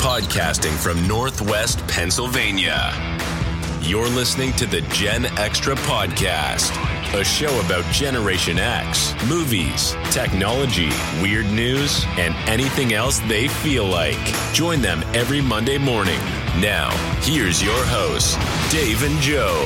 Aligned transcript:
podcasting 0.00 0.74
from 0.78 1.06
Northwest 1.06 1.86
Pennsylvania. 1.86 2.90
You're 3.82 4.08
listening 4.08 4.52
to 4.52 4.64
the 4.64 4.80
Gen 4.92 5.26
Extra 5.38 5.74
Podcast, 5.74 6.70
a 7.12 7.22
show 7.22 7.60
about 7.60 7.84
Generation 7.92 8.58
X, 8.58 9.12
movies, 9.28 9.94
technology, 10.10 10.88
weird 11.20 11.44
news, 11.52 12.02
and 12.16 12.34
anything 12.48 12.94
else 12.94 13.18
they 13.20 13.48
feel 13.48 13.84
like. 13.84 14.16
Join 14.54 14.80
them 14.80 15.02
every 15.14 15.42
Monday 15.42 15.76
morning. 15.76 16.18
Now, 16.60 16.88
here's 17.20 17.62
your 17.62 17.84
hosts, 17.84 18.36
Dave 18.72 19.02
and 19.02 19.20
Joe. 19.20 19.58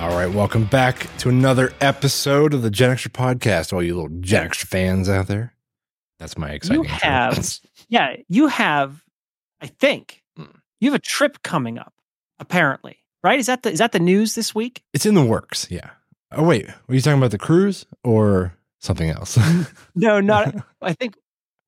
All 0.00 0.16
right, 0.16 0.32
welcome 0.32 0.64
back 0.64 1.14
to 1.18 1.28
another 1.28 1.74
episode 1.82 2.54
of 2.54 2.62
the 2.62 2.70
Gen 2.70 2.92
Extra 2.92 3.10
Podcast. 3.10 3.74
All 3.74 3.82
you 3.82 3.94
little 3.94 4.20
Gen 4.20 4.46
Extra 4.46 4.66
fans 4.66 5.06
out 5.10 5.26
there. 5.26 5.52
That's 6.20 6.38
my 6.38 6.50
exciting. 6.50 6.84
You 6.84 6.88
have, 6.88 7.58
yeah, 7.88 8.14
you 8.28 8.46
have. 8.46 9.02
I 9.60 9.66
think 9.66 10.22
Hmm. 10.36 10.44
you 10.80 10.92
have 10.92 10.98
a 11.00 11.02
trip 11.02 11.42
coming 11.42 11.76
up. 11.78 11.92
Apparently, 12.38 12.98
right? 13.24 13.38
Is 13.38 13.46
that 13.46 13.62
the 13.64 13.72
is 13.72 13.80
that 13.80 13.90
the 13.92 13.98
news 13.98 14.34
this 14.36 14.54
week? 14.54 14.82
It's 14.94 15.04
in 15.06 15.14
the 15.14 15.24
works. 15.24 15.66
Yeah. 15.70 15.90
Oh 16.32 16.44
wait, 16.44 16.68
were 16.86 16.94
you 16.94 17.00
talking 17.00 17.18
about 17.18 17.32
the 17.32 17.38
cruise 17.38 17.84
or 18.04 18.54
something 18.80 19.10
else? 19.10 19.36
No, 19.96 20.20
not. 20.20 20.54
I 20.80 20.92
think. 20.92 21.16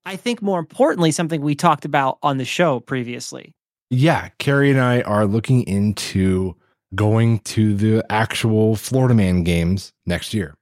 I 0.04 0.16
think 0.16 0.40
more 0.42 0.58
importantly, 0.58 1.10
something 1.12 1.40
we 1.42 1.54
talked 1.54 1.84
about 1.84 2.18
on 2.22 2.36
the 2.38 2.44
show 2.44 2.80
previously. 2.80 3.54
yeah, 3.90 4.30
Carrie 4.38 4.70
and 4.70 4.80
I 4.80 5.02
are 5.02 5.26
looking 5.26 5.62
into 5.66 6.56
going 6.94 7.38
to 7.40 7.74
the 7.74 8.04
actual 8.10 8.74
Florida 8.76 9.14
Man 9.14 9.44
games 9.44 9.92
next 10.06 10.34
year. 10.34 10.54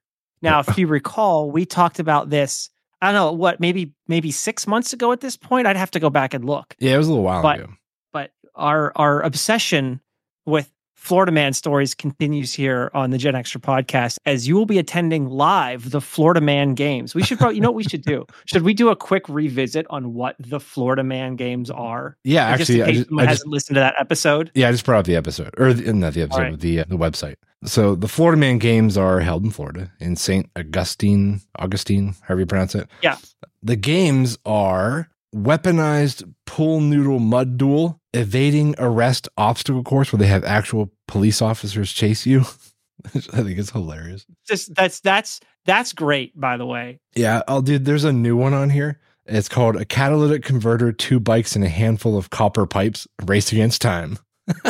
Now, 0.43 0.61
if 0.67 0.77
you 0.77 0.87
recall, 0.89 1.51
we 1.51 1.65
talked 1.65 1.99
about 2.01 2.29
this. 2.31 2.69
I 3.03 3.07
don't 3.13 3.15
know 3.15 3.33
what, 3.33 3.61
maybe 3.61 3.93
maybe 4.09 4.31
six 4.31 4.67
months 4.67 4.93
ago 4.93 5.13
at 5.13 5.21
this 5.21 5.37
point. 5.37 5.67
I'd 5.67 5.77
have 5.77 5.91
to 5.93 6.01
go 6.01 6.11
back 6.11 6.35
and 6.35 6.45
look. 6.45 6.75
Yeah, 6.79 6.95
it 6.95 6.99
was 6.99 7.07
a 7.07 7.11
little 7.11 7.25
while 7.25 7.43
But- 7.43 7.61
ago. 7.61 7.73
But 8.13 8.33
our 8.55 8.93
our 8.97 9.23
obsession 9.23 10.01
with 10.47 10.71
Florida 11.01 11.33
Man 11.33 11.55
stories 11.55 11.95
continues 11.95 12.53
here 12.53 12.91
on 12.93 13.09
the 13.09 13.17
Gen 13.17 13.35
Extra 13.35 13.59
podcast 13.59 14.19
as 14.27 14.47
you 14.47 14.55
will 14.55 14.67
be 14.67 14.79
attending 14.79 15.31
live 15.31 15.91
the 15.91 16.01
Florida 16.01 16.43
Man 16.43 16.75
games. 16.75 17.15
We 17.15 17.23
should 17.23 17.39
probably, 17.39 17.57
you 17.57 17.63
know 17.63 17.71
what 17.71 17.77
we 17.77 17.85
should 17.85 18.03
do? 18.03 18.27
Should 18.45 18.63
we 18.63 18.75
do 18.75 18.91
a 18.91 18.97
quick 18.97 19.29
revisit 19.29 19.87
on 19.89 20.13
what 20.13 20.37
the 20.39 20.61
Florida 20.61 21.03
Man 21.03 21.37
games 21.37 21.71
are? 21.71 22.19
Yeah, 22.23 22.55
just 22.57 22.71
actually, 22.71 22.81
in 22.81 22.87
I 22.87 22.93
just, 22.93 23.09
someone 23.09 23.23
I 23.23 23.27
just 23.27 23.39
hasn't 23.39 23.51
listened 23.51 23.75
to 23.77 23.81
that 23.81 23.95
episode. 23.99 24.51
Yeah, 24.55 24.69
I 24.69 24.73
just 24.73 24.85
brought 24.85 24.99
up 25.01 25.07
the 25.07 25.17
episode, 25.17 25.55
or 25.57 25.73
the, 25.73 25.93
not 25.95 26.13
the 26.13 26.23
episode, 26.23 26.39
right. 26.39 26.61
the 26.61 26.81
uh, 26.81 26.85
the 26.87 26.99
website. 26.99 27.37
So 27.65 27.95
the 27.95 28.09
Florida 28.09 28.39
Man 28.39 28.59
Games 28.59 28.99
are 28.99 29.21
held 29.21 29.43
in 29.43 29.51
Florida 29.51 29.91
in 30.01 30.17
Saint 30.17 30.51
Augustine, 30.55 31.41
Augustine, 31.59 32.15
however 32.23 32.41
you 32.41 32.47
pronounce 32.47 32.75
it. 32.75 32.89
Yeah. 33.03 33.17
The 33.63 33.77
games 33.77 34.37
are 34.45 35.09
weaponized 35.35 36.33
pool 36.47 36.81
noodle 36.81 37.19
mud 37.19 37.57
duel, 37.57 38.01
evading 38.15 38.75
arrest 38.79 39.29
obstacle 39.37 39.83
course 39.83 40.13
where 40.13 40.19
they 40.19 40.27
have 40.27 40.45
actual 40.45 40.93
police 41.09 41.41
officers 41.43 41.93
chase 41.93 42.27
you. 42.27 42.41
I 43.15 43.43
think 43.43 43.59
it's 43.59 43.71
hilarious. 43.71 44.27
Just 44.47 44.75
that's 44.75 45.01
that's 45.01 45.41
that's 45.65 45.93
great, 45.93 46.39
by 46.39 46.57
the 46.57 46.67
way. 46.67 47.01
Yeah, 47.15 47.43
oh, 47.49 47.63
dude, 47.63 47.85
there's 47.85 48.05
a 48.05 48.13
new 48.13 48.37
one 48.37 48.55
on 48.55 48.71
here. 48.71 49.01
It's 49.27 49.49
called 49.49 49.77
a 49.77 49.85
catalytic 49.85 50.43
converter, 50.45 50.93
two 50.93 51.21
bikes, 51.21 51.55
and 51.55 51.65
a 51.65 51.69
handful 51.69 52.17
of 52.17 52.31
copper 52.31 52.67
pipes. 52.67 53.07
Race 53.25 53.53
against 53.53 53.81
time. 53.81 54.19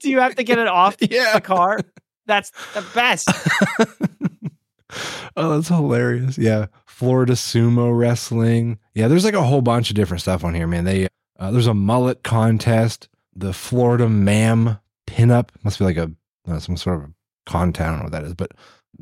Do 0.00 0.08
you 0.10 0.20
have 0.20 0.36
to 0.36 0.44
get 0.44 0.58
it 0.58 0.68
off 0.68 0.96
Yeah. 1.00 1.34
the 1.34 1.40
car? 1.40 1.78
That's 2.26 2.50
the 2.74 2.84
best. 2.94 3.28
oh, 5.36 5.54
that's 5.56 5.68
hilarious. 5.68 6.38
Yeah. 6.38 6.66
Florida 7.02 7.32
sumo 7.32 7.98
wrestling. 7.98 8.78
Yeah, 8.94 9.08
there's 9.08 9.24
like 9.24 9.34
a 9.34 9.42
whole 9.42 9.60
bunch 9.60 9.90
of 9.90 9.96
different 9.96 10.20
stuff 10.20 10.44
on 10.44 10.54
here, 10.54 10.68
man. 10.68 10.84
They 10.84 11.08
uh, 11.36 11.50
there's 11.50 11.66
a 11.66 11.74
mullet 11.74 12.22
contest, 12.22 13.08
the 13.34 13.52
Florida 13.52 14.08
Man 14.08 14.78
pinup. 15.08 15.48
Must 15.64 15.80
be 15.80 15.84
like 15.84 15.96
a 15.96 16.12
uh, 16.46 16.60
some 16.60 16.76
sort 16.76 16.98
of 16.98 17.10
a 17.10 17.12
content. 17.44 17.88
I 17.88 17.90
don't 17.90 17.98
know 17.98 18.04
what 18.04 18.12
that 18.12 18.22
is, 18.22 18.34
but 18.34 18.52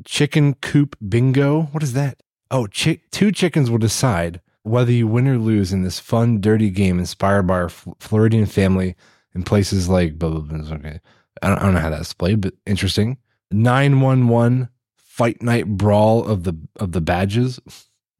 chicken 0.03 0.55
coop 0.55 0.95
bingo. 1.07 1.69
What 1.73 1.83
is 1.83 1.93
that? 1.93 2.23
Oh, 2.49 2.65
two 2.65 3.31
chickens 3.31 3.69
will 3.69 3.77
decide 3.77 4.41
whether 4.63 4.91
you 4.91 5.05
win 5.05 5.27
or 5.27 5.37
lose 5.37 5.71
in 5.71 5.83
this 5.83 5.99
fun, 5.99 6.41
dirty 6.41 6.71
game 6.71 6.97
inspired 6.97 7.43
by 7.43 7.53
our 7.53 7.65
F- 7.65 7.87
Floridian 7.99 8.47
family 8.47 8.95
in 9.35 9.43
places 9.43 9.89
like 9.89 10.17
blah, 10.17 10.31
blah, 10.31 10.39
blah. 10.39 10.75
Okay. 10.75 10.99
I 11.43 11.49
don't, 11.49 11.59
I 11.59 11.61
don't 11.65 11.75
know 11.75 11.79
how 11.81 11.91
that's 11.91 12.15
played, 12.15 12.41
but 12.41 12.55
interesting. 12.65 13.19
911 13.51 14.69
fight 14.95 15.43
night 15.43 15.67
brawl 15.67 16.25
of 16.25 16.45
the 16.45 16.57
of 16.77 16.93
the 16.93 17.01
badges. 17.01 17.59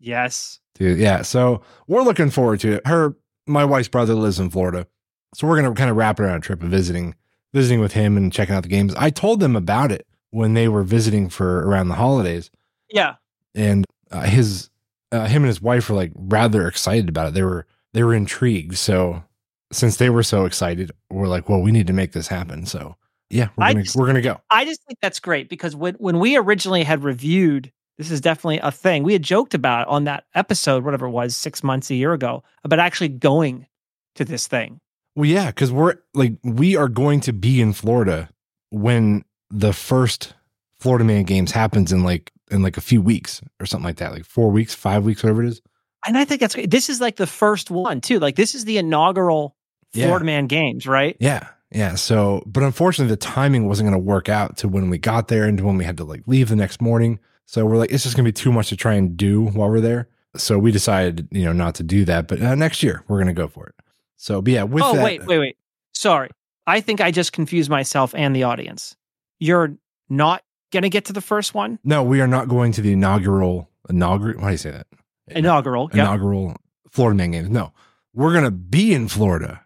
Yes. 0.02 0.60
Dude, 0.76 0.98
yeah. 1.00 1.22
So 1.22 1.62
we're 1.88 2.02
looking 2.04 2.30
forward 2.30 2.60
to 2.62 2.74
it. 2.74 2.88
Her 2.88 3.16
my 3.48 3.64
wife's 3.66 3.88
brother 3.88 4.16
lives 4.16 4.40
in 4.40 4.50
Florida. 4.50 4.88
So 5.36 5.48
we're 5.48 5.62
gonna 5.62 5.74
kind 5.76 5.90
of 5.90 5.96
wrap 5.96 6.20
it 6.20 6.24
around 6.24 6.38
a 6.38 6.42
trip 6.42 6.64
of 6.64 6.70
visiting 6.70 7.16
visiting 7.54 7.80
with 7.80 7.94
him 7.94 8.18
and 8.18 8.32
checking 8.34 8.56
out 8.56 8.64
the 8.64 8.70
games. 8.70 8.96
I 8.96 9.10
told 9.10 9.40
them 9.40 9.56
about 9.56 9.92
it 9.92 10.08
when 10.32 10.54
they 10.54 10.68
were 10.68 10.84
visiting 10.84 11.30
for 11.30 11.68
around 11.68 11.90
the 11.90 11.96
holidays. 11.96 12.50
Yeah. 12.90 13.16
And 13.56 13.86
uh, 14.12 14.22
his 14.22 14.70
uh, 15.12 15.28
him 15.28 15.44
and 15.44 15.48
his 15.50 15.62
wife 15.62 15.90
were 15.90 15.96
like 15.96 16.12
rather 16.16 16.68
excited 16.68 17.10
about 17.10 17.28
it. 17.30 17.34
They 17.34 17.44
were 17.44 17.68
they 17.94 18.04
were 18.04 18.14
intrigued. 18.14 18.78
So 18.78 19.24
since 19.72 19.98
they 19.98 20.10
were 20.10 20.24
so 20.24 20.46
excited, 20.46 20.92
we're 21.10 21.28
like, 21.28 21.48
well, 21.50 21.62
we 21.62 21.72
need 21.72 21.88
to 21.88 21.94
make 21.94 22.14
this 22.14 22.28
happen. 22.28 22.66
So 22.66 22.96
yeah, 23.30 23.50
we're 23.58 23.66
I 23.66 23.74
gonna 23.74 23.84
just- 23.84 23.96
we're 23.96 24.08
gonna 24.08 24.22
go. 24.22 24.40
I 24.50 24.66
just 24.66 24.82
think 24.88 25.00
that's 25.02 25.20
great 25.20 25.50
because 25.50 25.76
when 25.76 25.96
when 25.96 26.20
we 26.20 26.38
originally 26.38 26.84
had 26.84 27.04
reviewed, 27.04 27.72
this 27.98 28.12
is 28.12 28.22
definitely 28.22 28.60
a 28.60 28.72
thing. 28.72 29.04
We 29.04 29.14
had 29.14 29.24
joked 29.24 29.54
about 29.54 29.88
on 29.88 30.06
that 30.06 30.26
episode, 30.34 30.84
whatever 30.84 31.06
it 31.08 31.12
was, 31.12 31.36
six 31.36 31.64
months, 31.64 31.90
a 31.90 31.96
year 31.96 32.14
ago, 32.14 32.44
about 32.64 32.80
actually 32.80 33.10
going 33.10 33.68
to 34.16 34.26
this 34.26 34.48
thing. 34.48 34.80
Well, 35.16 35.26
yeah, 35.30 35.48
because 35.48 35.72
we're 35.72 35.96
like 36.14 36.34
we 36.44 36.76
are 36.76 36.88
going 36.88 37.20
to 37.22 37.34
be 37.34 37.62
in 37.62 37.74
Florida 37.74 38.30
when 38.70 39.24
the 39.50 39.74
first 39.74 40.34
Florida 40.80 41.04
Man 41.04 41.24
Games 41.24 41.52
happens 41.52 41.92
in 41.92 42.04
like 42.04 42.32
in 42.50 42.62
like 42.64 42.78
a 42.78 42.82
few 42.82 43.02
weeks 43.02 43.42
or 43.60 43.66
something 43.66 43.86
like 43.86 43.98
that, 43.98 44.14
like 44.14 44.26
four 44.26 44.50
weeks, 44.50 44.74
five 44.74 45.04
weeks, 45.04 45.22
whatever 45.24 45.44
it 45.44 45.50
is. 45.50 45.62
And 46.08 46.18
I 46.18 46.26
think 46.26 46.42
that's. 46.42 46.56
This 46.68 46.90
is 46.90 47.00
like 47.02 47.18
the 47.18 47.28
first 47.28 47.70
one 47.70 48.02
too. 48.02 48.20
Like 48.20 48.36
this 48.36 48.56
is 48.56 48.66
the 48.66 48.78
inaugural 48.78 49.56
Yeah. 49.94 50.06
Florida 50.06 50.26
Man 50.26 50.48
Games, 50.48 50.88
right? 50.88 51.16
Yeah, 51.20 51.48
yeah. 51.72 51.96
So, 51.96 52.42
but 52.46 52.64
unfortunately, 52.64 53.12
the 53.12 53.18
timing 53.18 53.68
wasn't 53.68 53.90
going 53.90 54.02
to 54.02 54.06
work 54.06 54.30
out 54.30 54.58
to 54.58 54.68
when 54.68 54.90
we 54.90 54.98
got 54.98 55.28
there 55.28 55.44
and 55.44 55.58
to 55.58 55.64
when 55.66 55.78
we 55.78 55.84
had 55.84 55.98
to 55.98 56.04
like 56.06 56.24
leave 56.26 56.50
the 56.50 56.56
next 56.56 56.82
morning. 56.82 57.20
So 57.46 57.66
we're 57.66 57.78
like, 57.78 57.92
it's 57.92 58.04
just 58.04 58.16
going 58.16 58.24
to 58.26 58.28
be 58.30 58.34
too 58.34 58.52
much 58.52 58.70
to 58.70 58.76
try 58.78 58.94
and 58.94 59.18
do 59.18 59.46
while 59.46 59.70
we're 59.70 59.82
there. 59.82 60.08
So 60.36 60.58
we 60.58 60.72
decided, 60.72 61.28
you 61.32 61.44
know, 61.44 61.52
not 61.54 61.76
to 61.76 61.84
do 61.84 62.06
that. 62.06 62.28
But 62.28 62.42
uh, 62.42 62.56
next 62.56 62.82
year 62.84 63.04
we're 63.08 63.18
going 63.18 63.28
to 63.28 63.34
go 63.34 63.48
for 63.48 63.68
it. 63.68 63.76
So, 64.16 64.42
but 64.42 64.54
yeah, 64.54 64.64
with 64.64 64.84
oh 64.84 64.96
that, 64.96 65.04
wait, 65.04 65.26
wait, 65.26 65.40
wait. 65.40 65.58
Sorry, 65.94 66.30
I 66.68 66.80
think 66.80 67.02
I 67.02 67.12
just 67.12 67.34
confused 67.34 67.70
myself 67.70 68.14
and 68.16 68.36
the 68.36 68.44
audience. 68.44 68.96
You're 69.40 69.76
not 70.10 70.44
gonna 70.72 70.90
get 70.90 71.06
to 71.06 71.14
the 71.14 71.22
first 71.22 71.54
one, 71.56 71.80
no, 71.84 72.04
we 72.04 72.22
are 72.22 72.28
not 72.28 72.48
going 72.48 72.72
to 72.74 72.82
the 72.82 72.94
inaugural 72.94 73.68
inaugural. 73.90 74.40
Why 74.40 74.50
do 74.50 74.52
you 74.52 74.58
say 74.58 74.72
that? 74.72 74.88
inaugural. 75.28 75.90
Yep. 75.94 75.96
inaugural 75.96 76.56
Florida 76.92 77.18
Man 77.18 77.32
Games. 77.32 77.50
No, 77.50 77.74
we're 78.14 78.32
going 78.32 78.44
to 78.44 78.52
be 78.52 78.94
in 78.94 79.08
Florida, 79.08 79.62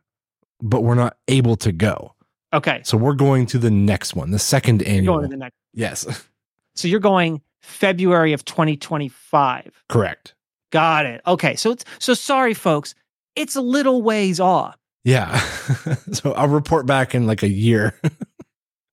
but 0.62 0.84
we're 0.84 0.96
not 0.96 1.18
able 1.28 1.56
to 1.58 1.72
go. 1.72 2.14
Okay, 2.54 2.82
So 2.86 2.96
we're 2.98 3.14
going 3.14 3.46
to 3.48 3.58
the 3.58 3.72
next 3.72 4.16
one, 4.16 4.32
the 4.32 4.40
second 4.40 4.82
you're 4.82 4.90
annual. 4.92 5.16
going 5.18 5.30
to 5.30 5.36
the 5.36 5.38
next. 5.38 5.56
yes, 5.74 6.26
So 6.76 6.88
you're 6.88 7.00
going 7.02 7.42
February 7.66 8.34
of 8.34 8.46
2025. 8.46 9.84
correct. 9.90 10.34
Got 10.72 11.06
it. 11.06 11.22
Okay. 11.26 11.56
So 11.56 11.72
it's 11.72 11.86
so 12.00 12.14
sorry, 12.14 12.54
folks. 12.54 12.96
It's 13.36 13.56
a 13.56 13.62
little 13.62 14.02
ways 14.02 14.40
off. 14.40 14.78
Yeah. 15.04 15.38
so 16.12 16.34
I'll 16.34 16.48
report 16.48 16.86
back 16.86 17.16
in 17.16 17.28
like 17.28 17.44
a 17.44 17.48
year. 17.50 18.00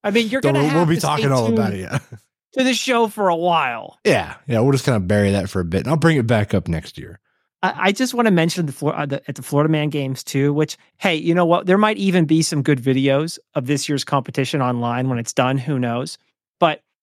I 0.05 0.11
mean, 0.11 0.29
you're 0.29 0.43
So 0.43 0.49
gonna 0.49 0.61
we'll, 0.61 0.69
have 0.69 0.77
we'll 0.89 0.95
be 0.97 1.01
talking 1.01 1.33
all 1.33 1.47
about 1.53 1.73
it. 1.73 1.81
Yeah. 1.81 1.99
to 2.59 2.65
the 2.65 2.75
show 2.75 3.09
for 3.09 3.29
a 3.29 3.37
while. 3.37 3.99
Yeah. 4.05 4.35
Yeah. 4.47 4.61
We'll 4.61 4.73
just 4.73 4.85
kind 4.85 4.97
of 4.97 5.09
bury 5.09 5.31
that 5.33 5.49
for 5.49 5.61
a 5.61 5.65
bit 5.65 5.81
and 5.81 5.89
I'll 5.89 5.97
bring 5.97 6.19
it 6.19 6.27
back 6.27 6.55
up 6.55 6.69
next 6.69 6.99
year. 6.99 7.19
I, 7.65 7.93
just 7.93 8.13
want 8.13 8.27
to 8.27 8.33
mention 8.33 8.67
the, 8.67 8.73
Flor- 8.73 8.97
uh, 8.97 9.07
the 9.07 9.23
at 9.29 9.37
the 9.37 9.43
Florida 9.43 9.71
Man 9.71 9.89
Games 9.89 10.25
too. 10.25 10.53
Which, 10.53 10.77
hey, 10.99 11.15
you 11.15 11.33
know 11.33 11.47
what? 11.47 11.67
There 11.67 11.79
might 11.79 11.97
even 11.97 12.25
be 12.25 12.43
some 12.43 12.61
good 12.61 12.81
videos 12.83 13.39
of 13.55 13.67
this 13.67 13.89
year's 13.89 14.03
competition 14.05 14.61
online 14.61 15.09
when 15.09 15.19
it's 15.21 15.33
done. 15.33 15.59
Who 15.59 15.79
knows? 15.79 16.19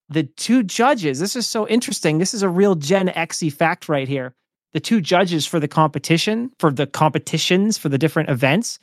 The 0.10 0.24
two 0.24 0.64
judges. 0.64 1.20
This 1.20 1.36
is 1.36 1.48
so 1.48 1.68
interesting. 1.68 2.18
This 2.18 2.34
is 2.34 2.42
a 2.42 2.50
real 2.50 2.76
Gen 2.76 3.10
Xy 3.10 3.52
fact 3.52 3.88
right 3.88 4.08
here. 4.08 4.34
The 4.74 4.80
two 4.80 5.02
judges 5.02 5.46
for 5.46 5.60
the 5.60 5.68
competition, 5.68 6.52
for 6.60 6.72
the 6.72 6.88
competitions, 6.88 7.78
for 7.78 7.90
the 7.90 7.98
different 7.98 8.30
events, 8.30 8.80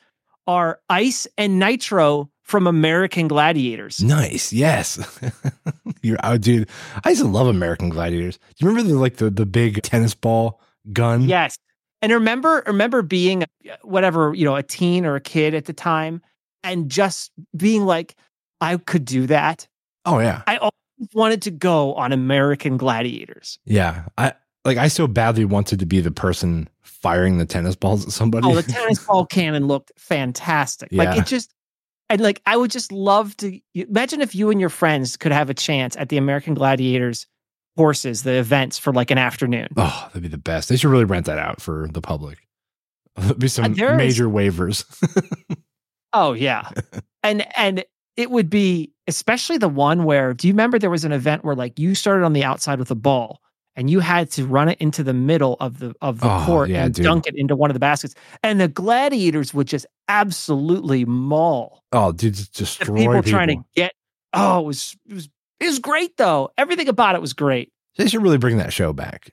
are 0.46 0.80
Ice 0.88 1.26
and 1.36 1.58
Nitro 1.58 2.30
from 2.42 2.66
American 2.66 3.26
Gladiators. 3.26 4.02
Nice. 4.02 4.52
Yes. 4.52 5.20
You're 6.02 6.18
out, 6.22 6.40
dude. 6.40 6.68
I 7.04 7.10
used 7.10 7.22
to 7.22 7.28
love 7.28 7.48
American 7.48 7.88
Gladiators. 7.88 8.38
Do 8.38 8.44
you 8.64 8.68
remember 8.68 8.88
the 8.88 8.98
like 8.98 9.16
the, 9.16 9.30
the 9.30 9.46
big 9.46 9.82
tennis 9.82 10.14
ball 10.14 10.60
gun? 10.92 11.22
Yes. 11.22 11.58
And 12.02 12.12
remember, 12.12 12.62
remember 12.66 13.02
being 13.02 13.44
whatever, 13.82 14.32
you 14.34 14.44
know, 14.44 14.54
a 14.54 14.62
teen 14.62 15.04
or 15.04 15.16
a 15.16 15.20
kid 15.20 15.54
at 15.54 15.64
the 15.64 15.72
time 15.72 16.22
and 16.62 16.88
just 16.88 17.32
being 17.56 17.84
like, 17.84 18.14
I 18.60 18.76
could 18.76 19.04
do 19.04 19.26
that. 19.26 19.66
Oh 20.04 20.20
yeah. 20.20 20.42
I 20.46 20.70
wanted 21.14 21.42
to 21.42 21.50
go 21.50 21.94
on 21.94 22.12
American 22.12 22.76
Gladiators. 22.76 23.58
Yeah. 23.64 24.04
I 24.16 24.34
like 24.64 24.78
I 24.78 24.88
so 24.88 25.06
badly 25.06 25.44
wanted 25.44 25.78
to 25.80 25.86
be 25.86 26.00
the 26.00 26.10
person 26.10 26.68
firing 26.82 27.38
the 27.38 27.46
tennis 27.46 27.76
balls 27.76 28.04
at 28.06 28.12
somebody. 28.12 28.48
Oh, 28.48 28.54
the 28.54 28.62
tennis 28.62 29.04
ball 29.04 29.26
cannon 29.26 29.66
looked 29.66 29.92
fantastic. 29.98 30.88
Like 30.92 31.16
it 31.18 31.26
just, 31.26 31.52
and 32.08 32.20
like 32.20 32.42
I 32.46 32.56
would 32.56 32.70
just 32.70 32.90
love 32.92 33.36
to 33.38 33.60
imagine 33.74 34.20
if 34.20 34.34
you 34.34 34.50
and 34.50 34.60
your 34.60 34.70
friends 34.70 35.16
could 35.16 35.32
have 35.32 35.50
a 35.50 35.54
chance 35.54 35.96
at 35.96 36.08
the 36.08 36.16
American 36.16 36.54
Gladiators 36.54 37.26
horses, 37.76 38.22
the 38.22 38.32
events 38.38 38.78
for 38.78 38.92
like 38.92 39.10
an 39.10 39.18
afternoon. 39.18 39.68
oh, 39.76 40.04
that'd 40.08 40.22
be 40.22 40.28
the 40.28 40.38
best. 40.38 40.68
They 40.68 40.76
should 40.76 40.90
really 40.90 41.04
rent 41.04 41.26
that 41.26 41.38
out 41.38 41.60
for 41.60 41.88
the 41.92 42.00
public. 42.00 42.38
There'd 43.16 43.38
be 43.38 43.48
some 43.48 43.64
uh, 43.66 43.68
is- 43.68 43.96
major 43.96 44.26
waivers. 44.26 44.84
Oh 46.12 46.32
yeah, 46.32 46.70
and 47.22 47.46
and 47.58 47.84
it 48.16 48.30
would 48.30 48.48
be 48.48 48.92
especially 49.08 49.58
the 49.58 49.68
one 49.68 50.04
where 50.04 50.34
do 50.34 50.46
you 50.48 50.52
remember 50.52 50.78
there 50.78 50.90
was 50.90 51.04
an 51.04 51.12
event 51.12 51.44
where 51.44 51.54
like 51.54 51.78
you 51.78 51.94
started 51.94 52.24
on 52.24 52.32
the 52.32 52.44
outside 52.44 52.78
with 52.78 52.90
a 52.90 52.94
ball 52.94 53.40
and 53.78 53.90
you 53.90 54.00
had 54.00 54.30
to 54.30 54.46
run 54.46 54.68
it 54.70 54.78
into 54.80 55.02
the 55.04 55.12
middle 55.12 55.56
of 55.60 55.78
the 55.80 55.94
of 56.00 56.20
the 56.20 56.26
Oh, 56.30 56.42
court 56.46 56.70
yeah, 56.70 56.84
and 56.86 56.94
dude. 56.94 57.04
dunk 57.04 57.26
it 57.26 57.34
into 57.36 57.54
one 57.56 57.70
of 57.70 57.74
the 57.74 57.80
baskets 57.80 58.14
and 58.42 58.60
the 58.60 58.68
gladiators 58.68 59.52
would 59.54 59.66
just 59.68 59.86
absolutely 60.08 61.04
maul 61.04 61.82
oh, 61.92 62.12
dude, 62.12 62.34
just 62.52 62.80
people, 62.80 62.96
people. 62.96 63.22
trying 63.22 63.48
to 63.48 63.56
get 63.74 63.92
oh 64.32 64.60
it 64.60 64.64
was 64.66 64.96
it 65.08 65.14
was 65.14 65.28
it 65.60 65.66
was 65.66 65.78
great 65.78 66.16
though 66.16 66.50
everything 66.58 66.88
about 66.88 67.14
it 67.14 67.20
was 67.20 67.32
great 67.32 67.70
They 67.96 68.08
should 68.08 68.22
really 68.22 68.38
bring 68.38 68.58
that 68.58 68.72
show 68.72 68.92
back. 68.92 69.30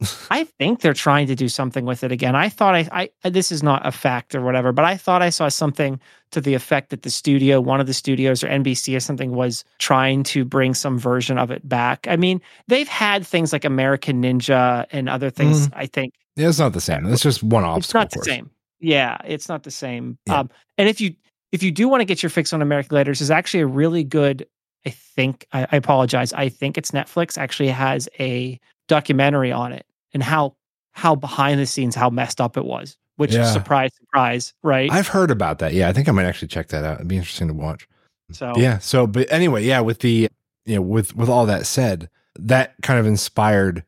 I 0.30 0.44
think 0.44 0.80
they're 0.80 0.94
trying 0.94 1.26
to 1.26 1.34
do 1.34 1.48
something 1.48 1.84
with 1.84 2.02
it 2.04 2.12
again. 2.12 2.34
I 2.34 2.48
thought 2.48 2.74
I, 2.74 3.10
I 3.22 3.30
this 3.30 3.52
is 3.52 3.62
not 3.62 3.86
a 3.86 3.92
fact 3.92 4.34
or 4.34 4.40
whatever, 4.40 4.72
but 4.72 4.84
I 4.84 4.96
thought 4.96 5.22
I 5.22 5.30
saw 5.30 5.48
something 5.48 6.00
to 6.30 6.40
the 6.40 6.54
effect 6.54 6.90
that 6.90 7.02
the 7.02 7.10
studio, 7.10 7.60
one 7.60 7.80
of 7.80 7.86
the 7.86 7.94
studios 7.94 8.42
or 8.42 8.48
NBC 8.48 8.96
or 8.96 9.00
something 9.00 9.32
was 9.32 9.64
trying 9.78 10.22
to 10.24 10.44
bring 10.44 10.74
some 10.74 10.98
version 10.98 11.38
of 11.38 11.50
it 11.50 11.68
back. 11.68 12.06
I 12.08 12.16
mean, 12.16 12.40
they've 12.68 12.88
had 12.88 13.26
things 13.26 13.52
like 13.52 13.64
American 13.64 14.22
Ninja 14.22 14.86
and 14.90 15.08
other 15.08 15.28
things, 15.28 15.68
I 15.72 15.86
think. 15.86 16.14
Yeah, 16.36 16.48
it's 16.48 16.58
not 16.58 16.72
the 16.72 16.80
same. 16.80 17.06
It's 17.06 17.22
just 17.22 17.42
one 17.42 17.64
obstacle. 17.64 18.02
It's 18.02 18.16
not 18.16 18.22
the 18.22 18.30
same. 18.30 18.50
Yeah, 18.80 19.18
it's 19.24 19.48
not 19.48 19.64
the 19.64 19.70
same. 19.70 20.18
Yeah. 20.26 20.40
Um, 20.40 20.50
and 20.78 20.88
if 20.88 21.00
you 21.00 21.14
if 21.52 21.62
you 21.62 21.72
do 21.72 21.88
want 21.88 22.00
to 22.00 22.04
get 22.04 22.22
your 22.22 22.30
fix 22.30 22.52
on 22.52 22.62
American 22.62 22.88
Gladiators, 22.88 23.18
there's 23.18 23.30
actually 23.30 23.60
a 23.60 23.66
really 23.66 24.04
good. 24.04 24.46
I 24.86 24.90
think 24.90 25.46
I, 25.52 25.66
I 25.70 25.76
apologize. 25.76 26.32
I 26.32 26.48
think 26.48 26.78
it's 26.78 26.92
Netflix 26.92 27.36
actually 27.36 27.68
has 27.68 28.08
a 28.18 28.58
documentary 28.88 29.52
on 29.52 29.72
it 29.72 29.84
and 30.12 30.22
how 30.22 30.56
how 30.92 31.14
behind 31.14 31.60
the 31.60 31.66
scenes 31.66 31.94
how 31.94 32.10
messed 32.10 32.40
up 32.40 32.56
it 32.56 32.64
was. 32.64 32.96
Which 33.16 33.34
Yeah. 33.34 33.44
surprise, 33.52 33.90
surprise, 33.98 34.54
right? 34.62 34.90
I've 34.90 35.08
heard 35.08 35.30
about 35.30 35.58
that. 35.58 35.74
Yeah, 35.74 35.88
I 35.88 35.92
think 35.92 36.08
I 36.08 36.12
might 36.12 36.24
actually 36.24 36.48
check 36.48 36.68
that 36.68 36.84
out. 36.84 36.96
It'd 36.96 37.08
be 37.08 37.16
interesting 37.18 37.48
to 37.48 37.54
watch. 37.54 37.86
so 38.32 38.52
Yeah. 38.56 38.78
So, 38.78 39.06
but 39.06 39.30
anyway, 39.30 39.64
yeah. 39.64 39.80
With 39.80 39.98
the 40.00 40.28
you 40.64 40.76
know, 40.76 40.82
with 40.82 41.14
with 41.16 41.28
all 41.28 41.46
that 41.46 41.66
said, 41.66 42.08
that 42.38 42.74
kind 42.82 42.98
of 42.98 43.06
inspired 43.06 43.84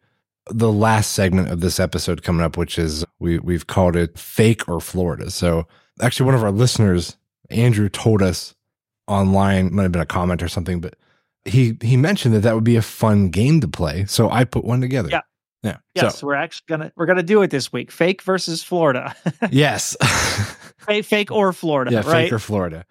the 0.51 0.73
last 0.73 1.13
segment 1.13 1.49
of 1.49 1.61
this 1.61 1.79
episode 1.81 2.23
coming 2.23 2.43
up, 2.43 2.57
which 2.57 2.79
is 2.79 3.05
we 3.21 3.39
we've 3.39 3.67
called 3.67 3.97
it 3.97 4.19
"Fake 4.19 4.69
or 4.69 4.81
Florida." 4.81 5.31
So, 5.31 5.67
actually, 6.01 6.27
one 6.27 6.35
of 6.35 6.43
our 6.45 6.51
listeners, 6.51 7.17
Andrew, 7.51 7.89
told 7.89 8.21
us 8.23 8.55
online, 9.09 9.73
might 9.75 9.85
have 9.85 9.93
been 9.93 10.03
a 10.03 10.07
comment 10.07 10.43
or 10.43 10.49
something, 10.49 10.81
but 10.81 10.97
he 11.45 11.77
he 11.83 11.97
mentioned 11.97 12.35
that 12.35 12.41
that 12.41 12.55
would 12.55 12.65
be 12.65 12.77
a 12.77 12.83
fun 12.83 13.29
game 13.31 13.61
to 13.61 13.69
play. 13.69 14.05
So 14.07 14.31
I 14.31 14.45
put 14.45 14.65
one 14.65 14.81
together. 14.81 15.09
Yeah. 15.11 15.21
Yeah. 15.63 15.79
Yes, 15.95 16.19
So 16.19 16.27
we're 16.27 16.35
actually 16.35 16.65
gonna 16.69 16.93
we're 16.97 17.07
gonna 17.07 17.23
do 17.23 17.43
it 17.43 17.51
this 17.51 17.73
week. 17.73 17.91
Fake 17.91 18.23
versus 18.23 18.63
Florida. 18.63 19.15
yes. 19.51 19.97
fake, 20.79 21.05
fake 21.05 21.31
or 21.31 21.53
Florida, 21.53 21.93
yeah, 21.93 21.99
right? 21.99 22.25
fake 22.25 22.33
or 22.33 22.39
Florida. 22.39 22.85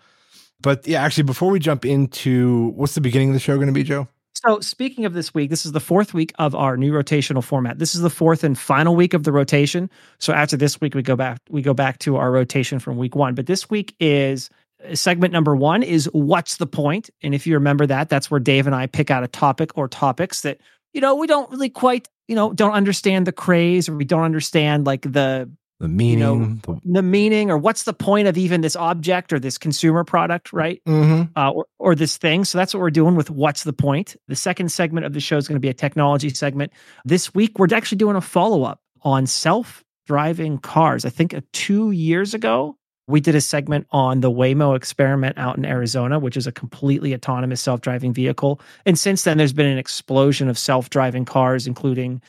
But 0.62 0.88
yeah, 0.88 1.02
actually, 1.02 1.24
before 1.24 1.50
we 1.50 1.60
jump 1.60 1.86
into 1.86 2.72
what's 2.76 2.96
the 2.96 3.02
beginning 3.02 3.30
of 3.30 3.34
the 3.34 3.40
show 3.40 3.56
going 3.56 3.68
to 3.68 3.74
be, 3.74 3.84
Joe? 3.84 4.08
So, 4.34 4.60
speaking 4.60 5.06
of 5.06 5.14
this 5.14 5.34
week, 5.34 5.50
this 5.50 5.66
is 5.66 5.72
the 5.72 5.80
fourth 5.80 6.14
week 6.14 6.34
of 6.40 6.56
our 6.56 6.78
new 6.78 6.92
rotational 6.94 7.44
format. 7.44 7.78
This 7.78 7.94
is 7.94 8.02
the 8.02 8.10
fourth 8.10 8.44
and 8.44 8.58
final 8.58 8.96
week 8.96 9.14
of 9.14 9.24
the 9.24 9.32
rotation. 9.32 9.90
So, 10.20 10.34
after 10.34 10.58
this 10.58 10.80
week, 10.80 10.96
we 10.96 11.04
go 11.04 11.16
back 11.16 11.40
we 11.50 11.62
go 11.62 11.74
back 11.74 12.00
to 12.00 12.16
our 12.16 12.32
rotation 12.32 12.80
from 12.80 12.98
week 12.98 13.16
one. 13.16 13.36
But 13.36 13.46
this 13.48 13.70
week 13.70 13.96
is 14.00 14.50
uh, 14.88 14.96
segment 14.96 15.34
number 15.34 15.56
one 15.56 15.84
is 15.84 16.10
what's 16.14 16.58
the 16.58 16.66
point? 16.66 17.10
And 17.22 17.36
if 17.36 17.46
you 17.46 17.54
remember 17.56 17.86
that, 17.88 18.10
that's 18.10 18.32
where 18.32 18.40
Dave 18.40 18.66
and 18.66 18.76
I 18.76 18.88
pick 18.88 19.12
out 19.12 19.24
a 19.24 19.28
topic 19.28 19.78
or 19.78 19.88
topics 19.88 20.42
that 20.42 20.60
you 20.94 21.02
know 21.02 21.16
we 21.16 21.28
don't 21.28 21.52
really 21.52 21.70
quite 21.70 22.08
you 22.32 22.36
know 22.36 22.54
don't 22.54 22.74
understand 22.74 23.28
the 23.28 23.32
craze 23.34 23.88
or 23.90 23.96
we 23.96 24.06
don't 24.06 24.24
understand 24.24 24.86
like 24.88 25.02
the 25.04 25.52
The 25.82 25.88
meaning. 25.90 26.20
know, 26.66 26.80
the 26.86 27.02
meaning 27.02 27.52
or 27.52 27.58
what's 27.58 27.84
the 27.84 27.94
point 27.94 28.28
of 28.30 28.38
even 28.38 28.62
this 28.62 28.76
object 28.76 29.34
or 29.34 29.40
this 29.40 29.58
consumer 29.58 30.04
product, 30.04 30.54
right? 30.54 30.80
Mhm. 30.88 31.30
uh, 31.36 31.50
or, 31.52 31.66
or 31.80 31.96
this 31.96 32.18
thing. 32.18 32.46
So 32.46 32.58
that's 32.58 32.74
what 32.74 32.80
we're 32.82 32.92
doing 33.02 33.16
with 33.16 33.30
What's 33.30 33.64
the 33.64 33.74
Point? 33.74 34.16
The 34.28 34.36
second 34.36 34.72
segment 34.72 35.06
of 35.08 35.14
the 35.14 35.20
show 35.20 35.38
is 35.38 35.48
going 35.48 35.58
to 35.58 35.66
be 35.68 35.70
a 35.70 35.74
technology 35.74 36.30
segment. 36.30 36.72
This 37.04 37.34
week, 37.34 37.58
we're 37.60 37.74
actually 37.76 37.98
doing 37.98 38.16
a 38.16 38.22
follow 38.22 38.64
up 38.64 38.80
on 39.02 39.26
self 39.28 39.84
driving 40.08 40.58
cars. 40.60 41.04
I 41.06 41.10
think 41.10 41.34
uh, 41.34 41.42
two 41.52 41.92
years 41.92 42.34
ago, 42.34 42.78
we 43.12 43.22
did 43.22 43.36
a 43.36 43.42
segment 43.42 43.88
on 43.92 44.22
the 44.22 44.32
Waymo 44.32 44.76
experiment 44.76 45.38
out 45.38 45.58
in 45.58 45.66
Arizona, 45.66 46.20
which 46.20 46.38
is 46.38 46.48
a 46.48 46.52
completely 46.52 47.14
autonomous 47.14 47.62
self 47.62 47.82
driving 47.82 48.14
vehicle. 48.14 48.62
And 48.86 48.98
since 48.98 49.24
then, 49.24 49.38
there's 49.38 49.54
been 49.54 49.68
an 49.68 49.78
explosion 49.78 50.48
of 50.50 50.58
self 50.58 50.90
driving 50.90 51.26
cars, 51.26 51.68
including, 51.68 52.22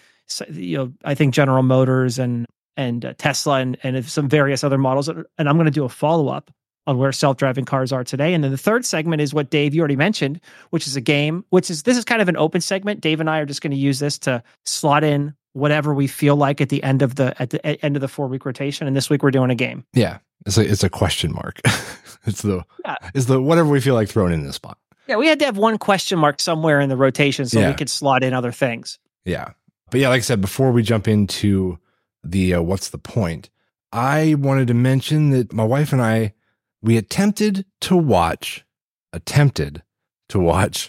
you 0.51 0.77
know, 0.77 0.93
I 1.05 1.15
think 1.15 1.35
General 1.35 1.63
Motors 1.63 2.19
and 2.19 2.47
and 2.77 3.05
uh, 3.05 3.15
Tesla 3.19 3.61
and, 3.61 3.79
and 3.83 4.05
some 4.05 4.29
various 4.29 4.65
other 4.65 4.79
models. 4.79 5.09
And 5.09 5.27
I'm 5.39 5.57
going 5.57 5.67
to 5.67 5.71
do 5.71 5.85
a 5.85 5.89
follow 5.89 6.29
up 6.29 6.51
on 6.87 6.99
where 6.99 7.13
self-driving 7.13 7.65
cars 7.65 7.93
are 7.93 8.03
today. 8.03 8.35
And 8.35 8.43
then 8.43 8.51
the 8.51 8.59
third 8.59 8.85
segment 8.85 9.23
is 9.23 9.33
what 9.33 9.51
Dave 9.51 9.75
you 9.75 9.81
already 9.81 9.97
mentioned, 9.97 10.41
which 10.71 10.87
is 10.87 10.97
a 10.97 11.01
game, 11.01 11.45
which 11.51 11.71
is 11.71 11.85
this 11.85 11.97
is 11.97 12.05
kind 12.05 12.21
of 12.21 12.29
an 12.29 12.37
open 12.37 12.61
segment. 12.61 13.01
Dave 13.01 13.21
and 13.21 13.31
I 13.31 13.39
are 13.39 13.47
just 13.47 13.63
going 13.63 13.71
to 13.71 13.77
use 13.77 13.99
this 13.99 14.19
to 14.21 14.43
slot 14.65 15.05
in 15.05 15.35
whatever 15.55 15.93
we 15.95 16.07
feel 16.07 16.37
like 16.37 16.61
at 16.61 16.69
the 16.69 16.83
end 16.83 17.03
of 17.03 17.17
the 17.17 17.35
at 17.41 17.51
the 17.51 17.59
e- 17.71 17.79
end 17.83 17.97
of 17.97 18.01
the 18.01 18.09
four 18.09 18.27
week 18.29 18.45
rotation. 18.47 18.87
And 18.87 18.97
this 18.97 19.11
week 19.11 19.23
we're 19.23 19.31
doing 19.31 19.51
a 19.51 19.55
game. 19.55 19.85
Yeah, 19.93 20.19
it's 20.47 20.57
a 20.59 20.63
it's 20.71 20.83
a 20.85 20.89
question 20.91 21.33
mark. 21.33 21.61
it's 22.25 22.43
the 22.43 22.65
Yeah. 22.85 22.97
it's 23.15 23.27
the 23.27 23.41
whatever 23.41 23.69
we 23.69 23.81
feel 23.81 23.95
like 23.95 24.09
throwing 24.09 24.33
in 24.33 24.45
this 24.45 24.57
spot. 24.57 24.79
Yeah, 25.09 25.17
we 25.17 25.27
had 25.27 25.39
to 25.41 25.45
have 25.45 25.57
one 25.57 25.79
question 25.79 26.19
mark 26.19 26.41
somewhere 26.41 26.81
in 26.81 26.89
the 26.89 26.97
rotation 26.97 27.47
so 27.47 27.61
Yeah. 27.61 27.69
we 27.71 27.75
could 27.75 27.91
slot 27.91 28.23
in 28.23 28.33
other 28.35 28.53
things. 28.53 28.99
Yeah, 29.25 29.51
but 29.91 30.01
yeah, 30.01 30.09
like 30.09 30.19
I 30.19 30.23
said 30.23 30.41
before, 30.41 30.71
we 30.73 30.83
jump 30.83 31.07
into 31.09 31.79
the 32.25 32.55
uh, 32.55 32.63
what's 32.63 32.91
the 32.91 32.99
point. 32.99 33.51
I 33.93 34.37
wanted 34.39 34.69
to 34.69 34.75
mention 34.75 35.31
that 35.31 35.53
my 35.53 35.65
wife 35.65 35.93
and 35.93 36.01
I 36.01 36.33
we 36.81 36.97
attempted 36.97 37.67
to 37.83 37.97
watch 37.97 38.65
attempted 39.13 39.83
to 40.31 40.39
watch 40.41 40.89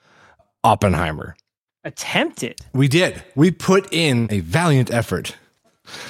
Oppenheimer. 0.64 1.36
Attempted. 1.84 2.60
We 2.72 2.88
did. 2.88 3.22
We 3.34 3.50
put 3.50 3.92
in 3.92 4.28
a 4.30 4.40
valiant 4.40 4.90
effort. 4.92 5.36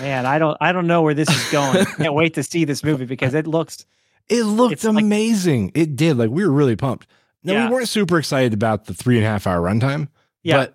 Man, 0.01 0.27
I 0.27 0.39
don't 0.39 0.57
I 0.61 0.73
don't 0.73 0.87
know 0.87 1.03
where 1.03 1.15
this 1.15 1.29
is 1.29 1.53
going. 1.53 1.85
Can't 1.97 2.15
wait 2.15 2.35
to 2.35 2.43
see 2.43 2.65
this 2.65 2.83
movie 2.83 3.05
because 3.05 3.35
it 3.35 3.47
looks 3.47 3.85
It 4.29 4.43
looked 4.45 4.73
It's 4.73 4.85
like- 4.85 5.03
amazing. 5.03 5.71
it 5.75 5.95
did. 5.95 6.17
Like 6.17 6.31
we 6.31 6.45
were 6.45 6.53
really 6.53 6.75
pumped. 6.77 7.07
Now 7.45 7.53
Yeah. 7.53 7.69
we 7.69 7.75
weren't 7.75 7.89
super 7.89 8.19
excited 8.19 8.53
about 8.55 8.87
the 8.87 8.95
three 8.95 9.17
and 9.19 9.25
a 9.27 9.29
half 9.29 9.47
hour 9.47 9.61
runtime. 9.61 10.09
yeah. 10.43 10.57
But 10.57 10.71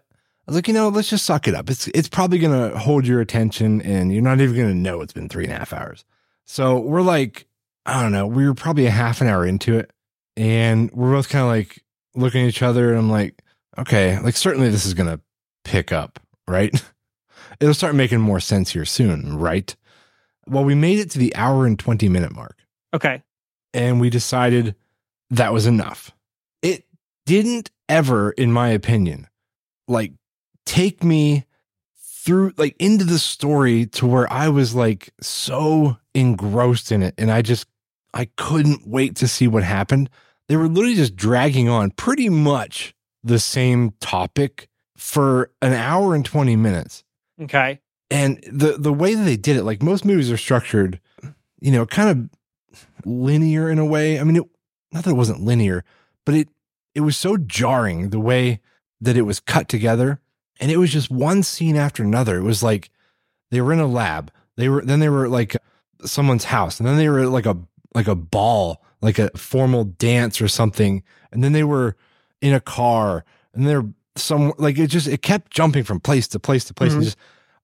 I 0.48 0.51
was 0.51 0.56
like, 0.56 0.67
you 0.67 0.74
know, 0.74 0.89
let's 0.89 1.10
just 1.10 1.25
suck 1.25 1.48
it 1.48 1.56
up. 1.56 1.70
It's 1.70 1.88
it's 1.89 2.08
probably 2.08 2.38
gonna 2.39 2.77
hold 2.77 3.06
your 3.08 3.20
attention 3.20 3.82
and 3.82 4.13
you're 4.13 4.22
not 4.22 4.39
even 4.39 4.56
gonna 4.56 4.74
know 4.74 5.01
it's 5.01 5.13
been 5.13 5.27
three 5.27 5.44
and 5.46 5.53
a 5.53 5.58
half 5.58 5.74
hours. 5.74 6.06
So 6.46 6.79
we're 6.79 7.01
like, 7.01 7.46
I 7.86 8.01
don't 8.01 8.12
know, 8.13 8.27
we 8.27 8.46
were 8.48 8.53
probably 8.53 8.86
a 8.86 8.91
half 8.91 9.20
an 9.22 9.27
hour 9.27 9.46
into 9.46 9.77
it. 9.77 9.91
And 10.38 10.89
we're 10.91 11.12
both 11.12 11.29
kind 11.29 11.44
of 11.44 11.50
like 11.50 11.84
looking 12.15 12.44
at 12.44 12.48
each 12.50 12.62
other 12.62 12.89
and 12.89 12.98
I'm 13.00 13.10
like, 13.10 13.41
okay, 13.77 14.20
like 14.20 14.36
certainly 14.36 14.70
this 14.70 14.86
is 14.86 14.94
gonna 14.94 15.20
pick 15.63 15.92
up, 15.92 16.20
right? 16.48 16.74
It'll 17.60 17.74
start 17.74 17.96
making 17.96 18.20
more 18.20 18.39
sense 18.39 18.72
here 18.72 18.86
soon, 18.86 19.38
right? 19.38 19.75
Well, 20.48 20.63
we 20.63 20.75
made 20.75 21.00
it 21.00 21.12
to 21.12 21.20
the 21.20 21.36
hour 21.36 21.65
and 21.65 21.80
20 21.80 22.10
minute 22.10 22.34
mark 22.34 22.58
okay. 22.94 23.24
and 23.74 24.00
we 24.00 24.10
decided 24.10 24.75
that 25.30 25.53
was 25.53 25.65
enough. 25.65 26.12
It 26.62 26.86
didn't 27.25 27.72
ever, 27.89 28.32
in 28.32 28.51
my 28.51 28.70
opinion, 28.70 29.27
like 29.88 30.13
take 30.65 31.03
me 31.03 31.46
through 31.98 32.53
like 32.58 32.75
into 32.80 33.03
the 33.03 33.20
story 33.20 33.86
to 33.86 34.08
where 34.08 34.32
I 34.32 34.50
was 34.50 34.74
like 34.74 35.13
so 35.22 35.98
engrossed 36.13 36.92
in 36.92 37.03
it 37.03 37.13
and 37.18 37.32
I 37.32 37.42
just 37.42 37.68
I 38.13 38.25
couldn't 38.38 38.88
wait 38.88 39.15
to 39.18 39.27
see 39.27 39.48
what 39.48 39.63
happened. 39.63 40.10
They 40.48 40.56
were 40.56 40.68
literally 40.68 40.96
just 40.96 41.15
dragging 41.15 41.68
on 41.68 41.92
pretty 41.92 42.30
much 42.30 42.94
the 43.24 43.39
same 43.39 43.92
topic 44.00 44.68
for 44.98 45.51
an 45.62 45.74
hour 45.74 46.15
and 46.15 46.25
20 46.25 46.56
minutes. 46.56 47.03
Okay. 47.42 47.80
and 48.12 48.44
the 48.51 48.77
the 48.77 48.94
way 48.94 49.15
that 49.15 49.24
they 49.24 49.38
did 49.38 49.58
it 49.58 49.63
like 49.63 49.82
most 49.82 50.06
movies 50.06 50.32
are 50.32 50.38
structured 50.38 51.00
you 51.60 51.72
know 51.72 51.84
kind 51.86 52.10
of 52.10 52.30
linear 53.06 53.70
in 53.70 53.80
a 53.80 53.86
way. 53.86 54.20
I 54.20 54.24
mean 54.24 54.36
it, 54.38 54.44
not 54.92 55.03
that 55.03 55.10
it 55.12 55.15
wasn't 55.18 55.42
linear 55.42 55.84
but 56.25 56.36
it 56.36 56.50
it 56.94 57.01
was 57.01 57.18
so 57.18 57.38
jarring 57.38 58.10
the 58.10 58.20
way 58.20 58.60
that 59.01 59.18
it 59.18 59.24
was 59.24 59.39
cut 59.39 59.68
together. 59.68 60.20
And 60.60 60.72
it 60.72 60.77
was 60.77 60.92
just 60.92 61.10
one 61.10 61.42
scene 61.44 61.75
after 61.75 62.03
another. 62.03 62.38
It 62.38 62.44
was 62.44 62.62
like 62.62 62.92
they 63.50 63.60
were 63.62 63.74
in 63.74 63.80
a 63.80 63.88
lab. 63.88 64.32
They 64.56 64.70
were 64.70 64.86
then 64.86 65.00
they 65.00 65.10
were 65.10 65.27
like 65.27 65.58
someone's 66.06 66.46
house. 66.46 66.80
And 66.80 66.88
then 66.88 66.98
they 66.98 67.10
were 67.10 67.25
like 67.25 67.48
a 67.48 67.58
like 67.96 68.08
a 68.08 68.15
ball 68.15 68.82
like 69.01 69.20
a 69.20 69.30
formal 69.36 69.84
dance 69.84 70.39
or 70.39 70.48
something. 70.48 71.03
And 71.32 71.44
then 71.44 71.51
they 71.51 71.63
were 71.63 71.98
in 72.43 72.53
a 72.53 72.59
car 72.59 73.23
and 73.53 73.65
they're 73.67 73.85
some 74.15 74.53
like 74.59 74.77
it 74.77 74.88
just 74.88 75.07
it 75.07 75.21
kept 75.23 75.51
jumping 75.51 75.83
from 75.83 76.00
place 76.00 76.27
to 76.27 76.39
place 76.39 76.63
to 76.65 76.73
place 76.73 76.93
and 76.93 77.01
Mhm. 77.01 77.05
just 77.05 77.17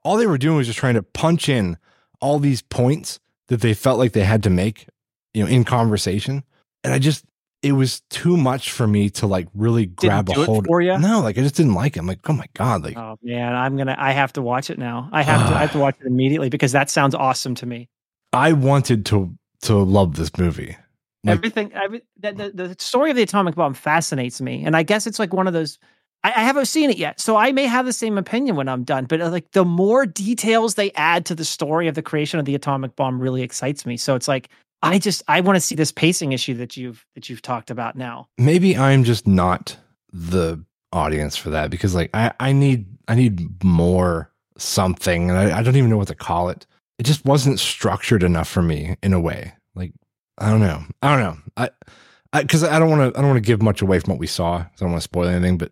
all 0.04 0.18
they 0.18 0.26
were 0.26 0.38
doing 0.40 0.56
was 0.58 0.66
just 0.68 0.80
trying 0.80 0.96
to 0.96 1.04
punch 1.04 1.48
in 1.50 1.78
all 2.22 2.40
these 2.40 2.62
points 2.62 3.20
that 3.50 3.62
they 3.62 3.74
felt 3.74 4.00
like 4.00 4.14
they 4.14 4.24
had 4.24 4.42
to 4.44 4.50
make, 4.50 4.88
you 5.34 5.44
know, 5.44 5.50
in 5.50 5.64
conversation. 5.66 6.44
And 6.84 6.94
I 6.94 7.00
just, 7.00 7.26
it 7.62 7.74
was 7.74 8.02
too 8.10 8.38
much 8.38 8.72
for 8.72 8.88
me 8.88 9.10
to 9.12 9.28
like 9.28 9.48
really 9.54 9.86
grab 9.88 10.28
Didn't 10.28 10.40
a 10.40 10.42
it 10.44 10.46
hold. 10.46 10.66
for 10.68 10.82
ya? 10.82 10.98
No, 10.98 11.20
like 11.22 11.38
I 11.38 11.42
just 11.42 11.56
didn't 11.56 11.74
like 11.74 11.98
it. 11.98 12.00
I'm 12.00 12.08
like, 12.08 12.20
oh 12.30 12.34
my 12.34 12.46
god, 12.54 12.84
like 12.84 12.98
Oh 12.98 13.18
man, 13.22 13.54
I'm 13.56 13.76
gonna. 13.78 13.96
I 14.00 14.14
have 14.14 14.32
to 14.34 14.42
watch 14.42 14.70
it 14.70 14.80
now. 14.80 15.10
I 15.12 15.22
have 15.24 15.50
to. 15.50 15.56
I 15.56 15.60
have 15.60 15.72
to 15.74 15.80
watch 15.86 15.98
it 16.00 16.08
immediately 16.08 16.50
because 16.50 16.72
that 16.72 16.90
sounds 16.90 17.14
awesome 17.14 17.54
to 17.56 17.66
me. 17.66 17.90
I 18.32 18.54
wanted 18.54 19.06
to 19.08 19.36
to 19.64 19.76
love 19.76 20.16
this 20.16 20.32
movie. 20.38 20.78
Like- 21.24 21.38
Everything. 21.38 21.74
Every, 21.74 22.02
the, 22.20 22.32
the 22.32 22.68
the 22.68 22.76
story 22.80 23.10
of 23.10 23.16
the 23.16 23.24
atomic 23.24 23.56
bomb 23.56 23.74
fascinates 23.74 24.40
me, 24.42 24.64
and 24.64 24.76
I 24.76 24.84
guess 24.84 25.06
it's 25.08 25.20
like 25.20 25.34
one 25.34 25.48
of 25.48 25.54
those. 25.54 25.78
I, 26.24 26.30
I 26.30 26.44
haven't 26.44 26.66
seen 26.66 26.90
it 26.90 26.98
yet, 26.98 27.20
so 27.20 27.36
I 27.38 27.52
may 27.52 27.66
have 27.66 27.86
the 27.86 27.94
same 27.94 28.18
opinion 28.18 28.56
when 28.56 28.68
I'm 28.70 28.84
done. 28.84 29.06
But 29.06 29.22
uh, 29.22 29.30
like 29.30 29.52
the 29.52 29.66
more 29.66 30.06
details 30.06 30.76
they 30.76 30.92
add 30.94 31.26
to 31.28 31.36
the 31.36 31.46
story 31.46 31.88
of 31.88 31.96
the 31.96 32.02
creation 32.02 32.40
of 32.40 32.46
the 32.46 32.56
atomic 32.56 32.96
bomb, 32.96 33.20
really 33.22 33.42
excites 33.42 33.86
me. 33.86 33.98
So 33.98 34.16
it's 34.16 34.28
like 34.28 34.50
I 34.82 35.00
just 35.00 35.24
I 35.28 35.42
want 35.42 35.58
to 35.58 35.62
see 35.62 35.76
this 35.76 35.92
pacing 35.92 36.32
issue 36.32 36.54
that 36.56 36.78
you've 36.78 37.06
that 37.16 37.30
you've 37.30 37.42
talked 37.42 37.70
about 37.70 37.96
now. 37.98 38.28
maybe 38.38 38.78
I'm 38.78 39.04
just 39.04 39.28
not 39.28 39.78
the 40.12 40.64
audience 40.92 41.36
for 41.38 41.52
that 41.52 41.70
because 41.70 41.94
like 41.94 42.10
I, 42.14 42.32
I 42.40 42.52
need 42.52 42.86
I 43.08 43.16
need 43.16 43.64
more 43.64 44.32
something 44.58 45.30
and 45.30 45.38
I, 45.38 45.60
I 45.60 45.64
don't 45.64 45.76
even 45.76 45.90
know 45.90 45.98
what 45.98 46.08
to 46.08 46.16
call 46.16 46.50
it. 46.50 46.66
It 46.98 47.04
just 47.04 47.24
wasn't 47.26 47.60
structured 47.60 48.24
enough 48.24 48.50
for 48.50 48.62
me 48.62 48.96
in 49.04 49.14
a 49.14 49.20
way. 49.20 49.54
Like 49.76 49.94
I 50.40 50.50
don't 50.50 50.60
know. 50.62 50.84
I 51.02 51.10
don't 51.16 51.20
know. 51.24 51.38
I 51.58 51.70
I 52.34 52.42
because 52.42 52.64
I 52.64 52.80
don't 52.80 52.90
want 52.90 53.14
to 53.14 53.18
I 53.20 53.22
don't 53.22 53.32
want 53.32 53.44
to 53.44 53.48
give 53.48 53.62
much 53.62 53.82
away 53.82 54.00
from 54.00 54.12
what 54.14 54.20
we 54.20 54.28
saw. 54.28 54.60
So 54.60 54.64
I 54.64 54.76
don't 54.80 54.92
want 54.92 55.02
to 55.02 55.04
spoil 55.04 55.28
anything. 55.28 55.58
But 55.58 55.72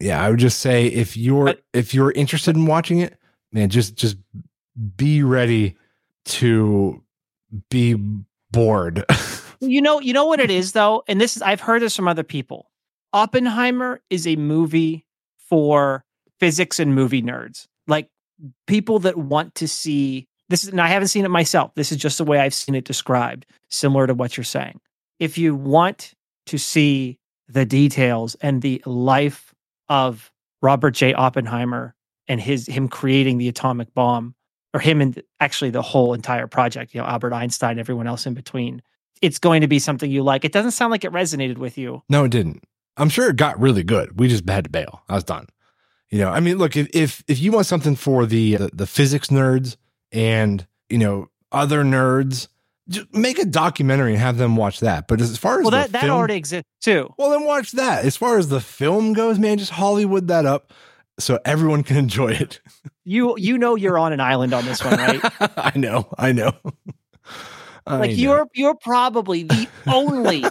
yeah, 0.00 0.22
I 0.22 0.30
would 0.30 0.38
just 0.38 0.60
say 0.60 0.86
if 0.86 1.16
you're 1.16 1.46
But- 1.46 1.62
if 1.72 1.92
you're 1.94 2.12
interested 2.12 2.56
in 2.56 2.66
watching 2.66 2.98
it, 3.00 3.18
man, 3.52 3.68
just 3.68 3.96
just 3.96 4.16
be 4.96 5.22
ready 5.22 5.76
to 6.26 7.02
be 7.70 7.94
bored. 8.50 9.04
You 9.60 9.82
know, 9.82 9.98
you 10.00 10.12
know 10.12 10.24
what 10.26 10.38
it 10.38 10.52
is 10.52 10.70
though, 10.70 11.02
and 11.08 11.20
this 11.20 11.34
is 11.34 11.42
I've 11.42 11.60
heard 11.60 11.82
this 11.82 11.96
from 11.96 12.06
other 12.06 12.22
people. 12.22 12.70
Oppenheimer 13.12 14.00
is 14.08 14.24
a 14.24 14.36
movie 14.36 15.04
for 15.48 16.04
physics 16.38 16.78
and 16.78 16.94
movie 16.94 17.22
nerds, 17.22 17.66
like 17.88 18.08
people 18.68 19.00
that 19.00 19.16
want 19.16 19.56
to 19.56 19.66
see 19.66 20.28
this. 20.48 20.64
Is, 20.64 20.70
and 20.70 20.80
I 20.80 20.88
haven't 20.88 21.08
seen 21.08 21.24
it 21.24 21.30
myself. 21.30 21.72
This 21.74 21.92
is 21.92 21.98
just 21.98 22.18
the 22.18 22.24
way 22.24 22.38
I've 22.38 22.54
seen 22.54 22.74
it 22.74 22.84
described, 22.84 23.46
similar 23.70 24.06
to 24.06 24.14
what 24.14 24.36
you're 24.36 24.44
saying. 24.44 24.80
If 25.18 25.38
you 25.38 25.54
want 25.54 26.14
to 26.46 26.58
see 26.58 27.18
the 27.48 27.64
details 27.64 28.36
and 28.40 28.62
the 28.62 28.82
life 28.86 29.54
of 29.88 30.32
Robert 30.62 30.92
J. 30.92 31.14
Oppenheimer 31.14 31.94
and 32.26 32.40
his 32.40 32.66
him 32.66 32.88
creating 32.88 33.38
the 33.38 33.48
atomic 33.48 33.92
bomb, 33.94 34.34
or 34.74 34.80
him 34.80 35.00
and 35.00 35.22
actually 35.40 35.70
the 35.70 35.82
whole 35.82 36.14
entire 36.14 36.46
project, 36.46 36.94
you 36.94 37.00
know, 37.00 37.06
Albert 37.06 37.32
Einstein, 37.32 37.78
everyone 37.78 38.06
else 38.06 38.26
in 38.26 38.34
between 38.34 38.82
it's 39.22 39.38
going 39.38 39.60
to 39.60 39.68
be 39.68 39.78
something 39.78 40.10
you 40.10 40.22
like. 40.22 40.44
It 40.44 40.52
doesn't 40.52 40.72
sound 40.72 40.90
like 40.90 41.04
it 41.04 41.12
resonated 41.12 41.58
with 41.58 41.78
you. 41.78 42.02
No, 42.08 42.24
it 42.24 42.30
didn't. 42.30 42.64
I'm 42.96 43.08
sure 43.08 43.28
it 43.30 43.36
got 43.36 43.58
really 43.60 43.84
good. 43.84 44.18
We 44.18 44.28
just 44.28 44.48
had 44.48 44.64
to 44.64 44.70
bail. 44.70 45.02
I 45.08 45.14
was 45.14 45.24
done. 45.24 45.46
You 46.10 46.20
know, 46.20 46.30
I 46.30 46.40
mean, 46.40 46.58
look, 46.58 46.76
if 46.76 46.88
if 46.94 47.22
if 47.28 47.38
you 47.38 47.52
want 47.52 47.66
something 47.66 47.94
for 47.94 48.26
the 48.26 48.56
the, 48.56 48.70
the 48.72 48.86
physics 48.86 49.28
nerds 49.28 49.76
and 50.12 50.66
you 50.88 50.98
know 50.98 51.28
other 51.52 51.82
nerds, 51.84 52.48
just 52.88 53.12
make 53.14 53.38
a 53.38 53.44
documentary 53.44 54.12
and 54.12 54.20
have 54.20 54.36
them 54.38 54.56
watch 54.56 54.80
that. 54.80 55.08
But 55.08 55.20
as 55.20 55.36
far 55.38 55.58
as 55.60 55.64
Well, 55.64 55.70
the 55.70 55.76
that, 55.78 55.92
that 55.92 56.02
film- 56.02 56.16
already 56.16 56.34
exists 56.36 56.68
too. 56.80 57.12
well, 57.18 57.30
then 57.30 57.44
watch 57.44 57.72
that. 57.72 58.04
As 58.04 58.16
far 58.16 58.38
as 58.38 58.48
the 58.48 58.60
film 58.60 59.12
goes, 59.12 59.38
man, 59.38 59.58
just 59.58 59.70
Hollywood 59.72 60.28
that 60.28 60.46
up 60.46 60.72
so 61.18 61.38
everyone 61.44 61.82
can 61.82 61.96
enjoy 61.96 62.32
it. 62.32 62.60
You 63.04 63.36
you 63.38 63.56
know 63.56 63.74
you're 63.74 63.98
on 63.98 64.12
an 64.12 64.20
island 64.20 64.52
on 64.52 64.66
this 64.66 64.84
one, 64.84 64.98
right? 64.98 65.20
I 65.56 65.72
know, 65.76 66.06
I 66.18 66.32
know. 66.32 66.52
I 67.86 67.96
like 67.96 68.10
know. 68.10 68.16
you're 68.16 68.46
you're 68.54 68.74
probably 68.74 69.44
the 69.44 69.66
only. 69.86 70.44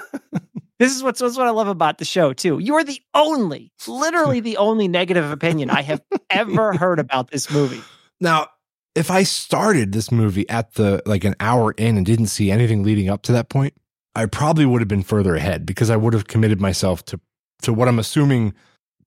this 0.80 0.96
is 0.96 1.04
what's, 1.04 1.22
what's 1.22 1.38
what 1.38 1.46
I 1.46 1.52
love 1.52 1.68
about 1.68 2.00
the 2.00 2.06
show 2.06 2.34
too. 2.34 2.58
You 2.58 2.74
are 2.76 2.84
the 2.84 3.00
only, 3.14 3.72
literally 3.88 4.40
the 4.40 4.58
only 4.58 4.88
negative 4.88 5.32
opinion 5.32 5.70
I 5.70 5.84
have 5.84 6.02
ever 6.32 6.74
heard 6.74 6.98
about 6.98 7.30
this 7.30 7.52
movie. 7.52 7.82
Now, 8.20 8.48
if 8.98 9.12
I 9.12 9.24
started 9.24 9.92
this 9.92 10.12
movie 10.12 10.50
at 10.50 10.74
the 10.74 11.04
like 11.06 11.24
an 11.24 11.36
hour 11.40 11.72
in 11.74 11.98
and 11.98 12.06
didn't 12.06 12.28
see 12.28 12.50
anything 12.50 12.84
leading 12.84 13.10
up 13.10 13.22
to 13.24 13.32
that 13.34 13.48
point, 13.48 13.76
I 14.16 14.26
probably 14.26 14.66
would 14.66 14.82
have 14.82 14.88
been 14.88 15.04
further 15.04 15.36
ahead 15.36 15.66
because 15.66 15.92
I 15.92 15.96
would 15.96 16.14
have 16.14 16.28
committed 16.28 16.60
myself 16.60 17.06
to 17.06 17.20
to 17.62 17.72
what 17.72 17.88
I'm 17.88 18.00
assuming 18.00 18.54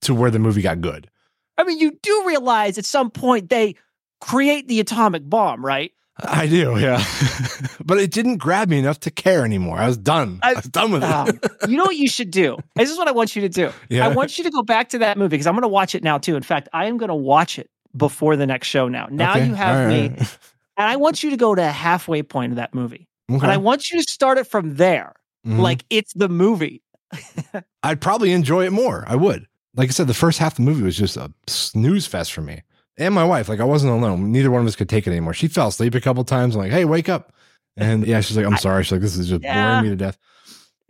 to 0.01 0.15
where 0.15 0.31
the 0.31 0.39
movie 0.39 0.61
got 0.61 0.79
good. 0.81 1.09
I 1.57 1.65
mean, 1.65 1.77
you 1.77 1.97
do 2.01 2.23
realize 2.25 2.77
at 2.77 2.85
some 2.85 3.11
point 3.11 3.49
they 3.49 3.75
create 4.21 4.67
the 4.69 4.79
atomic 4.79 5.29
bomb, 5.29 5.63
right? 5.63 5.91
I 6.23 6.47
do, 6.47 6.79
yeah. 6.79 7.03
but 7.85 7.97
it 7.97 8.11
didn't 8.11 8.37
grab 8.37 8.69
me 8.69 8.79
enough 8.79 8.99
to 9.01 9.11
care 9.11 9.43
anymore. 9.43 9.77
I 9.77 9.87
was 9.87 9.97
done. 9.97 10.39
I, 10.43 10.51
I- 10.51 10.53
was 10.53 10.65
done 10.65 10.91
with 10.91 11.03
it. 11.03 11.09
Um, 11.09 11.39
you 11.67 11.77
know 11.77 11.85
what 11.85 11.95
you 11.97 12.07
should 12.07 12.31
do? 12.31 12.57
This 12.75 12.89
is 12.89 12.97
what 12.97 13.07
I 13.07 13.11
want 13.11 13.35
you 13.35 13.41
to 13.41 13.49
do. 13.49 13.71
yeah. 13.89 14.05
I 14.05 14.09
want 14.09 14.37
you 14.37 14.43
to 14.43 14.51
go 14.51 14.61
back 14.61 14.89
to 14.89 14.99
that 14.99 15.17
movie 15.17 15.29
because 15.29 15.47
I'm 15.47 15.53
going 15.55 15.63
to 15.63 15.67
watch 15.67 15.95
it 15.95 16.03
now 16.03 16.17
too. 16.17 16.35
In 16.35 16.43
fact, 16.43 16.69
I 16.73 16.85
am 16.85 16.97
going 16.97 17.09
to 17.09 17.15
watch 17.15 17.57
it 17.59 17.69
before 17.95 18.35
the 18.35 18.45
next 18.47 18.67
show 18.67 18.87
now. 18.87 19.07
Now 19.11 19.31
Okay, 19.31 19.47
you 19.47 19.53
have 19.53 19.77
all 19.77 19.87
me, 19.87 20.05
and 20.77 20.89
I 20.89 20.95
want 20.95 21.23
you 21.23 21.29
to 21.31 21.37
go 21.37 21.53
to 21.55 21.61
a 21.61 21.71
halfway 21.71 22.23
point 22.23 22.51
of 22.51 22.55
that 22.57 22.73
movie. 22.73 23.07
Okay. 23.31 23.41
And 23.43 23.51
I 23.51 23.57
want 23.57 23.89
you 23.91 23.97
to 24.01 24.03
start 24.09 24.37
it 24.37 24.45
from 24.47 24.75
there. 24.75 25.13
Mhm. 25.45 25.59
Like 25.59 25.83
it's 25.89 26.13
the 26.13 26.29
movie. 26.29 26.81
I'd 27.83 28.01
probably 28.01 28.31
enjoy 28.31 28.65
it 28.65 28.71
more. 28.71 29.03
I 29.07 29.15
would. 29.15 29.47
Like 29.75 29.89
I 29.89 29.91
said, 29.91 30.07
the 30.07 30.13
first 30.13 30.37
half 30.39 30.53
of 30.53 30.57
the 30.57 30.63
movie 30.63 30.83
was 30.83 30.97
just 30.97 31.17
a 31.17 31.31
snooze 31.47 32.05
fest 32.05 32.33
for 32.33 32.41
me 32.41 32.61
and 32.97 33.13
my 33.15 33.23
wife. 33.23 33.47
Like 33.49 33.59
I 33.59 33.63
wasn't 33.63 33.93
alone. 33.93 34.31
Neither 34.31 34.51
one 34.51 34.61
of 34.61 34.67
us 34.67 34.75
could 34.75 34.89
take 34.89 35.07
it 35.07 35.11
anymore. 35.11 35.33
She 35.33 35.47
fell 35.47 35.69
asleep 35.69 35.95
a 35.95 36.01
couple 36.01 36.23
times. 36.25 36.55
I'm 36.55 36.61
like, 36.61 36.71
hey, 36.71 36.85
wake 36.85 37.09
up. 37.09 37.33
And 37.77 38.05
yeah, 38.05 38.19
she's 38.21 38.35
like, 38.35 38.45
I'm 38.45 38.57
sorry. 38.57 38.83
She's 38.83 38.91
like, 38.91 39.01
this 39.01 39.15
is 39.17 39.29
just 39.29 39.43
Yeah. 39.43 39.69
boring 39.71 39.83
me 39.83 39.89
to 39.91 39.95
death. 39.95 40.17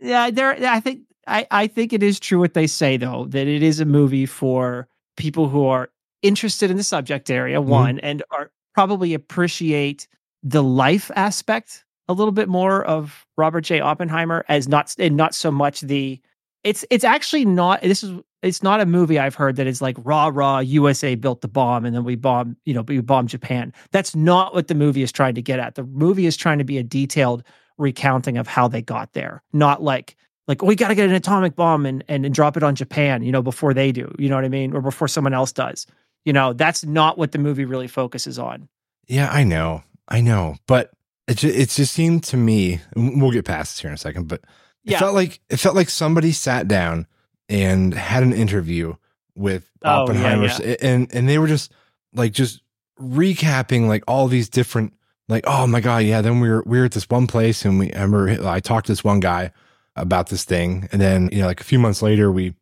Yeah, 0.00 0.30
there. 0.30 0.56
I 0.68 0.80
think 0.80 1.02
I 1.28 1.46
I 1.52 1.66
think 1.68 1.92
it 1.92 2.02
is 2.02 2.18
true 2.18 2.40
what 2.40 2.54
they 2.54 2.66
say 2.66 2.96
though 2.96 3.26
that 3.30 3.46
it 3.46 3.62
is 3.62 3.78
a 3.78 3.84
movie 3.84 4.26
for 4.26 4.88
people 5.16 5.48
who 5.48 5.64
are 5.66 5.90
interested 6.22 6.70
in 6.70 6.76
the 6.76 6.84
subject 6.84 7.30
area 7.30 7.60
Mhm. 7.60 7.64
one 7.66 7.98
and 8.00 8.22
are 8.30 8.50
probably 8.74 9.14
appreciate 9.14 10.08
the 10.42 10.62
life 10.62 11.10
aspect 11.14 11.84
a 12.08 12.12
little 12.12 12.32
bit 12.32 12.48
more 12.48 12.84
of 12.84 13.26
Robert 13.36 13.62
J. 13.62 13.80
Oppenheimer 13.80 14.44
as 14.48 14.68
not 14.68 14.94
and 14.98 15.16
not 15.16 15.34
so 15.34 15.50
much 15.50 15.80
the. 15.82 16.20
It's 16.64 16.84
it's 16.90 17.04
actually 17.04 17.44
not. 17.44 17.80
This 17.82 18.02
is 18.02 18.18
it's 18.42 18.62
not 18.62 18.80
a 18.80 18.86
movie 18.86 19.18
I've 19.18 19.34
heard 19.36 19.56
that 19.56 19.66
is 19.66 19.80
like 19.82 19.96
rah 20.02 20.30
rah 20.32 20.58
USA 20.60 21.14
built 21.14 21.40
the 21.42 21.48
bomb 21.48 21.84
and 21.84 21.94
then 21.94 22.02
we 22.04 22.16
bomb 22.16 22.56
you 22.64 22.74
know 22.74 22.82
we 22.82 23.00
bomb 23.00 23.26
Japan. 23.26 23.72
That's 23.92 24.14
not 24.16 24.54
what 24.54 24.68
the 24.68 24.74
movie 24.74 25.02
is 25.02 25.12
trying 25.12 25.34
to 25.36 25.42
get 25.42 25.58
at. 25.60 25.74
The 25.76 25.84
movie 25.84 26.26
is 26.26 26.36
trying 26.36 26.58
to 26.58 26.64
be 26.64 26.78
a 26.78 26.82
detailed 26.82 27.44
recounting 27.78 28.36
of 28.36 28.46
how 28.46 28.68
they 28.68 28.82
got 28.82 29.12
there, 29.12 29.42
not 29.52 29.82
like 29.82 30.16
like 30.48 30.62
oh, 30.62 30.66
we 30.66 30.74
got 30.76 30.88
to 30.88 30.94
get 30.94 31.08
an 31.08 31.14
atomic 31.14 31.54
bomb 31.56 31.86
and, 31.86 32.04
and 32.08 32.24
and 32.26 32.34
drop 32.34 32.56
it 32.56 32.62
on 32.62 32.74
Japan, 32.74 33.22
you 33.22 33.30
know, 33.32 33.42
before 33.42 33.74
they 33.74 33.92
do. 33.92 34.12
You 34.18 34.28
know 34.28 34.34
what 34.36 34.44
I 34.44 34.48
mean, 34.48 34.72
or 34.74 34.80
before 34.80 35.08
someone 35.08 35.34
else 35.34 35.52
does. 35.52 35.86
You 36.24 36.32
know, 36.32 36.52
that's 36.52 36.84
not 36.84 37.18
what 37.18 37.32
the 37.32 37.38
movie 37.38 37.64
really 37.64 37.88
focuses 37.88 38.38
on. 38.38 38.68
Yeah, 39.08 39.28
I 39.30 39.44
know. 39.44 39.82
I 40.08 40.20
know. 40.20 40.56
But 40.66 40.90
it 41.26 41.34
just, 41.38 41.56
it 41.56 41.68
just 41.70 41.92
seemed 41.92 42.24
to 42.24 42.36
me, 42.36 42.80
and 42.94 43.20
we'll 43.20 43.30
get 43.32 43.44
past 43.44 43.74
this 43.74 43.80
here 43.80 43.88
in 43.90 43.94
a 43.94 43.98
second, 43.98 44.28
but 44.28 44.40
it 44.84 44.92
Yeah. 44.92 44.98
felt 44.98 45.14
like 45.14 45.40
it 45.50 45.56
felt 45.58 45.74
like 45.76 45.90
somebody 45.90 46.32
sat 46.32 46.68
down 46.68 47.06
and 47.48 47.92
had 47.94 48.22
an 48.22 48.32
interview 48.32 48.94
with 49.34 49.68
Oh, 49.84 49.88
yeah, 49.90 49.98
Oppenheimer 50.02 50.46
yeah. 50.46 50.76
and 50.80 51.08
and 51.14 51.28
they 51.28 51.38
were 51.38 51.46
just 51.48 51.72
like 52.14 52.32
just 52.32 52.60
recapping 53.00 53.88
like 53.88 54.04
all 54.06 54.28
these 54.28 54.48
different 54.48 54.92
like 55.28 55.44
oh 55.46 55.66
my 55.66 55.80
god 55.80 55.98
yeah 56.04 56.20
then 56.20 56.40
we 56.40 56.48
were 56.48 56.62
we 56.66 56.78
were 56.78 56.84
at 56.84 56.92
this 56.92 57.08
one 57.08 57.26
place 57.26 57.64
and 57.64 57.78
we 57.78 57.92
I 57.92 58.02
remember 58.02 58.46
I 58.48 58.60
talked 58.60 58.86
to 58.86 58.92
this 58.92 59.02
one 59.04 59.20
guy 59.20 59.50
about 59.96 60.28
this 60.28 60.44
thing 60.44 60.88
and 60.92 61.00
then 61.00 61.28
you 61.32 61.40
know 61.40 61.46
like 61.46 61.60
a 61.60 61.64
few 61.64 61.78
months 61.78 62.02
later 62.02 62.30
we 62.30 62.54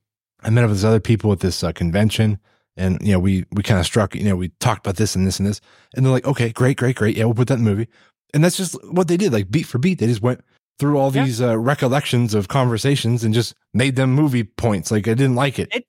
I 0.42 0.50
met 0.50 0.64
up 0.64 0.70
with 0.70 0.78
this 0.78 0.84
other 0.84 1.00
people 1.00 1.32
at 1.32 1.40
this 1.40 1.62
uh, 1.62 1.72
convention 1.72 2.38
and 2.76 2.98
you 3.02 3.12
know 3.12 3.18
we 3.18 3.44
we 3.52 3.62
kind 3.62 3.80
of 3.80 3.86
struck 3.86 4.14
you 4.14 4.24
know 4.24 4.36
we 4.36 4.48
talked 4.60 4.86
about 4.86 4.96
this 4.96 5.14
and 5.16 5.26
this 5.26 5.38
and 5.38 5.48
this 5.48 5.60
and 5.94 6.04
they're 6.04 6.12
like 6.12 6.26
okay 6.26 6.50
great 6.50 6.76
great 6.76 6.96
great 6.96 7.16
yeah 7.16 7.24
we'll 7.24 7.34
put 7.34 7.48
that 7.48 7.58
in 7.58 7.64
the 7.64 7.70
movie 7.70 7.88
and 8.34 8.42
that's 8.44 8.56
just 8.56 8.76
what 8.92 9.08
they 9.08 9.16
did 9.16 9.32
like 9.32 9.50
beat 9.50 9.66
for 9.66 9.78
beat 9.78 9.98
they 9.98 10.06
just 10.06 10.22
went 10.22 10.40
through 10.78 10.96
all 10.98 11.12
Yeah. 11.12 11.24
these 11.24 11.42
uh, 11.42 11.58
recollections 11.58 12.32
of 12.34 12.48
conversations 12.48 13.22
and 13.24 13.34
just 13.34 13.54
made 13.74 13.96
them 13.96 14.12
movie 14.12 14.44
points 14.44 14.90
like 14.90 15.06
I 15.08 15.14
didn't 15.14 15.34
like 15.36 15.58
it 15.58 15.68
It- 15.74 15.86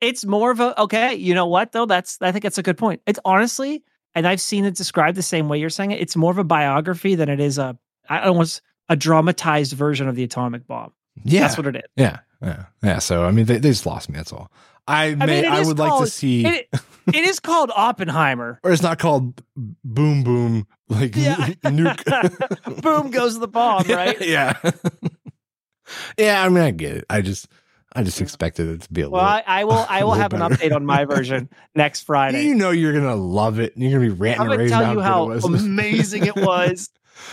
It's 0.00 0.24
more 0.26 0.50
of 0.50 0.60
a 0.60 0.78
okay. 0.82 1.14
You 1.14 1.34
know 1.34 1.46
what 1.46 1.72
though? 1.72 1.86
That's 1.86 2.18
I 2.20 2.32
think 2.32 2.42
that's 2.42 2.58
a 2.58 2.62
good 2.62 2.76
point. 2.76 3.00
It's 3.06 3.20
honestly, 3.24 3.82
and 4.14 4.26
I've 4.26 4.40
seen 4.40 4.64
it 4.66 4.74
described 4.76 5.16
the 5.16 5.22
same 5.22 5.48
way 5.48 5.58
you're 5.58 5.70
saying 5.70 5.92
it. 5.92 6.00
It's 6.00 6.14
more 6.16 6.30
of 6.32 6.36
a 6.38 6.44
biography 6.44 7.14
than 7.14 7.28
it 7.28 7.40
is 7.40 7.56
a 7.58 7.78
I 8.10 8.26
almost 8.26 8.60
a 8.90 8.96
dramatized 8.96 9.72
version 9.72 10.08
of 10.08 10.14
the 10.16 10.24
atomic 10.24 10.66
bomb. 10.66 10.92
yeah 11.24 11.40
That's 11.40 11.56
what 11.56 11.66
it 11.68 11.76
is. 11.76 11.82
yeah 11.96 12.18
yeah 12.42 12.64
yeah 12.82 12.98
so 12.98 13.24
I 13.24 13.30
mean 13.30 13.46
they, 13.46 13.58
they 13.58 13.70
just 13.70 13.86
lost 13.86 14.08
me 14.10 14.16
that's 14.16 14.32
all 14.32 14.50
I 14.86 15.14
may 15.14 15.42
mean, 15.42 15.50
I 15.52 15.62
would 15.62 15.78
like 15.78 16.00
to 16.02 16.06
see 16.10 16.46
It, 16.46 16.68
it 17.06 17.24
is 17.24 17.40
called 17.40 17.70
Oppenheimer. 17.74 18.60
or 18.62 18.72
it's 18.72 18.82
not 18.82 18.98
called 18.98 19.42
boom 19.56 20.22
boom 20.24 20.66
like 20.88 21.16
Yeah. 21.16 21.36
nuke 21.64 22.82
Boom 22.82 23.10
goes 23.10 23.38
the 23.38 23.48
bomb, 23.48 23.86
right? 23.88 24.20
yeah 24.20 24.58
yeah 26.18 26.42
i 26.42 26.48
mean 26.48 26.62
i 26.64 26.70
get 26.70 26.96
it 26.96 27.04
i 27.10 27.20
just 27.20 27.48
I 27.96 28.02
just 28.02 28.20
expected 28.20 28.68
it 28.68 28.80
to 28.82 28.92
be 28.92 29.02
a 29.02 29.08
Well, 29.08 29.22
little. 29.22 29.36
I, 29.46 29.60
I 29.60 29.64
will. 29.66 29.86
I 29.88 30.02
will 30.04 30.14
have 30.14 30.32
an 30.32 30.40
update 30.40 30.74
on 30.74 30.84
my 30.84 31.04
version 31.04 31.48
next 31.76 32.00
Friday. 32.00 32.42
You 32.44 32.56
know 32.56 32.70
you're 32.72 32.92
gonna 32.92 33.14
love 33.14 33.60
it. 33.60 33.72
and 33.76 33.84
You're 33.84 34.00
gonna 34.00 34.10
be 34.12 34.18
ranting 34.20 34.40
I'm 34.40 34.50
and 34.50 34.58
going 34.58 34.68
to 34.68 34.74
raving 34.74 34.84
tell 34.84 34.94
you 34.94 35.00
how, 35.00 35.28
how 35.28 35.30
it 35.30 35.44
amazing 35.44 36.26
it 36.26 36.34
was. 36.34 36.90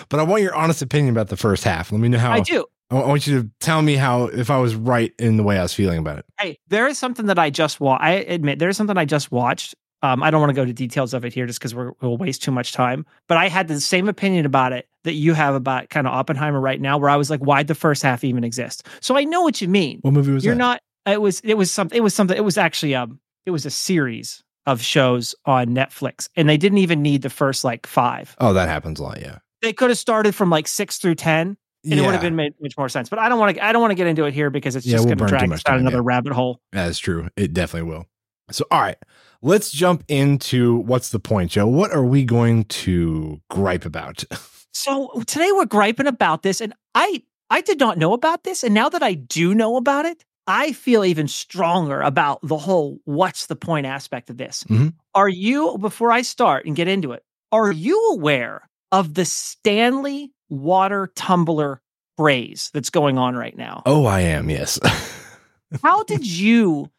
but 0.10 0.20
I 0.20 0.24
want 0.24 0.44
your 0.44 0.54
honest 0.54 0.84
opinion 0.84 1.16
about 1.16 1.30
the 1.30 1.36
first 1.36 1.64
half. 1.64 1.92
Let 1.92 2.00
me 2.00 2.10
know 2.10 2.20
how. 2.20 2.32
I 2.32 2.42
do. 2.42 2.66
I 2.92 3.08
want 3.08 3.26
you 3.26 3.42
to 3.42 3.50
tell 3.60 3.82
me 3.82 3.96
how 3.96 4.26
if 4.26 4.50
I 4.50 4.58
was 4.58 4.76
right 4.76 5.14
in 5.18 5.38
the 5.38 5.44
way 5.44 5.58
I 5.58 5.64
was 5.64 5.74
feeling 5.74 6.00
about 6.00 6.20
it. 6.20 6.26
Hey, 6.40 6.60
there 6.68 6.88
is 6.88 7.00
something 7.00 7.28
that 7.28 7.40
I 7.40 7.50
just 7.50 7.80
watched. 7.80 8.04
I 8.04 8.12
admit 8.12 8.60
there 8.60 8.70
is 8.70 8.78
something 8.78 8.98
I 8.98 9.06
just 9.06 9.32
watched. 9.32 9.76
Um, 10.04 10.24
I 10.24 10.32
don't 10.32 10.42
want 10.42 10.50
to 10.50 10.56
go 10.56 10.66
to 10.66 10.74
details 10.74 11.14
of 11.14 11.24
it 11.24 11.34
here 11.34 11.46
just 11.46 11.60
because 11.60 11.76
we'll 11.76 12.18
waste 12.18 12.42
too 12.42 12.52
much 12.52 12.74
time. 12.74 13.06
But 13.28 13.38
I 13.38 13.48
had 13.48 13.68
the 13.68 13.80
same 13.80 14.10
opinion 14.10 14.46
about 14.46 14.74
it 14.74 14.88
that 15.04 15.14
you 15.14 15.34
have 15.34 15.54
about 15.54 15.90
kind 15.90 16.08
of 16.08 16.14
Oppenheimer 16.14 16.60
right 16.60 16.82
now, 16.82 16.98
where 16.98 17.10
I 17.10 17.16
was 17.16 17.30
like, 17.30 17.40
why'd 17.42 17.68
the 17.68 17.76
first 17.76 18.02
half 18.02 18.24
even 18.24 18.44
exist? 18.44 18.88
So 19.00 19.16
I 19.16 19.24
know 19.24 19.42
what 19.42 19.62
you 19.62 19.68
mean. 19.68 20.00
What 20.02 20.14
movie 20.14 20.32
was 20.32 20.44
You're 20.44 20.56
that? 20.56 20.60
not. 20.60 20.82
It 21.06 21.22
was. 21.22 21.40
It 21.42 21.54
was 21.54 21.72
something. 21.72 21.96
It 21.96 22.02
was 22.02 22.14
something. 22.14 22.36
It 22.36 22.44
was 22.44 22.58
actually 22.58 22.96
um. 22.96 23.20
It 23.46 23.52
was 23.52 23.66
a 23.66 23.72
series 23.72 24.44
of 24.66 24.82
shows 24.82 25.34
on 25.46 25.68
Netflix, 25.68 26.30
and 26.36 26.50
they 26.50 26.58
didn't 26.58 26.78
even 26.80 27.02
need 27.02 27.22
the 27.22 27.30
first 27.30 27.64
like 27.64 27.88
five. 27.88 28.36
Oh, 28.40 28.54
that 28.54 28.68
happens 28.70 29.00
a 29.00 29.04
lot. 29.04 29.22
Yeah. 29.22 29.38
They 29.62 29.74
could 29.74 29.90
have 29.90 29.98
started 29.98 30.36
from 30.36 30.50
like 30.50 30.68
six 30.68 30.98
through 30.98 31.16
ten, 31.16 31.58
and 31.84 31.94
it 31.94 32.02
would 32.04 32.12
have 32.14 32.22
been 32.22 32.36
made 32.36 32.54
much 32.62 32.78
more 32.78 32.90
sense. 32.90 33.10
But 33.10 33.20
I 33.20 33.30
don't 33.30 33.40
want 33.40 33.56
to. 33.56 33.66
I 33.66 33.72
don't 33.72 33.82
want 33.82 33.92
to 33.92 33.96
get 33.96 34.08
into 34.08 34.26
it 34.26 34.34
here 34.34 34.50
because 34.50 34.76
it's 34.76 34.86
Yeah, 34.86 34.94
just 34.98 35.06
we'll 35.08 35.16
going 35.16 35.30
to 35.30 35.38
drag 35.38 35.52
us 35.52 35.64
down 35.64 35.80
another 35.80 35.98
yeah. 35.98 36.02
rabbit 36.06 36.34
hole. 36.34 36.62
That's 36.72 37.00
true. 37.00 37.30
It 37.36 37.54
definitely 37.54 37.90
will. 37.90 38.06
So, 38.52 38.66
all 38.70 38.82
right, 38.82 38.98
let's 39.42 39.72
jump 39.72 40.04
into 40.10 40.78
what's 40.80 41.10
the 41.10 41.20
point, 41.20 41.52
Joe? 41.52 41.68
What 41.68 41.92
are 41.92 42.04
we 42.04 42.24
going 42.26 42.66
to 42.66 43.42
gripe 43.50 43.86
about? 43.86 44.24
So 44.74 45.12
today 45.28 45.52
we're 45.52 45.66
griping 45.66 46.08
about 46.08 46.44
this, 46.44 46.62
and 46.62 46.74
I 46.96 47.24
I 47.50 47.60
did 47.60 47.78
not 47.78 47.98
know 47.98 48.14
about 48.14 48.46
this, 48.46 48.64
and 48.64 48.74
now 48.74 48.88
that 48.88 49.04
I 49.04 49.16
do 49.16 49.54
know 49.54 49.76
about 49.76 50.06
it, 50.06 50.24
I 50.48 50.72
feel 50.72 51.04
even 51.04 51.28
stronger 51.28 52.00
about 52.02 52.40
the 52.42 52.58
whole 52.58 53.00
"what's 53.04 53.48
the 53.48 53.58
point" 53.58 53.86
aspect 53.86 54.30
of 54.30 54.38
this. 54.38 54.64
Mhm. 54.70 54.94
Are 55.14 55.28
you 55.28 55.78
before 55.78 56.14
I 56.14 56.22
start 56.22 56.66
and 56.66 56.74
get 56.74 56.88
into 56.88 57.12
it? 57.12 57.22
Are 57.52 57.70
you 57.74 58.12
aware 58.14 58.70
of 58.94 59.14
the 59.16 59.26
Stanley 59.26 60.32
water 60.52 61.12
tumbler 61.16 61.82
craze 62.18 62.70
that's 62.74 62.92
going 62.92 63.18
on 63.18 63.36
right 63.36 63.58
now? 63.58 63.82
Oh, 63.88 64.06
I 64.06 64.22
am. 64.22 64.50
Yes. 64.50 64.80
How 65.84 66.04
did 66.04 66.26
you 66.28 66.90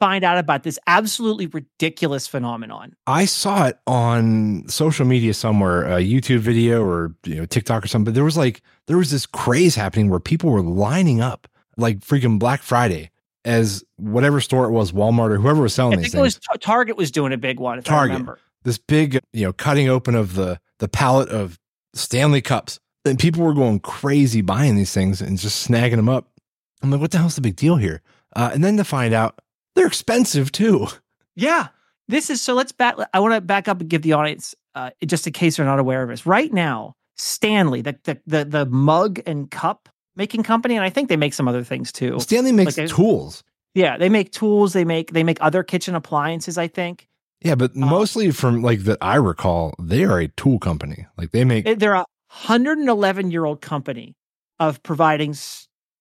find 0.00 0.24
out 0.24 0.38
about 0.38 0.62
this 0.64 0.78
absolutely 0.86 1.46
ridiculous 1.46 2.26
phenomenon? 2.26 2.96
I 3.06 3.26
saw 3.26 3.66
it 3.66 3.78
on 3.86 4.64
social 4.68 5.06
media 5.06 5.34
somewhere, 5.34 5.84
a 5.84 6.00
YouTube 6.00 6.38
video 6.38 6.82
or 6.82 7.14
you 7.24 7.36
know 7.36 7.44
TikTok 7.46 7.84
or 7.84 7.88
something. 7.88 8.06
But 8.06 8.14
there 8.14 8.24
was 8.24 8.36
like 8.36 8.62
there 8.86 8.96
was 8.96 9.10
this 9.10 9.26
craze 9.26 9.74
happening 9.76 10.08
where 10.08 10.18
people 10.20 10.50
were 10.50 10.62
lining 10.62 11.20
up 11.20 11.46
like 11.76 12.00
freaking 12.00 12.38
Black 12.38 12.62
Friday 12.62 13.10
as 13.44 13.84
whatever 13.96 14.40
store 14.40 14.64
it 14.66 14.70
was, 14.70 14.92
Walmart 14.92 15.30
or 15.30 15.36
whoever 15.38 15.62
was 15.62 15.74
selling 15.74 15.94
I 15.98 16.02
these 16.02 16.12
think 16.12 16.20
it 16.20 16.22
was 16.22 16.34
things. 16.36 16.46
Tar- 16.46 16.56
Target 16.58 16.96
was 16.96 17.10
doing 17.10 17.32
a 17.32 17.38
big 17.38 17.60
one. 17.60 17.78
If 17.78 17.86
I 17.86 17.90
Target. 17.90 18.12
remember. 18.14 18.38
this 18.64 18.78
big, 18.78 19.18
you 19.32 19.44
know, 19.44 19.52
cutting 19.52 19.88
open 19.88 20.14
of 20.14 20.34
the 20.34 20.58
the 20.78 20.88
pallet 20.88 21.28
of 21.28 21.58
Stanley 21.94 22.40
cups, 22.40 22.80
and 23.04 23.18
people 23.18 23.44
were 23.44 23.54
going 23.54 23.80
crazy 23.80 24.40
buying 24.42 24.76
these 24.76 24.92
things 24.92 25.20
and 25.20 25.38
just 25.38 25.68
snagging 25.68 25.96
them 25.96 26.08
up. 26.08 26.28
I'm 26.82 26.90
like, 26.90 27.00
what 27.00 27.10
the 27.10 27.18
hell's 27.18 27.34
the 27.36 27.40
big 27.40 27.56
deal 27.56 27.76
here? 27.76 28.02
Uh, 28.34 28.50
and 28.52 28.62
then 28.64 28.76
to 28.76 28.84
find 28.84 29.12
out 29.14 29.40
they're 29.74 29.86
expensive 29.86 30.52
too. 30.52 30.88
Yeah. 31.34 31.68
This 32.08 32.28
is 32.30 32.42
so 32.42 32.54
let's 32.54 32.72
back 32.72 32.96
I 33.14 33.20
want 33.20 33.34
to 33.34 33.40
back 33.40 33.68
up 33.68 33.80
and 33.80 33.88
give 33.88 34.02
the 34.02 34.12
audience 34.14 34.54
uh, 34.74 34.90
just 35.06 35.26
in 35.26 35.32
case 35.32 35.56
they're 35.56 35.66
not 35.66 35.78
aware 35.78 36.02
of 36.02 36.08
this. 36.08 36.26
Right 36.26 36.52
now, 36.52 36.94
Stanley, 37.16 37.80
the 37.82 37.96
the 38.04 38.18
the, 38.26 38.44
the 38.44 38.66
mug 38.66 39.20
and 39.26 39.50
cup 39.50 39.88
making 40.16 40.42
company 40.42 40.74
and 40.76 40.84
I 40.84 40.90
think 40.90 41.08
they 41.08 41.16
make 41.16 41.32
some 41.34 41.48
other 41.48 41.62
things 41.64 41.92
too. 41.92 42.18
Stanley 42.20 42.52
makes 42.52 42.76
Like 42.76 42.88
tools. 42.88 43.44
Yeah, 43.74 43.96
they 43.96 44.08
make 44.10 44.32
tools, 44.32 44.72
they 44.74 44.84
make 44.84 45.12
they 45.12 45.22
make 45.24 45.38
other 45.40 45.62
kitchen 45.62 45.94
appliances, 45.94 46.58
I 46.58 46.68
think. 46.68 47.08
Yeah, 47.40 47.54
but 47.54 47.70
Uh, 47.76 47.80
mostly 47.86 48.30
from 48.32 48.62
like 48.62 48.80
that 48.80 48.98
I 49.00 49.16
recall, 49.16 49.72
they 49.80 50.04
are 50.04 50.18
a 50.20 50.28
tool 50.28 50.58
company. 50.58 51.06
Like 51.16 51.30
they 51.30 51.44
make 51.44 51.64
They- 51.64 51.74
They're 51.74 51.94
a 51.94 52.04
111-year-old 52.32 53.60
company 53.60 54.14
of 54.58 54.82
providing 54.82 55.34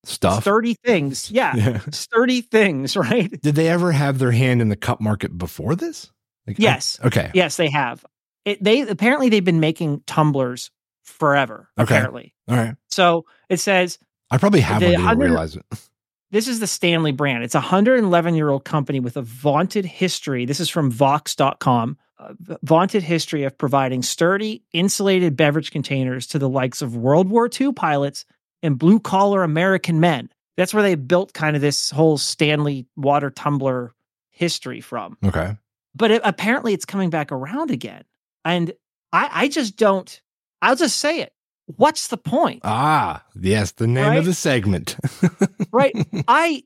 stuff. 0.04 0.42
sturdy 0.44 0.76
things. 0.86 1.30
Yeah, 1.32 1.56
Yeah. 1.56 1.80
sturdy 1.92 2.42
things, 2.42 2.96
right? 2.98 3.30
Did 3.42 3.56
they 3.56 3.68
ever 3.68 3.92
have 3.92 4.20
their 4.20 4.32
hand 4.32 4.62
in 4.62 4.70
the 4.70 4.76
cup 4.76 5.02
market 5.02 5.38
before 5.38 5.76
this? 5.76 6.12
Like, 6.48 6.60
I- 6.60 6.64
Yes. 6.64 7.00
okay. 7.04 7.32
Yes, 7.34 7.58
they 7.58 7.70
have. 7.70 8.06
It, 8.46 8.64
they 8.64 8.82
apparently 8.82 9.30
they've 9.30 9.46
been 9.46 9.60
making 9.60 10.02
tumblers 10.08 10.72
forever. 11.04 11.70
Okay. 11.80 11.96
Apparently, 11.96 12.34
All 12.48 12.56
right. 12.58 12.76
so 12.88 13.26
it 13.50 13.60
says 13.60 14.00
I 14.32 14.38
probably 14.40 14.62
have 14.62 14.82
one. 14.82 14.92
Didn't 14.92 15.02
100 15.06 15.24
realize 15.26 15.56
it. 15.56 15.66
this 16.32 16.48
is 16.48 16.60
the 16.60 16.68
Stanley 16.68 17.12
brand. 17.12 17.44
It's 17.44 17.56
a 17.56 17.60
111 17.60 18.36
year 18.36 18.50
old 18.50 18.64
company 18.64 19.00
with 19.00 19.18
a 19.18 19.22
vaunted 19.22 19.86
history. 19.86 20.46
This 20.46 20.60
is 20.60 20.70
from 20.70 20.90
Vox.com. 20.90 21.98
Uh, 22.18 22.34
vaunted 22.62 23.02
history 23.02 23.44
of 23.44 23.58
providing 23.58 24.04
sturdy, 24.04 24.64
insulated 24.74 25.36
beverage 25.36 25.72
containers 25.72 26.28
to 26.28 26.38
the 26.38 26.50
likes 26.50 26.82
of 26.82 26.96
World 26.96 27.28
War 27.30 27.50
II 27.60 27.74
pilots 27.74 28.26
and 28.62 28.78
blue 28.78 29.00
collar 29.00 29.44
American 29.44 30.00
men. 30.00 30.30
That's 30.56 30.74
where 30.74 30.84
they 30.84 30.96
built 30.96 31.34
kind 31.34 31.56
of 31.56 31.62
this 31.62 31.90
whole 31.90 32.18
Stanley 32.18 32.86
water 32.96 33.32
tumbler 33.32 33.94
history 34.30 34.82
from. 34.82 35.18
Okay. 35.26 35.56
But 35.96 36.12
it, 36.12 36.22
apparently, 36.24 36.74
it's 36.74 36.86
coming 36.86 37.10
back 37.10 37.32
around 37.32 37.72
again. 37.72 38.04
And 38.46 38.74
I, 39.12 39.30
I 39.34 39.48
just 39.48 39.76
don't, 39.76 40.22
I'll 40.62 40.76
just 40.76 41.00
say 41.00 41.22
it. 41.22 41.34
What's 41.66 42.08
the 42.08 42.18
point? 42.18 42.62
Ah, 42.64 43.24
yes, 43.40 43.72
the 43.72 43.88
name 43.88 44.06
Right? 44.10 44.18
of 44.18 44.26
the 44.26 44.34
segment. 44.34 44.98
right? 45.72 45.94
I 46.28 46.64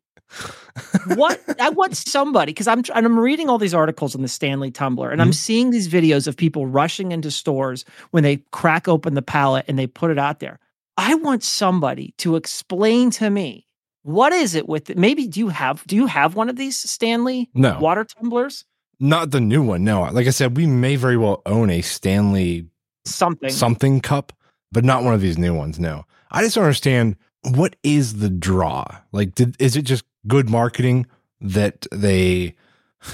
what 1.15 1.39
I 1.59 1.69
want 1.69 1.95
somebody 1.95 2.51
because 2.51 2.67
I'm 2.67 2.79
and 2.93 3.05
I'm 3.05 3.17
reading 3.19 3.47
all 3.49 3.57
these 3.57 3.73
articles 3.73 4.15
on 4.15 4.21
the 4.21 4.27
Stanley 4.27 4.71
Tumbler 4.71 5.11
and 5.11 5.21
I'm 5.21 5.29
Mhm. 5.29 5.35
seeing 5.35 5.69
these 5.69 5.87
videos 5.87 6.27
of 6.27 6.35
people 6.35 6.65
rushing 6.65 7.11
into 7.11 7.29
stores 7.31 7.85
when 8.11 8.23
they 8.23 8.37
crack 8.51 8.87
open 8.87 9.13
the 9.13 9.21
pallet 9.21 9.65
and 9.67 9.77
they 9.77 9.87
put 9.87 10.11
it 10.11 10.17
out 10.17 10.39
there. 10.39 10.59
I 10.97 11.13
want 11.15 11.43
somebody 11.43 12.13
to 12.19 12.35
explain 12.35 13.11
to 13.11 13.29
me 13.29 13.67
what 14.01 14.33
is 14.33 14.55
it 14.55 14.67
with 14.67 14.89
it? 14.89 14.97
Maybe 14.97 15.27
do 15.27 15.39
you 15.39 15.49
have 15.49 15.85
do 15.87 15.95
you 15.95 16.07
have 16.07 16.35
one 16.35 16.49
of 16.49 16.55
these 16.55 16.77
Stanley 16.77 17.49
no, 17.53 17.77
water 17.79 18.03
tumblers? 18.05 18.65
not 18.99 19.31
the 19.31 19.41
new 19.41 19.61
one. 19.61 19.83
No, 19.83 20.03
like 20.11 20.25
I 20.25 20.31
said, 20.31 20.57
we 20.57 20.65
may 20.65 20.95
very 20.95 21.17
well 21.17 21.41
own 21.45 21.69
a 21.69 21.81
Stanley 21.81 22.65
Something. 23.05 23.49
something 23.49 23.99
cup, 24.01 24.33
but 24.75 24.83
not 24.83 25.05
one 25.05 25.13
of 25.13 25.21
these 25.21 25.37
new 25.37 25.53
ones. 25.53 25.79
No, 25.79 26.05
I 26.31 26.43
just 26.43 26.55
don't 26.55 26.65
understand 26.65 27.15
what 27.55 27.77
is 27.81 28.15
the 28.15 28.29
draw. 28.29 28.85
Like, 29.13 29.33
did 29.33 29.55
is 29.57 29.77
it 29.77 29.83
just 29.83 30.03
good 30.27 30.49
marketing 30.49 31.07
that 31.39 31.87
they, 31.93 32.55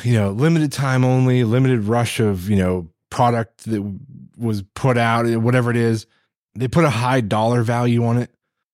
you 0.03 0.13
know, 0.13 0.31
limited 0.31 0.71
time 0.71 1.05
only, 1.05 1.43
limited 1.43 1.83
rush 1.83 2.19
of 2.19 2.49
you 2.49 2.55
know 2.55 2.89
product 3.11 3.65
that 3.65 3.99
was 4.35 4.63
put 4.73 4.97
out, 4.97 5.27
whatever 5.37 5.69
it 5.69 5.77
is. 5.77 6.07
They 6.55 6.67
put 6.67 6.83
a 6.83 6.89
high 6.89 7.21
dollar 7.21 7.61
value 7.61 8.03
on 8.05 8.17
it 8.17 8.31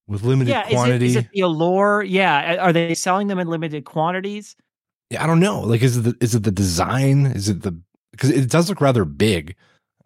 with 0.07 0.23
limited 0.23 0.51
yeah, 0.51 0.69
quantity. 0.69 1.07
is 1.07 1.15
it 1.17 1.29
the 1.33 1.41
allure? 1.41 2.03
Yeah, 2.03 2.55
are 2.55 2.71
they 2.71 2.95
selling 2.95 3.27
them 3.27 3.37
in 3.37 3.49
limited 3.49 3.83
quantities? 3.83 4.55
Yeah, 5.09 5.25
I 5.25 5.27
don't 5.27 5.41
know. 5.41 5.59
Like, 5.59 5.81
is 5.81 5.97
it 5.97 6.01
the, 6.01 6.15
is 6.21 6.35
it 6.35 6.43
the 6.43 6.51
design? 6.51 7.25
Is 7.25 7.49
it 7.49 7.63
the 7.63 7.77
because 8.11 8.29
it 8.29 8.49
does 8.49 8.69
look 8.69 8.79
rather 8.79 9.03
big. 9.03 9.57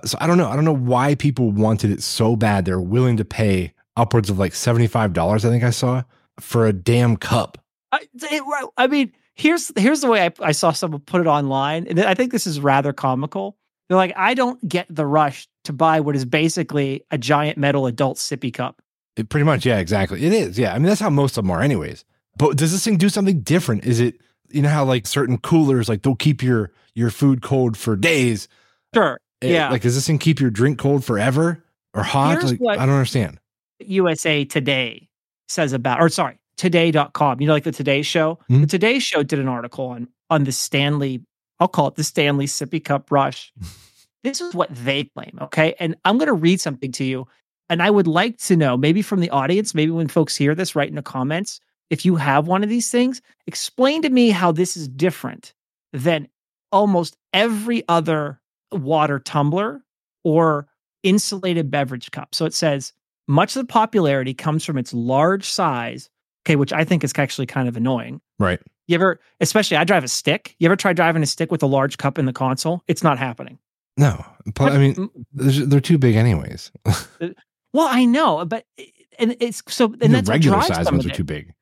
So 0.06 0.18
I 0.22 0.28
don't 0.28 0.38
know. 0.38 0.50
I 0.50 0.56
don't 0.56 0.66
know 0.66 0.76
why 0.76 1.16
people 1.16 1.52
wanted 1.52 1.92
it 1.92 2.02
so 2.04 2.36
bad. 2.36 2.66
They're 2.66 2.80
willing 2.80 3.18
to 3.18 3.26
pay 3.26 3.74
upwards 3.96 4.30
of 4.30 4.40
like 4.40 4.56
seventy 4.56 4.88
five 4.88 5.14
dollars. 5.14 5.46
I 5.46 5.50
think 5.50 5.64
I 5.64 5.70
saw 5.70 6.04
for 6.40 6.66
a 6.68 6.74
damn 6.74 7.18
cup. 7.18 7.58
I, 7.92 8.08
it, 8.14 8.72
I 8.78 8.88
mean, 8.88 9.12
here's 9.36 9.72
here's 9.78 10.02
the 10.02 10.08
way 10.08 10.26
I, 10.26 10.32
I 10.42 10.52
saw 10.52 10.72
someone 10.72 11.02
put 11.02 11.22
it 11.22 11.28
online, 11.28 11.88
and 11.88 12.00
I 12.00 12.14
think 12.14 12.32
this 12.32 12.48
is 12.48 12.60
rather 12.60 12.94
comical. 12.94 13.58
They're 13.88 13.98
like, 13.98 14.14
I 14.16 14.34
don't 14.34 14.66
get 14.68 14.88
the 14.90 15.06
rush 15.06 15.48
to 15.66 15.74
buy 15.74 16.00
what 16.00 16.16
is 16.16 16.24
basically 16.24 17.04
a 17.12 17.18
giant 17.18 17.58
metal 17.58 17.88
adult 17.88 18.18
sippy 18.18 18.54
cup. 18.54 18.82
It 19.18 19.28
pretty 19.28 19.44
much, 19.44 19.66
yeah, 19.66 19.80
exactly. 19.80 20.24
It 20.24 20.32
is, 20.32 20.58
yeah. 20.58 20.74
I 20.74 20.78
mean, 20.78 20.88
that's 20.88 21.02
how 21.02 21.10
most 21.10 21.38
of 21.38 21.44
them 21.44 21.52
are, 21.52 21.62
anyways. 21.62 22.06
But 22.38 22.56
does 22.56 22.72
this 22.72 22.86
thing 22.86 22.98
do 22.98 23.10
something 23.10 23.42
different? 23.42 23.84
Is 23.84 24.00
it 24.00 24.22
you 24.50 24.62
know 24.62 24.70
how 24.70 24.86
like 24.86 25.08
certain 25.08 25.38
coolers 25.38 25.90
like 25.90 26.04
they'll 26.04 26.16
keep 26.16 26.42
your 26.42 26.72
your 26.96 27.10
food 27.10 27.42
cold 27.42 27.76
for 27.76 27.96
days? 27.96 28.48
Sure, 28.94 29.20
Eh, 29.42 29.54
yeah. 29.54 29.70
Like, 29.70 29.82
does 29.82 29.96
this 29.96 30.08
thing 30.08 30.20
keep 30.20 30.40
your 30.40 30.50
drink 30.50 30.78
cold 30.78 31.04
forever 31.04 31.64
or 31.94 32.04
hot? 32.04 32.44
Like, 32.44 32.80
I 32.80 32.86
don't 32.86 32.96
understand. 32.96 33.40
USA 33.80 34.46
Today 34.46 35.10
says 35.50 35.74
about, 35.74 36.00
or 36.02 36.10
sorry, 36.10 36.38
today.com. 36.58 37.42
You 37.42 37.48
know, 37.48 37.54
like 37.54 37.64
the 37.64 37.72
Today 37.72 38.02
Show? 38.02 38.40
Mhm. 38.50 38.62
The 38.62 38.68
Today 38.68 39.00
Show 39.00 39.24
did 39.24 39.40
an 39.40 39.48
article 39.48 39.88
on 39.88 40.08
on 40.30 40.44
the 40.46 40.52
Stanley, 40.52 41.22
I'll 41.60 41.68
call 41.68 41.88
it 41.90 41.96
the 41.96 42.04
Stanley 42.04 42.46
Sippy 42.46 42.84
Cup 42.84 43.12
Rush. 43.12 43.52
this 44.24 44.40
is 44.42 44.54
what 44.54 44.70
they 44.74 45.04
claim. 45.06 45.38
Okay. 45.42 45.76
And 45.80 45.96
I'm 46.06 46.18
going 46.18 46.28
to 46.28 46.34
read 46.34 46.62
something 46.62 46.92
to 46.94 47.04
you. 47.04 47.28
And 47.70 47.82
I 47.82 47.90
would 47.90 48.08
like 48.08 48.38
to 48.40 48.56
know, 48.56 48.78
maybe 48.78 49.02
from 49.02 49.22
the 49.22 49.30
audience, 49.30 49.74
maybe 49.74 49.92
when 49.92 50.08
folks 50.08 50.36
hear 50.36 50.54
this, 50.56 50.76
write 50.76 50.90
in 50.90 50.96
the 50.96 51.02
comments, 51.02 51.60
if 51.90 52.06
you 52.06 52.16
have 52.18 52.48
one 52.48 52.64
of 52.64 52.70
these 52.70 52.90
things, 52.90 53.22
explain 53.48 54.02
to 54.02 54.10
me 54.10 54.30
how 54.30 54.52
this 54.52 54.76
is 54.78 54.88
different 54.88 55.54
than 55.94 56.28
almost 56.72 57.18
every 57.34 57.84
other 57.88 58.41
water 58.72 59.20
tumbler 59.20 59.84
or 60.24 60.68
insulated 61.04 61.72
beverage 61.72 62.12
cup. 62.12 62.36
So 62.36 62.46
it 62.46 62.54
says, 62.54 62.94
much 63.28 63.56
of 63.56 63.62
the 63.62 63.72
popularity 63.72 64.34
comes 64.34 64.66
from 64.66 64.78
its 64.78 64.94
large 64.94 65.46
size, 65.46 66.10
Okay, 66.46 66.56
which 66.56 66.74
I 66.74 66.84
think 66.84 67.04
is 67.04 67.14
actually 67.18 67.46
kind 67.46 67.68
of 67.68 67.78
annoying. 67.78 68.20
Right. 68.40 68.60
You 68.88 68.96
ever, 68.96 69.20
especially 69.40 69.78
I 69.78 69.84
drive 69.84 70.04
a 70.04 70.08
stick. 70.08 70.56
You 70.60 70.66
ever 70.66 70.76
try 70.76 70.92
driving 70.92 71.22
a 71.22 71.28
stick 71.28 71.52
with 71.52 71.62
a 71.62 71.68
large 71.68 71.98
cup 71.98 72.18
in 72.18 72.26
the 72.26 72.34
console? 72.34 72.84
It's 72.88 73.04
not 73.04 73.20
happening. 73.20 73.60
No. 73.96 74.26
But, 74.56 74.72
I 74.72 74.78
mean, 74.78 75.10
they're, 75.34 75.80
too 75.80 75.98
big 75.98 76.16
anyways. 76.16 76.72
Uh, 77.22 77.30
well, 77.74 77.88
I 77.90 78.04
know, 78.04 78.44
but 78.44 78.66
eh, 78.78 78.86
and 79.18 79.38
it's 79.40 79.64
so 79.70 79.86
and 79.86 80.02
the 80.02 80.08
that's 80.10 80.28
regular 80.28 80.62
size 80.62 80.92
ones 80.92 81.06
are 81.06 81.10
too 81.10 81.24
big. 81.24 81.54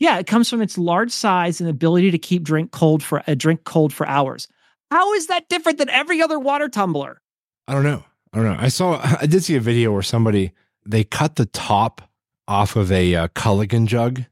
Yeah, 0.00 0.18
it 0.18 0.26
comes 0.26 0.50
from 0.50 0.60
its 0.60 0.76
large 0.76 1.12
size 1.12 1.60
and 1.60 1.70
ability 1.70 2.10
to 2.10 2.18
keep 2.18 2.42
drink 2.42 2.72
cold 2.72 3.00
for 3.00 3.22
a 3.28 3.36
drink 3.36 3.62
cold 3.62 3.92
for 3.92 4.04
hours. 4.08 4.48
How 4.92 5.14
is 5.14 5.28
that 5.28 5.48
different 5.48 5.78
than 5.78 5.88
every 5.88 6.20
other 6.20 6.38
water 6.38 6.68
tumbler? 6.68 7.22
I 7.66 7.72
don't 7.72 7.82
know. 7.82 8.04
I 8.34 8.36
don't 8.36 8.44
know. 8.44 8.58
I 8.58 8.68
saw, 8.68 9.00
I 9.20 9.24
did 9.24 9.42
see 9.42 9.56
a 9.56 9.60
video 9.60 9.90
where 9.90 10.02
somebody, 10.02 10.52
they 10.84 11.02
cut 11.02 11.36
the 11.36 11.46
top 11.46 12.02
off 12.46 12.76
of 12.76 12.92
a 12.92 13.14
uh, 13.14 13.28
Culligan 13.28 13.86
jug 13.86 14.22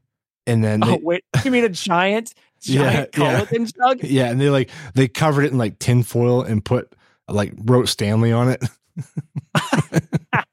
and 0.45 0.63
then, 0.63 0.83
Oh 0.83 0.91
they, 0.91 0.99
wait, 1.01 1.23
you 1.43 1.49
mean 1.49 1.63
a 1.63 1.69
giant, 1.69 2.35
Yeah, 2.61 2.93
giant 2.93 3.09
yeah. 3.17 3.39
Culligan 3.39 3.73
jug? 3.75 4.03
yeah, 4.03 4.29
and 4.29 4.39
they 4.39 4.51
like, 4.51 4.69
they 4.93 5.07
covered 5.07 5.45
it 5.45 5.51
in 5.51 5.57
like 5.57 5.79
tin 5.79 6.03
foil 6.03 6.43
and 6.43 6.63
put, 6.63 6.93
like, 7.27 7.53
wrote 7.57 7.89
Stanley 7.89 8.31
on 8.31 8.49
it. 8.49 8.63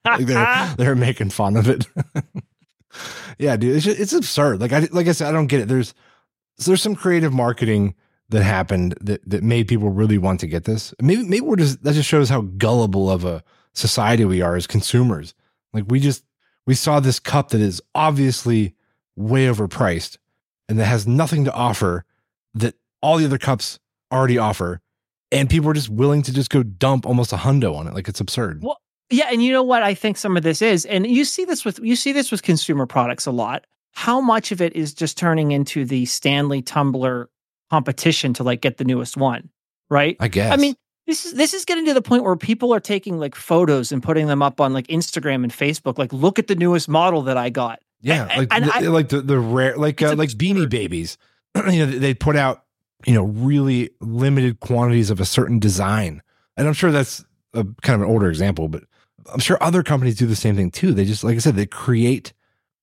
like 0.07 0.25
they're, 0.25 0.75
they're 0.79 0.97
making 0.97 1.29
fun 1.29 1.55
of 1.59 1.69
it. 1.69 1.87
yeah, 3.39 3.59
dude, 3.59 3.77
it's 3.77 3.85
just, 3.85 4.01
it's 4.01 4.15
absurd. 4.15 4.59
Like 4.63 4.73
I 4.73 4.89
like 4.91 5.07
I 5.07 5.13
said, 5.13 5.29
I 5.29 5.33
don't 5.33 5.49
get 5.49 5.61
it. 5.61 5.69
There's 5.69 5.93
so 6.57 6.71
there's 6.71 6.81
some 6.81 6.95
creative 6.95 7.33
marketing 7.33 7.95
that 8.31 8.43
happened 8.43 8.95
that 9.01 9.29
that 9.29 9.43
made 9.43 9.69
people 9.69 9.91
really 9.91 10.19
want 10.19 10.41
to 10.41 10.47
get 10.47 10.65
this. 10.65 10.95
Maybe 11.01 11.23
maybe 11.23 11.41
we're 11.41 11.57
just 11.57 11.83
that 11.83 11.95
just 11.95 12.09
shows 12.09 12.29
how 12.29 12.43
gullible 12.43 13.11
of 13.11 13.25
a 13.25 13.43
society 13.73 14.25
we 14.25 14.43
are 14.43 14.57
as 14.57 14.67
consumers. 14.67 15.35
Like 15.73 15.85
we 15.89 16.01
just 16.01 16.25
we 16.67 16.75
saw 16.75 17.01
this 17.01 17.19
cup 17.19 17.51
that 17.51 17.61
is 17.61 17.81
obviously 17.95 18.75
way 19.17 19.47
overpriced 19.47 20.19
and 20.69 20.79
that 20.79 20.85
has 20.85 21.07
nothing 21.07 21.45
to 21.45 21.53
offer 21.53 22.05
that 22.55 22.75
all 23.03 23.17
the 23.17 23.25
other 23.25 23.39
cups 23.39 23.79
already 24.13 24.39
offer. 24.39 24.81
And 25.31 25.51
people 25.51 25.69
are 25.71 25.75
just 25.75 25.91
willing 25.91 26.23
to 26.23 26.33
just 26.33 26.51
go 26.51 26.63
dump 26.63 27.07
almost 27.07 27.33
a 27.33 27.37
hundo 27.37 27.75
on 27.75 27.87
it. 27.87 27.95
Like 27.95 28.09
it's 28.09 28.21
absurd. 28.21 28.63
Well, 28.63 28.81
Yeah, 29.11 29.29
and 29.31 29.43
you 29.43 29.53
know 29.53 29.63
what 29.63 29.83
I 29.83 29.95
think 29.95 30.17
some 30.17 30.37
of 30.37 30.43
this 30.43 30.63
is, 30.63 30.85
and 30.87 31.07
you 31.07 31.25
see 31.25 31.45
this 31.45 31.65
with 31.65 31.79
you 31.81 31.97
see 31.97 32.13
this 32.13 32.31
with 32.31 32.43
consumer 32.43 32.87
products 32.87 33.27
a 33.27 33.31
lot. 33.31 33.67
How 33.93 34.21
much 34.21 34.53
of 34.53 34.61
it 34.63 34.75
is 34.77 34.95
just 34.95 35.19
turning 35.19 35.51
into 35.51 35.85
the 35.85 36.07
Stanley 36.07 36.63
tumbler 36.63 37.29
competition 37.71 38.35
to 38.35 38.43
like 38.43 38.61
get 38.61 38.77
the 38.79 38.85
newest 38.85 39.17
one, 39.17 39.51
right? 39.91 40.17
I 40.21 40.29
guess. 40.29 40.53
I 40.53 40.57
mean, 40.57 40.75
this 41.07 41.25
is 41.27 41.35
this 41.35 41.55
is 41.55 41.65
getting 41.65 41.87
to 41.87 41.95
the 41.95 42.03
point 42.03 42.23
where 42.25 42.37
people 42.37 42.75
are 42.75 42.81
taking 42.81 43.19
like 43.19 43.35
photos 43.35 43.93
and 43.93 44.03
putting 44.03 44.27
them 44.27 44.43
up 44.43 44.61
on 44.61 44.73
like 44.73 44.87
Instagram 44.89 45.43
and 45.43 45.53
Facebook. 45.53 45.99
Like, 45.99 46.13
look 46.13 46.39
at 46.39 46.47
the 46.47 46.55
newest 46.55 46.89
model 46.89 47.23
that 47.23 47.37
I 47.37 47.51
got. 47.51 47.81
Yeah, 48.01 48.29
And- 48.31 48.39
like 48.39 48.49
and 48.55 48.65
the, 48.65 48.75
I- 48.75 48.81
like 48.91 49.09
the 49.09 49.21
the 49.21 49.39
rare 49.39 49.77
like 49.77 50.03
uh, 50.03 50.15
like 50.15 50.31
Beanie 50.31 50.57
absurd. 50.57 50.71
Babies. 50.71 51.19
you 51.71 51.85
know, 51.85 51.87
they 51.87 52.15
put 52.15 52.37
out 52.37 52.65
you 53.07 53.15
know 53.15 53.25
really 53.25 53.91
limited 54.01 54.61
quantities 54.61 55.11
of 55.11 55.21
a 55.21 55.25
certain 55.25 55.59
design, 55.59 56.23
and 56.57 56.67
I'm 56.69 56.75
sure 56.75 56.91
that's 56.93 57.25
a 57.55 57.65
kind 57.83 58.01
of 58.01 58.07
an 58.07 58.13
older 58.13 58.29
example, 58.29 58.69
but 58.69 58.85
I'm 59.33 59.41
sure 59.41 59.57
other 59.63 59.83
companies 59.83 60.17
do 60.17 60.27
the 60.27 60.37
same 60.37 60.57
thing 60.57 60.71
too. 60.71 60.93
They 60.93 61.05
just 61.05 61.25
like 61.25 61.37
I 61.37 61.39
said, 61.39 61.57
they 61.57 61.67
create 61.67 62.33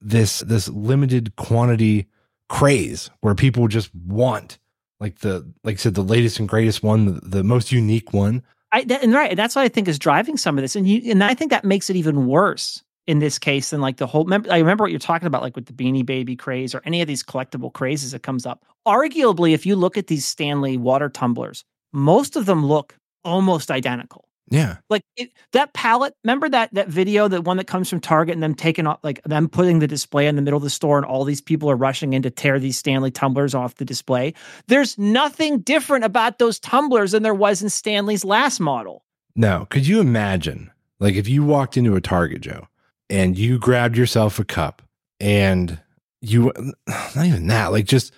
this 0.01 0.39
this 0.39 0.67
limited 0.69 1.35
quantity 1.35 2.07
craze 2.49 3.09
where 3.21 3.35
people 3.35 3.67
just 3.67 3.93
want 3.95 4.57
like 5.05 5.19
the 5.19 5.45
like 5.63 5.75
I 5.75 5.77
said 5.77 5.93
the 5.93 6.03
latest 6.03 6.39
and 6.39 6.49
greatest 6.49 6.81
one, 6.81 7.05
the, 7.05 7.21
the 7.21 7.43
most 7.43 7.71
unique 7.71 8.11
one. 8.11 8.41
I 8.71 8.83
that, 8.85 9.03
and 9.03 9.13
right, 9.13 9.35
that's 9.35 9.55
what 9.55 9.61
I 9.61 9.69
think 9.69 9.87
is 9.87 9.99
driving 9.99 10.35
some 10.35 10.57
of 10.57 10.63
this, 10.63 10.75
and 10.75 10.87
you 10.87 11.11
and 11.11 11.23
I 11.23 11.35
think 11.35 11.51
that 11.51 11.63
makes 11.63 11.91
it 11.91 11.95
even 11.95 12.25
worse 12.25 12.83
in 13.05 13.19
this 13.19 13.37
case 13.37 13.69
than 13.69 13.81
like 13.81 13.97
the 13.97 14.07
whole. 14.07 14.27
I 14.33 14.57
remember 14.57 14.83
what 14.83 14.89
you're 14.89 14.99
talking 14.99 15.27
about, 15.27 15.43
like 15.43 15.55
with 15.55 15.67
the 15.67 15.73
Beanie 15.73 16.05
Baby 16.05 16.35
craze 16.35 16.73
or 16.73 16.81
any 16.85 17.01
of 17.03 17.07
these 17.07 17.21
collectible 17.21 17.71
crazes 17.71 18.13
that 18.13 18.23
comes 18.23 18.47
up. 18.47 18.65
Arguably, 18.87 19.53
if 19.53 19.63
you 19.65 19.75
look 19.75 19.95
at 19.95 20.07
these 20.07 20.25
Stanley 20.25 20.75
water 20.75 21.07
tumblers, 21.07 21.63
most 21.93 22.35
of 22.35 22.47
them 22.47 22.65
look 22.65 22.97
almost 23.23 23.69
identical. 23.69 24.24
Yeah, 24.49 24.77
Like 24.89 25.01
it, 25.17 25.31
that 25.53 25.73
palette. 25.73 26.13
Remember 26.23 26.47
that 26.49 26.71
that 26.75 26.87
video, 26.87 27.27
that 27.27 27.43
one 27.43 27.57
that 27.57 27.65
comes 27.65 27.89
from 27.89 27.99
Target, 27.99 28.33
and 28.33 28.43
them 28.43 28.53
taking 28.53 28.85
off, 28.85 28.99
like 29.01 29.21
them 29.23 29.49
putting 29.49 29.79
the 29.79 29.87
display 29.87 30.27
in 30.27 30.35
the 30.35 30.41
middle 30.43 30.57
of 30.57 30.63
the 30.63 30.69
store, 30.69 30.97
and 30.97 31.05
all 31.05 31.23
these 31.23 31.41
people 31.41 31.69
are 31.71 31.75
rushing 31.75 32.13
in 32.13 32.21
to 32.21 32.29
tear 32.29 32.59
these 32.59 32.77
Stanley 32.77 33.09
tumblers 33.09 33.55
off 33.55 33.75
the 33.75 33.85
display. 33.85 34.35
There's 34.67 34.97
nothing 34.99 35.59
different 35.59 36.05
about 36.05 36.37
those 36.37 36.59
tumblers 36.59 37.13
than 37.13 37.23
there 37.23 37.33
was 37.33 37.63
in 37.63 37.69
Stanley's 37.69 38.23
last 38.23 38.59
model. 38.59 39.03
Now, 39.35 39.65
could 39.65 39.87
you 39.87 39.99
imagine, 39.99 40.71
like, 40.99 41.15
if 41.15 41.27
you 41.27 41.43
walked 41.43 41.75
into 41.75 41.95
a 41.95 42.01
Target, 42.01 42.41
Joe, 42.41 42.67
and 43.09 43.35
you 43.37 43.57
grabbed 43.57 43.97
yourself 43.97 44.37
a 44.37 44.45
cup, 44.45 44.83
and 45.19 45.79
you, 46.21 46.53
not 46.87 47.25
even 47.25 47.47
that, 47.47 47.71
like, 47.71 47.85
just 47.85 48.13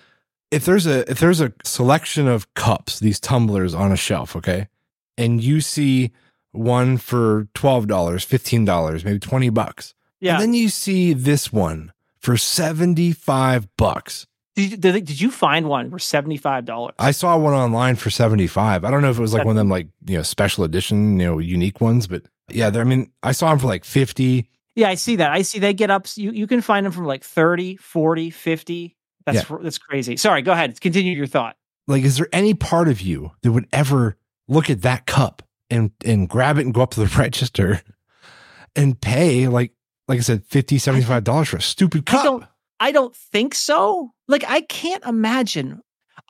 if 0.50 0.64
there's 0.64 0.86
a 0.86 1.10
if 1.10 1.20
there's 1.20 1.40
a 1.40 1.52
selection 1.64 2.28
of 2.28 2.52
cups, 2.54 3.00
these 3.00 3.18
tumblers 3.18 3.74
on 3.74 3.92
a 3.92 3.96
shelf, 3.96 4.36
okay, 4.36 4.68
and 5.18 5.42
you 5.44 5.60
see 5.60 6.12
one 6.52 6.96
for 6.96 7.46
twelve 7.52 7.86
dollars, 7.86 8.24
fifteen 8.24 8.64
dollars, 8.64 9.04
maybe 9.04 9.18
twenty 9.18 9.50
bucks, 9.50 9.94
Yeah. 10.20 10.34
and 10.34 10.42
then 10.42 10.54
you 10.54 10.70
see 10.70 11.12
this 11.12 11.52
one 11.52 11.92
for 12.18 12.36
seventy 12.38 13.12
five 13.12 13.68
bucks. 13.76 14.26
Did 14.56 14.70
you, 14.72 14.76
did, 14.76 15.04
did 15.04 15.20
you 15.20 15.30
find 15.30 15.68
one 15.68 15.90
for 15.90 15.98
seventy 15.98 16.36
five 16.36 16.64
dollars? 16.64 16.94
I 16.98 17.10
saw 17.12 17.36
one 17.38 17.52
online 17.54 17.94
for 17.96 18.10
75. 18.10 18.84
I 18.84 18.90
don't 18.90 19.02
know 19.02 19.10
if 19.10 19.18
it 19.18 19.22
was 19.22 19.32
like 19.32 19.44
one 19.44 19.52
of 19.52 19.56
them 19.56 19.68
like, 19.68 19.86
you 20.06 20.16
know, 20.16 20.22
special 20.22 20.64
edition, 20.64 21.20
you 21.20 21.26
know, 21.26 21.38
unique 21.38 21.80
ones, 21.80 22.06
but 22.08 22.22
yeah, 22.50 22.68
I 22.74 22.82
mean, 22.84 23.12
I 23.22 23.32
saw 23.32 23.50
them 23.50 23.58
for 23.60 23.66
like 23.68 23.84
50. 23.84 24.48
Yeah, 24.74 24.88
I 24.88 24.94
see 24.96 25.16
that. 25.16 25.30
I 25.30 25.42
see 25.42 25.58
they 25.60 25.74
get 25.74 25.90
up. 25.90 26.06
You 26.16 26.32
you 26.32 26.46
can 26.48 26.60
find 26.60 26.84
them 26.86 26.92
from 26.92 27.04
like 27.04 27.22
30, 27.22 27.76
40, 27.76 28.30
50. 28.30 28.96
That's 29.26 29.44
that's 29.62 29.78
crazy. 29.78 30.16
Sorry, 30.16 30.42
go 30.42 30.52
ahead. 30.52 30.80
Continue 30.80 31.12
your 31.14 31.26
thought. 31.26 31.56
Like, 31.86 32.02
is 32.02 32.16
there 32.16 32.28
any 32.32 32.54
part 32.54 32.88
of 32.88 33.00
you 33.00 33.32
that 33.42 33.52
would 33.52 33.66
ever 33.72 34.16
look 34.48 34.70
at 34.70 34.82
that 34.82 35.06
cup 35.06 35.42
and 35.70 35.90
and 36.04 36.28
grab 36.28 36.58
it 36.58 36.64
and 36.64 36.74
go 36.74 36.80
up 36.82 36.90
to 36.92 37.00
the 37.00 37.06
register 37.18 37.82
and 38.76 39.00
pay 39.00 39.48
like 39.48 39.72
like 40.08 40.18
I 40.18 40.22
said, 40.22 40.42
50 40.46 40.78
$75 40.78 41.48
for 41.48 41.58
a 41.58 41.60
stupid 41.60 42.04
I 42.08 42.10
cup? 42.10 42.24
don't 42.24 42.44
I 42.80 42.92
don't 42.92 43.14
think 43.14 43.54
so. 43.54 44.12
Like 44.28 44.44
I 44.48 44.62
can't 44.62 45.04
imagine. 45.04 45.80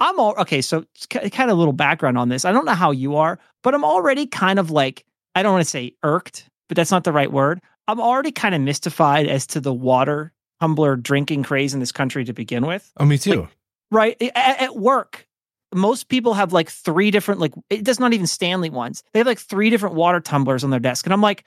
I'm 0.01 0.19
all 0.19 0.35
okay. 0.39 0.61
So 0.63 0.85
kind 1.11 1.51
of 1.51 1.57
a 1.57 1.59
little 1.59 1.73
background 1.73 2.19
on 2.19 2.29
this. 2.29 2.45
I 2.45 2.53
don't 2.53 2.65
know 2.65 2.73
how 2.75 2.91
you 2.91 3.17
are, 3.17 3.39
but 3.63 3.75
I'm 3.75 3.85
already 3.85 4.27
kind 4.27 4.59
of 4.59 4.71
like 4.71 5.05
I 5.35 5.43
don't 5.43 5.53
want 5.53 5.65
to 5.65 5.71
say 5.71 5.95
irked, 6.03 6.49
but 6.69 6.77
that's 6.77 6.91
not 6.91 7.05
the 7.05 7.13
right 7.13 7.31
word. 7.31 7.61
I'm 7.87 8.01
already 8.01 8.33
kind 8.33 8.55
of 8.55 8.61
mystified 8.61 9.27
as 9.29 9.47
to 9.49 9.61
the 9.61 9.73
water 9.73 10.33
tumbler 10.61 10.97
drinking 10.97 11.45
craze 11.45 11.73
in 11.75 11.79
this 11.81 11.93
country 11.93 12.25
to 12.25 12.33
begin 12.33 12.67
with. 12.67 12.91
Oh, 12.99 13.05
me 13.05 13.17
too. 13.19 13.47
right 13.93 14.17
A- 14.21 14.27
a- 14.37 14.63
at, 14.65 14.77
work 14.77 15.28
most 15.75 16.09
people 16.09 16.35
have 16.35 16.53
like 16.53 16.71
three 16.71 17.11
different 17.11 17.41
like 17.41 17.53
it 17.71 17.85
does 17.85 18.01
not 18.01 18.13
even 18.15 18.27
stanley 18.27 18.71
ones 18.71 19.03
they 19.13 19.21
have 19.21 19.27
like 19.27 19.39
three 19.39 19.69
different 19.71 19.95
water 19.95 20.21
tumblers 20.21 20.65
on 20.65 20.71
their 20.71 20.81
desk 20.81 21.05
and 21.07 21.13
i'm 21.13 21.21
like 21.21 21.45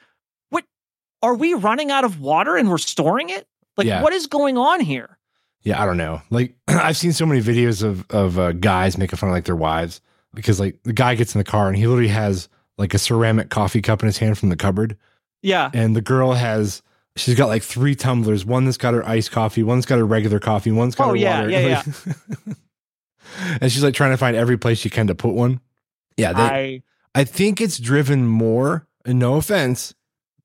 what 0.49 0.63
are 1.23 1.35
we 1.35 1.53
running 1.53 1.89
out 1.91 2.03
of 2.03 2.19
water 2.21 2.55
and 2.55 2.69
we're 2.69 2.77
storing 2.77 3.29
it 3.29 3.47
like 3.77 3.87
Yeah. 3.87 4.01
what 4.03 4.13
is 4.13 4.27
going 4.27 4.57
on 4.57 4.79
here 4.79 5.17
Yeah, 5.63 5.81
I 5.81 5.85
don't 5.85 5.97
know. 5.97 6.21
Like 6.29 6.55
I've 6.67 6.97
seen 6.97 7.13
so 7.13 7.25
many 7.25 7.41
videos 7.41 7.83
of 7.83 8.05
of 8.09 8.37
uh, 8.39 8.51
guys 8.53 8.97
making 8.97 9.17
fun 9.17 9.29
of 9.29 9.33
like 9.35 9.45
their 9.45 9.55
wives 9.55 10.01
because 10.33 10.59
like 10.59 10.81
the 10.83 10.93
guy 10.93 11.15
gets 11.15 11.33
in 11.35 11.39
the 11.39 11.43
car 11.45 11.67
and 11.67 11.77
he 11.77 11.85
literally 11.87 12.09
has 12.09 12.49
like 12.77 12.93
a 12.93 12.97
ceramic 12.99 13.49
coffee 13.49 13.81
cup 13.81 14.01
in 14.01 14.07
his 14.07 14.17
hand 14.17 14.37
from 14.37 14.49
the 14.49 14.55
cupboard 14.55 14.97
yeah 15.43 15.69
and 15.73 15.95
the 15.95 16.01
girl 16.01 16.33
has 16.33 16.81
she's 17.15 17.35
got 17.35 17.47
like 17.47 17.61
three 17.63 17.93
tumblers. 17.95 18.45
One 18.45 18.65
that's 18.65 18.77
got 18.77 18.93
her 18.93 19.07
iced 19.07 19.31
coffee, 19.31 19.63
one's 19.63 19.85
got 19.85 19.97
her 19.99 20.05
regular 20.05 20.39
coffee, 20.39 20.71
one's 20.71 20.95
got 20.95 21.07
Oh, 21.07 21.09
her 21.11 21.15
yeah, 21.17 21.41
water. 21.41 21.49
yeah, 21.49 21.83
and 23.61 23.71
she's 23.71 23.83
like 23.83 23.93
trying 23.93 24.11
to 24.11 24.17
find 24.17 24.35
every 24.35 24.57
place 24.57 24.77
she 24.79 24.89
can 24.89 25.07
to 25.07 25.15
put 25.15 25.33
one. 25.33 25.59
Yeah, 26.17 26.33
they, 26.33 26.41
I, 26.43 26.83
i 27.21 27.23
think 27.23 27.61
it's 27.61 27.77
driven 27.77 28.25
more. 28.27 28.87
And 29.03 29.17
no 29.17 29.35
offense, 29.35 29.95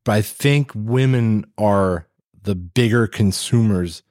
but 0.05 0.13
I 0.13 0.23
think 0.23 0.73
women 0.75 1.45
are 1.59 2.07
the 2.43 2.55
bigger 2.55 3.07
consumers 3.07 4.03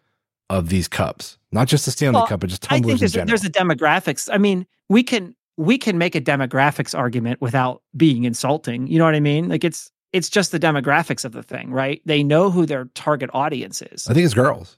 of 0.52 0.70
these 0.70 0.88
cups, 0.88 1.40
not 1.52 1.68
just 1.68 1.86
the 1.86 1.92
Stanley 1.92 2.20
Well, 2.20 2.28
Cup, 2.28 2.42
but 2.42 2.50
just 2.52 2.66
i 2.72 2.76
tumblers 2.76 2.86
think 2.86 2.94
in 2.94 3.00
there's 3.00 3.12
general. 3.14 3.28
there's 3.28 3.44
a 3.44 3.50
demographics 3.50 4.30
i 4.32 4.38
mean 4.38 4.68
we 4.90 5.02
can 5.02 5.36
we 5.58 5.78
can 5.80 5.98
make 5.98 6.14
a 6.16 6.22
demographics 6.22 6.96
argument 6.96 7.42
without 7.42 7.82
being 7.98 8.26
insulting 8.26 8.86
you 8.88 9.00
know 9.00 9.06
what 9.06 9.16
i 9.16 9.20
mean 9.20 9.50
like 9.50 9.64
it's 9.64 9.90
it's 10.14 10.30
just 10.30 10.52
the 10.52 10.60
demographics 10.60 11.26
of 11.26 11.32
the 11.32 11.42
thing 11.42 11.72
right 11.72 12.02
they 12.06 12.24
know 12.24 12.52
who 12.52 12.66
their 12.68 12.86
target 12.94 13.30
audience 13.34 13.82
is 13.82 14.08
I 14.08 14.14
think 14.14 14.26
it's 14.26 14.34
girls. 14.36 14.78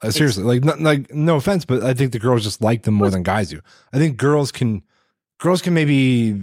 Uh, 0.00 0.10
seriously, 0.10 0.44
like, 0.44 0.62
not, 0.64 0.80
like 0.80 1.12
no 1.12 1.36
offense, 1.36 1.64
but 1.64 1.82
I 1.82 1.92
think 1.94 2.12
the 2.12 2.18
girls 2.18 2.44
just 2.44 2.60
like 2.62 2.82
them 2.84 2.94
more 2.94 3.10
than 3.10 3.22
guys 3.24 3.50
do. 3.50 3.60
I 3.92 3.98
think 3.98 4.16
girls 4.16 4.52
can, 4.52 4.82
girls 5.38 5.60
can 5.60 5.74
maybe 5.74 6.40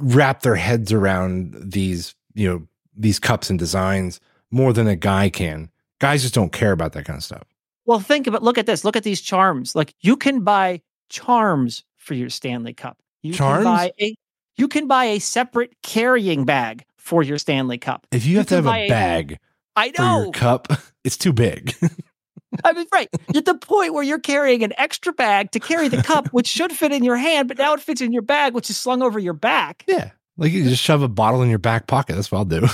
wrap 0.00 0.42
their 0.42 0.56
heads 0.56 0.92
around 0.92 1.54
these, 1.72 2.14
you 2.34 2.48
know, 2.48 2.66
these 2.96 3.18
cups 3.18 3.48
and 3.48 3.58
designs 3.58 4.20
more 4.50 4.72
than 4.74 4.86
a 4.86 4.96
guy 4.96 5.30
can. 5.30 5.70
Guys 5.98 6.22
just 6.22 6.34
don't 6.34 6.52
care 6.52 6.72
about 6.72 6.92
that 6.92 7.04
kind 7.06 7.16
of 7.16 7.24
stuff. 7.24 7.44
Well, 7.86 8.00
think 8.00 8.26
about 8.26 8.42
look 8.42 8.58
at 8.58 8.66
this. 8.66 8.84
Look 8.84 8.96
at 8.96 9.02
these 9.04 9.20
charms. 9.20 9.74
Like 9.74 9.94
you 10.00 10.16
can 10.16 10.42
buy 10.44 10.82
charms 11.08 11.84
for 11.96 12.14
your 12.14 12.28
Stanley 12.30 12.74
Cup. 12.74 12.98
You 13.22 13.32
Charms? 13.34 13.64
can 13.64 13.74
buy 13.74 13.92
a 14.00 14.14
you 14.56 14.68
can 14.68 14.86
buy 14.86 15.04
a 15.06 15.18
separate 15.18 15.74
carrying 15.82 16.44
bag 16.44 16.84
for 16.98 17.22
your 17.22 17.38
Stanley 17.38 17.78
Cup. 17.78 18.06
If 18.12 18.26
you, 18.26 18.32
You 18.32 18.38
have 18.38 18.46
to 18.48 18.54
have 18.56 18.66
a 18.66 18.70
a- 18.70 18.88
bag 18.88 19.38
I 19.76 19.90
for 19.92 20.02
know. 20.02 20.22
your 20.24 20.32
cup, 20.32 20.68
it's 21.04 21.16
too 21.16 21.32
big. 21.32 21.74
I 22.64 22.72
mean, 22.72 22.86
right. 22.92 23.08
At 23.34 23.44
the 23.44 23.54
point 23.54 23.94
where 23.94 24.02
you're 24.02 24.18
carrying 24.18 24.62
an 24.62 24.72
extra 24.76 25.12
bag 25.12 25.52
to 25.52 25.60
carry 25.60 25.88
the 25.88 26.02
cup, 26.02 26.28
which 26.28 26.46
should 26.48 26.72
fit 26.72 26.92
in 26.92 27.04
your 27.04 27.16
hand, 27.16 27.48
but 27.48 27.58
now 27.58 27.74
it 27.74 27.80
fits 27.80 28.00
in 28.00 28.12
your 28.12 28.22
bag, 28.22 28.54
which 28.54 28.70
is 28.70 28.76
slung 28.76 29.02
over 29.02 29.18
your 29.18 29.32
back. 29.34 29.84
Yeah. 29.86 30.10
Like 30.36 30.52
you 30.52 30.64
just 30.64 30.82
shove 30.82 31.02
a 31.02 31.08
bottle 31.08 31.42
in 31.42 31.50
your 31.50 31.58
back 31.58 31.86
pocket. 31.86 32.14
That's 32.14 32.32
what 32.32 32.38
I'll 32.38 32.44
do. 32.46 32.66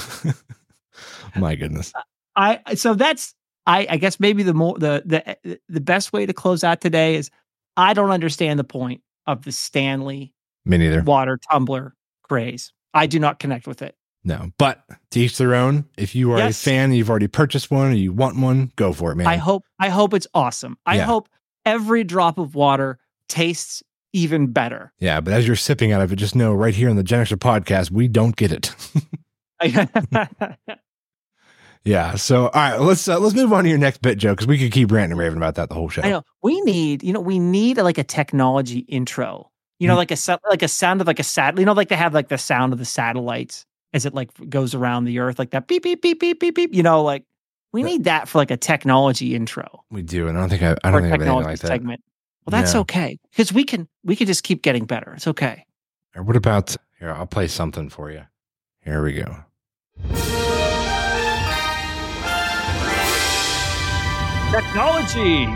My 1.37 1.55
goodness. 1.57 1.93
Uh, 1.95 2.03
I 2.67 2.75
so 2.75 2.95
that's 2.95 3.35
I 3.67 3.87
I 3.91 3.97
guess 3.97 4.21
maybe 4.21 4.43
the 4.43 4.55
more 4.55 4.79
the 4.79 5.03
the 5.05 5.59
the 5.69 5.81
best 5.81 6.13
way 6.13 6.27
to 6.27 6.33
close 6.33 6.63
out 6.63 6.81
today 6.81 7.17
is 7.17 7.31
I 7.77 7.93
don't 7.93 8.11
understand 8.11 8.59
the 8.59 8.65
point 8.65 9.03
of 9.27 9.45
the 9.45 9.53
Stanley 9.53 10.33
Me 10.65 10.79
neither. 10.79 11.03
water 11.03 11.39
tumbler 11.51 11.95
craze. 12.23 12.73
I 12.95 13.07
do 13.07 13.19
not 13.19 13.39
connect 13.39 13.67
with 13.67 13.83
it. 13.83 13.97
No, 14.27 14.51
but 14.59 14.83
to 15.13 15.21
each 15.21 15.39
their 15.39 15.55
own. 15.55 15.85
If 15.97 16.15
you 16.17 16.33
are 16.33 16.39
Yes. 16.39 16.61
a 16.61 16.65
fan, 16.65 16.85
and 16.87 16.97
you've 16.97 17.09
already 17.09 17.29
purchased 17.29 17.71
one, 17.71 17.93
or 17.93 17.95
you 17.95 18.13
want 18.13 18.37
one, 18.37 18.73
go 18.77 18.93
for 18.93 19.13
it, 19.13 19.15
man. 19.17 19.29
I 19.29 19.37
hope 19.37 19.63
I 19.79 19.89
hope 19.89 20.13
it's 20.15 20.27
awesome. 20.35 20.77
I 20.85 20.97
Yeah. 20.97 21.05
hope 21.07 21.29
every 21.65 22.03
drop 22.03 22.37
of 22.39 22.55
water 22.57 22.99
tastes 23.29 23.83
even 24.13 24.49
better. 24.49 24.93
yeah, 24.99 25.21
but 25.21 25.33
as 25.33 25.47
you're 25.47 25.55
sipping 25.57 25.93
out 25.93 26.01
of 26.01 26.13
it, 26.13 26.17
just 26.17 26.35
know 26.35 26.53
right 26.53 26.75
here 26.75 26.91
on 26.91 26.97
the 26.97 27.03
Gen 27.05 27.21
Extra 27.21 27.39
podcast, 27.39 27.91
we 27.93 28.09
don't 28.09 28.35
get 28.35 28.51
it. 28.51 28.75
yeah. 31.85 32.15
So, 32.17 32.45
all 32.47 32.51
right, 32.55 32.81
let's 32.81 33.07
uh, 33.09 33.19
let's 33.21 33.35
move 33.35 33.53
on 33.53 33.63
to 33.65 33.71
your 33.71 33.79
next 33.79 34.03
bit, 34.03 34.19
Joe, 34.19 34.33
because 34.33 34.47
we 34.47 34.59
could 34.59 34.73
keep 34.73 34.91
ranting 34.91 35.13
and 35.13 35.21
raving 35.21 35.37
about 35.37 35.55
that 35.55 35.69
the 35.69 35.75
whole 35.75 35.89
show. 35.89 36.03
I 36.03 36.11
know 36.11 36.23
we 36.43 36.61
need, 36.63 37.03
you 37.05 37.13
know, 37.13 37.21
we 37.21 37.39
need 37.39 37.79
like 37.79 37.99
a 37.99 38.05
technology 38.05 38.81
intro. 38.81 39.51
You 39.79 39.87
know, 39.89 39.95
Mm. 39.95 39.99
like 39.99 40.11
a 40.11 40.39
like 40.51 40.63
a 40.63 40.69
sound 40.69 41.01
of 41.03 41.07
like 41.07 41.19
a 41.21 41.23
sat. 41.25 41.59
You 41.59 41.65
know, 41.67 41.75
like 41.75 41.89
they 41.89 41.97
have 41.97 42.15
like 42.15 42.29
the 42.29 42.39
sound 42.39 42.73
of 42.73 42.79
the 42.79 42.85
satellites 42.87 43.67
as 43.97 44.07
it 44.07 44.15
like 44.15 44.31
goes 44.49 44.75
around 44.75 45.05
the 45.07 45.19
Earth, 45.19 45.39
like 45.39 45.51
that 45.51 45.67
beep 45.67 45.83
beep 45.83 46.03
beep 46.03 46.21
beep 46.21 46.39
beep 46.39 46.55
beep. 46.55 46.75
You 46.75 46.83
know, 46.85 47.03
like 47.03 47.25
we 47.73 47.83
need 47.83 48.05
that 48.05 48.29
for 48.29 48.39
like 48.39 48.51
a 48.53 48.57
technology 48.57 49.35
intro 49.35 49.83
We 49.91 50.03
do, 50.03 50.29
and 50.29 50.37
I 50.39 50.41
don't 50.43 50.51
think 50.51 50.63
I, 50.63 50.77
I 50.85 50.91
don't 50.91 50.93
think 50.93 50.95
I 50.95 50.95
have 50.95 51.03
anything 51.05 51.19
technology 51.21 51.49
like 51.49 51.59
that. 51.61 51.67
segment. 51.67 52.01
Well, 52.45 52.53
that's 52.63 52.75
Yeah. 52.75 52.81
okay 52.83 53.19
because 53.31 53.53
we 53.53 53.65
can 53.65 53.89
we 54.05 54.15
can 54.15 54.27
just 54.29 54.45
keep 54.45 54.63
getting 54.63 54.85
better. 54.85 55.15
It's 55.15 55.27
okay. 55.27 55.65
Or 56.15 56.23
what 56.23 56.37
about 56.37 56.77
here? 57.01 57.11
I'll 57.11 57.27
play 57.27 57.49
something 57.49 57.89
for 57.91 58.11
you. 58.13 58.23
Here 58.85 59.03
we 59.03 59.15
go. 59.15 59.43
Technology. 64.53 65.47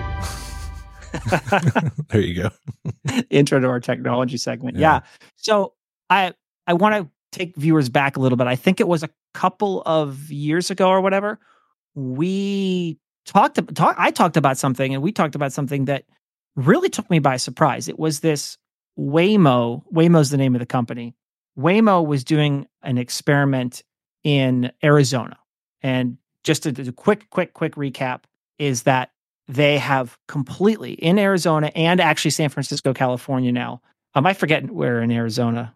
there 2.11 2.21
you 2.21 2.43
go. 2.43 2.51
intro 3.31 3.59
to 3.61 3.67
our 3.69 3.81
technology 3.81 4.37
segment. 4.37 4.77
Yeah. 4.77 4.95
Yeah. 4.95 5.01
So 5.37 5.75
I 6.11 6.35
I 6.67 6.75
want 6.75 6.95
to 6.97 7.11
take 7.33 7.57
viewers 7.57 7.89
back 7.89 8.17
a 8.17 8.21
little 8.21 8.37
bit. 8.37 8.47
I 8.47 8.57
think 8.57 8.81
it 8.81 8.89
was 8.89 9.03
a 9.03 9.11
couple 9.35 9.83
of 9.87 10.31
years 10.31 10.71
ago 10.71 10.89
or 10.89 11.01
whatever. 11.01 11.39
We 11.95 12.99
talked 13.25 13.75
talk, 13.75 13.97
I 13.99 14.11
talked 14.11 14.37
about 14.37 14.59
something 14.59 14.95
and 14.95 15.03
we 15.03 15.13
talked 15.13 15.35
about 15.35 15.53
something 15.53 15.87
that 15.87 16.05
really 16.57 16.89
took 16.89 17.09
me 17.11 17.19
by 17.19 17.37
surprise. 17.37 17.89
It 17.89 17.99
was 17.99 18.21
this 18.21 18.59
Waymo. 18.99 19.83
Waymo's 19.93 20.31
the 20.31 20.37
name 20.37 20.55
of 20.55 20.61
the 20.61 20.67
company. 20.67 21.15
Waymo 21.59 22.07
was 22.07 22.25
doing 22.25 22.67
an 22.83 22.99
experiment 22.99 23.83
in 24.25 24.73
Arizona. 24.83 25.39
And 25.83 26.19
just 26.45 26.67
a, 26.67 26.89
a 26.89 26.93
quick, 26.93 27.31
quick, 27.31 27.55
quick 27.55 27.75
recap 27.75 28.23
is 28.59 28.83
that 28.85 29.11
they 29.49 29.79
have 29.79 30.17
completely 30.29 30.93
in 30.93 31.19
Arizona 31.19 31.73
and 31.75 32.01
actually 32.01 32.31
San 32.31 32.51
Francisco, 32.51 32.95
California 32.95 33.51
now. 33.51 33.81
Um, 34.15 34.27
I 34.27 34.33
forget 34.33 34.71
where 34.71 35.03
in 35.03 35.11
Arizona. 35.11 35.75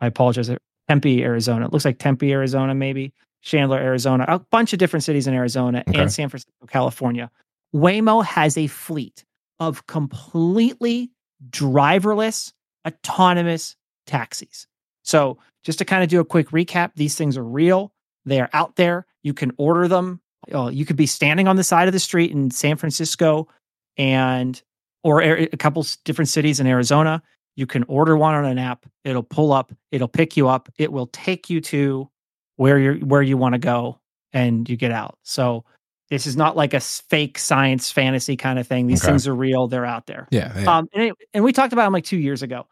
I 0.00 0.06
apologize. 0.06 0.50
Tempe, 0.88 1.22
Arizona. 1.22 1.66
It 1.66 1.72
looks 1.72 1.84
like 1.84 1.98
Tempe, 1.98 2.32
Arizona, 2.32 2.74
maybe 2.74 3.12
Chandler, 3.42 3.78
Arizona. 3.78 4.24
A 4.28 4.38
bunch 4.38 4.72
of 4.72 4.78
different 4.78 5.04
cities 5.04 5.26
in 5.26 5.34
Arizona 5.34 5.82
Okay. 5.88 6.00
and 6.00 6.12
San 6.12 6.28
Francisco, 6.28 6.66
California. 6.68 7.30
Waymo 7.74 8.24
has 8.24 8.56
a 8.56 8.66
fleet 8.66 9.24
of 9.58 9.86
completely 9.86 11.10
driverless, 11.50 12.52
autonomous 12.86 13.76
taxis. 14.06 14.66
So, 15.02 15.38
just 15.62 15.78
to 15.78 15.84
kind 15.84 16.02
of 16.02 16.08
do 16.08 16.20
a 16.20 16.24
quick 16.24 16.48
recap, 16.50 16.92
these 16.96 17.14
things 17.16 17.36
are 17.36 17.44
real. 17.44 17.92
They 18.26 18.40
are 18.40 18.50
out 18.52 18.76
there. 18.76 19.06
You 19.22 19.34
can 19.34 19.52
order 19.56 19.88
them. 19.88 20.20
Uh, 20.54 20.68
you 20.68 20.84
could 20.84 20.96
be 20.96 21.06
standing 21.06 21.48
on 21.48 21.56
the 21.56 21.64
side 21.64 21.88
of 21.88 21.92
the 21.94 21.98
street 22.00 22.30
in 22.30 22.50
San 22.50 22.76
Francisco 22.76 23.48
and 23.96 24.62
or 25.02 25.22
a 25.22 25.44
a 25.52 25.56
couple 25.56 25.84
different 26.04 26.28
cities 26.28 26.60
in 26.60 26.66
Arizona. 26.66 27.22
You 27.56 27.66
can 27.66 27.84
order 27.84 28.16
one 28.16 28.34
on 28.34 28.44
an 28.44 28.58
app. 28.58 28.86
It'll 29.04 29.22
pull 29.22 29.52
up. 29.52 29.72
It'll 29.92 30.08
pick 30.08 30.36
you 30.36 30.48
up. 30.48 30.68
It 30.78 30.92
will 30.92 31.06
take 31.08 31.48
you 31.48 31.60
to 31.62 32.08
where 32.56 32.78
you're 32.78 32.96
where 32.96 33.22
you 33.22 33.36
want 33.36 33.54
to 33.54 33.58
go, 33.58 33.98
and 34.32 34.68
you 34.68 34.76
get 34.76 34.90
out. 34.92 35.18
So 35.22 35.64
this 36.10 36.26
is 36.26 36.36
not 36.36 36.56
like 36.56 36.74
a 36.74 36.80
fake 36.80 37.38
science 37.38 37.90
fantasy 37.90 38.36
kind 38.36 38.58
of 38.58 38.66
thing. 38.66 38.86
These 38.86 39.02
Okay. 39.02 39.12
things 39.12 39.26
are 39.26 39.34
real. 39.34 39.68
They're 39.68 39.86
out 39.86 40.06
there. 40.06 40.28
Yeah. 40.30 40.52
yeah. 40.58 40.76
Um, 40.78 40.88
and, 40.92 41.04
it, 41.04 41.14
and 41.32 41.42
we 41.42 41.52
talked 41.52 41.72
about 41.72 41.84
them 41.84 41.92
like 41.92 42.04
two 42.04 42.18
years 42.18 42.42
ago. 42.42 42.66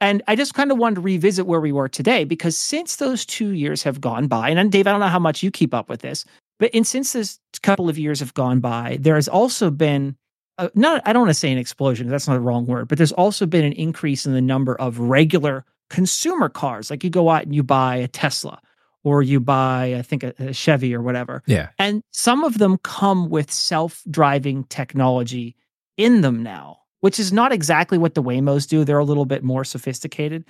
And 0.00 0.22
I 0.28 0.36
just 0.36 0.54
kind 0.54 0.70
of 0.70 0.78
wanted 0.78 0.96
to 0.96 1.00
revisit 1.02 1.46
where 1.46 1.60
we 1.60 1.72
were 1.72 1.88
today 1.88 2.24
because 2.24 2.56
since 2.56 2.96
those 2.96 3.26
two 3.26 3.50
years 3.50 3.82
have 3.82 4.00
gone 4.00 4.28
by, 4.28 4.48
and 4.50 4.72
Dave, 4.72 4.86
I 4.86 4.92
don't 4.92 5.00
know 5.00 5.08
how 5.08 5.18
much 5.18 5.42
you 5.42 5.50
keep 5.50 5.74
up 5.74 5.88
with 5.88 6.00
this, 6.00 6.24
but 6.58 6.70
and 6.72 6.86
since 6.86 7.12
this 7.12 7.38
couple 7.62 7.88
of 7.88 7.98
years 7.98 8.20
have 8.20 8.32
gone 8.34 8.60
by, 8.60 8.98
there 9.00 9.16
has 9.16 9.28
also 9.28 9.70
been 9.70 10.16
uh, 10.58 10.68
not 10.74 11.02
I 11.06 11.12
don't 11.12 11.22
want 11.22 11.30
to 11.30 11.34
say 11.34 11.50
an 11.50 11.58
explosion, 11.58 12.08
that's 12.08 12.28
not 12.28 12.34
the 12.34 12.40
wrong 12.40 12.66
word, 12.66 12.88
but 12.88 12.98
there's 12.98 13.12
also 13.12 13.46
been 13.46 13.64
an 13.64 13.72
increase 13.72 14.26
in 14.26 14.32
the 14.32 14.40
number 14.40 14.74
of 14.76 14.98
regular 14.98 15.64
consumer 15.90 16.48
cars. 16.48 16.90
Like 16.90 17.04
you 17.04 17.10
go 17.10 17.30
out 17.30 17.44
and 17.44 17.54
you 17.54 17.62
buy 17.62 17.96
a 17.96 18.08
Tesla 18.08 18.60
or 19.04 19.22
you 19.22 19.40
buy, 19.40 19.94
I 19.96 20.02
think, 20.02 20.22
a, 20.24 20.34
a 20.38 20.52
Chevy 20.52 20.94
or 20.94 21.00
whatever. 21.00 21.42
yeah. 21.46 21.68
And 21.78 22.02
some 22.10 22.44
of 22.44 22.58
them 22.58 22.78
come 22.78 23.30
with 23.30 23.50
self 23.50 24.02
driving 24.10 24.64
technology 24.64 25.56
in 25.96 26.20
them 26.20 26.42
now, 26.42 26.80
which 27.00 27.18
is 27.18 27.32
not 27.32 27.52
exactly 27.52 27.98
what 27.98 28.14
the 28.14 28.22
Waymos 28.22 28.68
do. 28.68 28.84
They're 28.84 28.98
a 28.98 29.04
little 29.04 29.24
bit 29.24 29.42
more 29.42 29.64
sophisticated. 29.64 30.44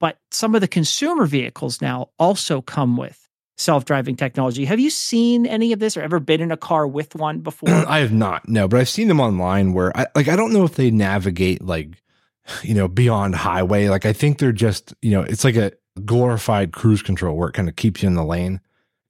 But 0.00 0.18
some 0.32 0.56
of 0.56 0.60
the 0.60 0.68
consumer 0.68 1.26
vehicles 1.26 1.80
now 1.80 2.10
also 2.18 2.60
come 2.60 2.96
with 2.96 3.21
self 3.62 3.84
driving 3.84 4.16
technology. 4.16 4.64
Have 4.64 4.80
you 4.80 4.90
seen 4.90 5.46
any 5.46 5.72
of 5.72 5.78
this 5.78 5.96
or 5.96 6.02
ever 6.02 6.20
been 6.20 6.40
in 6.40 6.50
a 6.50 6.56
car 6.56 6.86
with 6.86 7.14
one 7.14 7.40
before? 7.40 7.68
I 7.88 7.98
have 7.98 8.12
not, 8.12 8.48
no, 8.48 8.68
but 8.68 8.80
I've 8.80 8.88
seen 8.88 9.08
them 9.08 9.20
online 9.20 9.72
where 9.72 9.96
I 9.96 10.06
like 10.14 10.28
I 10.28 10.36
don't 10.36 10.52
know 10.52 10.64
if 10.64 10.74
they 10.74 10.90
navigate 10.90 11.62
like 11.62 12.02
you 12.62 12.74
know 12.74 12.88
beyond 12.88 13.34
highway. 13.34 13.88
Like 13.88 14.06
I 14.06 14.12
think 14.12 14.38
they're 14.38 14.52
just, 14.52 14.94
you 15.02 15.12
know, 15.12 15.22
it's 15.22 15.44
like 15.44 15.56
a 15.56 15.72
glorified 16.04 16.72
cruise 16.72 17.02
control 17.02 17.36
where 17.36 17.48
it 17.48 17.52
kind 17.52 17.68
of 17.68 17.76
keeps 17.76 18.02
you 18.02 18.08
in 18.08 18.14
the 18.14 18.24
lane, 18.24 18.60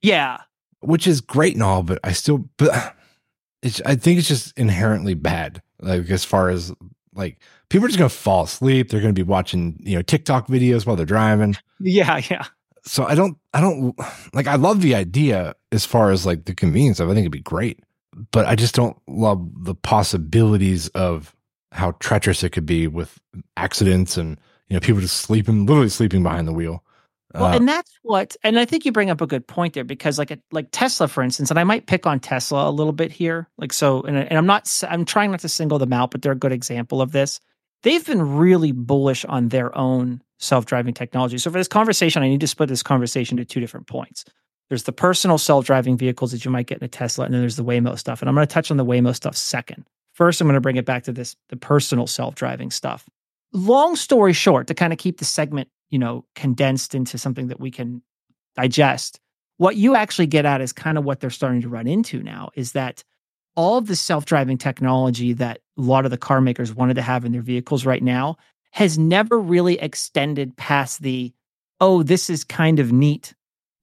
yeah. 0.01 0.41
which 0.81 1.07
is 1.07 1.21
great 1.21 1.53
and 1.53 1.63
all, 1.63 1.83
but 1.83 1.99
I 2.03 2.11
still 2.11 2.49
but 2.57 2.95
it's 3.61 3.81
I 3.85 3.95
think 3.95 4.19
it's 4.19 4.27
just 4.27 4.57
inherently 4.57 5.13
bad. 5.13 5.61
Like 5.79 6.09
as 6.09 6.23
far 6.23 6.49
as 6.49 6.73
like 7.13 7.39
people 7.69 7.85
are 7.85 7.89
just 7.89 7.99
gonna 7.99 8.09
fall 8.09 8.43
asleep, 8.43 8.89
they're 8.89 9.01
gonna 9.01 9.13
be 9.13 9.23
watching, 9.23 9.79
you 9.81 9.95
know, 9.95 10.01
TikTok 10.01 10.47
videos 10.47 10.85
while 10.85 10.95
they're 10.95 11.05
driving. 11.05 11.55
Yeah. 11.85 12.21
Yeah. 12.31 12.45
So 12.83 13.05
I 13.05 13.15
don't 13.15 13.37
I 13.53 13.61
don't 13.61 13.97
like 14.33 14.47
I 14.47 14.55
love 14.55 14.81
the 14.81 14.95
idea 14.95 15.55
as 15.71 15.85
far 15.85 16.11
as 16.11 16.25
like 16.25 16.45
the 16.45 16.55
convenience 16.55 16.99
of 16.99 17.07
it. 17.07 17.11
I 17.11 17.15
think 17.15 17.23
it'd 17.23 17.31
be 17.31 17.39
great. 17.39 17.79
But 18.31 18.45
I 18.45 18.55
just 18.55 18.75
don't 18.75 18.97
love 19.07 19.49
the 19.63 19.75
possibilities 19.75 20.87
of 20.89 21.35
how 21.71 21.91
treacherous 21.99 22.43
it 22.43 22.51
could 22.51 22.65
be 22.65 22.87
with 22.87 23.19
accidents 23.57 24.17
and 24.17 24.37
you 24.67 24.75
know 24.75 24.79
people 24.79 25.01
just 25.01 25.17
sleeping 25.17 25.65
literally 25.65 25.89
sleeping 25.89 26.23
behind 26.23 26.47
the 26.47 26.53
wheel. 26.53 26.83
Well, 27.33 27.45
Uh, 27.45 27.55
and 27.55 27.67
that's 27.67 27.91
what, 28.03 28.35
and 28.43 28.59
I 28.59 28.65
think 28.65 28.85
you 28.85 28.91
bring 28.91 29.09
up 29.09 29.19
a 29.19 29.25
good 29.25 29.47
point 29.47 29.73
there 29.73 29.83
because, 29.83 30.19
like, 30.19 30.29
a, 30.29 30.37
like 30.51 30.67
Tesla, 30.71 31.07
for 31.07 31.23
instance, 31.23 31.49
and 31.49 31.59
I 31.59 31.63
might 31.63 31.87
pick 31.87 32.05
on 32.05 32.19
Tesla 32.19 32.69
a 32.69 32.71
little 32.71 32.93
bit 32.93 33.11
here, 33.11 33.49
like 33.57 33.73
so, 33.73 34.03
and, 34.03 34.17
and 34.17 34.37
I'm 34.37 34.45
not, 34.45 34.69
I'm 34.87 35.03
trying 35.03 35.31
not 35.31 35.39
to 35.39 35.49
single 35.49 35.79
them 35.79 35.93
out, 35.93 36.11
but 36.11 36.21
they're 36.21 36.33
a 36.33 36.35
good 36.35 36.51
example 36.51 37.01
of 37.01 37.11
this. 37.11 37.39
They've 37.81 38.05
been 38.05 38.35
really 38.35 38.71
bullish 38.71 39.25
on 39.25 39.49
their 39.49 39.75
own 39.75 40.21
self-driving 40.43 40.93
technology. 40.93 41.37
So 41.37 41.51
for 41.51 41.57
this 41.57 41.67
conversation, 41.67 42.23
I 42.23 42.29
need 42.29 42.41
to 42.41 42.47
split 42.47 42.69
this 42.69 42.83
conversation 42.83 43.37
to 43.37 43.45
two 43.45 43.59
different 43.59 43.87
points. 43.87 44.25
There's 44.69 44.83
the 44.83 44.91
personal 44.91 45.37
self-driving 45.37 45.97
vehicles 45.97 46.31
that 46.31 46.45
you 46.45 46.51
might 46.51 46.67
get 46.67 46.79
in 46.79 46.85
a 46.85 46.87
Tesla, 46.87 47.25
and 47.25 47.33
then 47.33 47.41
there's 47.41 47.55
the 47.55 47.63
Waymo 47.63 47.97
stuff. 47.97 48.21
And 48.21 48.29
I'm 48.29 48.35
going 48.35 48.47
to 48.47 48.53
touch 48.53 48.71
on 48.71 48.77
the 48.77 48.85
Waymo 48.85 49.15
stuff 49.15 49.35
second. 49.35 49.85
First, 50.13 50.41
I'm 50.41 50.47
going 50.47 50.55
to 50.55 50.61
bring 50.61 50.77
it 50.77 50.85
back 50.85 51.03
to 51.03 51.11
this 51.11 51.35
the 51.49 51.57
personal 51.57 52.07
self-driving 52.07 52.71
stuff. 52.71 53.07
Long 53.51 53.95
story 53.95 54.33
short, 54.33 54.67
to 54.67 54.73
kind 54.73 54.93
of 54.93 54.99
keep 54.99 55.17
the 55.17 55.25
segment, 55.25 55.69
you 55.89 55.99
know, 55.99 56.25
condensed 56.35 56.95
into 56.95 57.17
something 57.17 57.47
that 57.47 57.59
we 57.59 57.71
can 57.71 58.01
digest, 58.55 59.19
what 59.57 59.75
you 59.75 59.95
actually 59.95 60.27
get 60.27 60.45
at 60.45 60.61
is 60.61 60.73
kind 60.73 60.97
of 60.97 61.03
what 61.03 61.19
they're 61.19 61.29
starting 61.29 61.61
to 61.61 61.69
run 61.69 61.87
into 61.87 62.23
now 62.23 62.49
is 62.55 62.71
that 62.71 63.03
all 63.55 63.77
of 63.77 63.87
the 63.87 63.95
self-driving 63.95 64.57
technology 64.57 65.33
that 65.33 65.59
a 65.77 65.81
lot 65.81 66.05
of 66.05 66.11
the 66.11 66.17
car 66.17 66.41
makers 66.41 66.73
wanted 66.73 66.95
to 66.95 67.01
have 67.01 67.25
in 67.25 67.31
their 67.31 67.41
vehicles 67.41 67.85
right 67.85 68.01
now 68.01 68.35
has 68.73 68.97
never 68.97 69.39
really 69.39 69.79
extended 69.79 70.55
past 70.57 71.01
the 71.01 71.31
oh 71.79 72.03
this 72.03 72.29
is 72.29 72.43
kind 72.43 72.79
of 72.79 72.91
neat. 72.91 73.33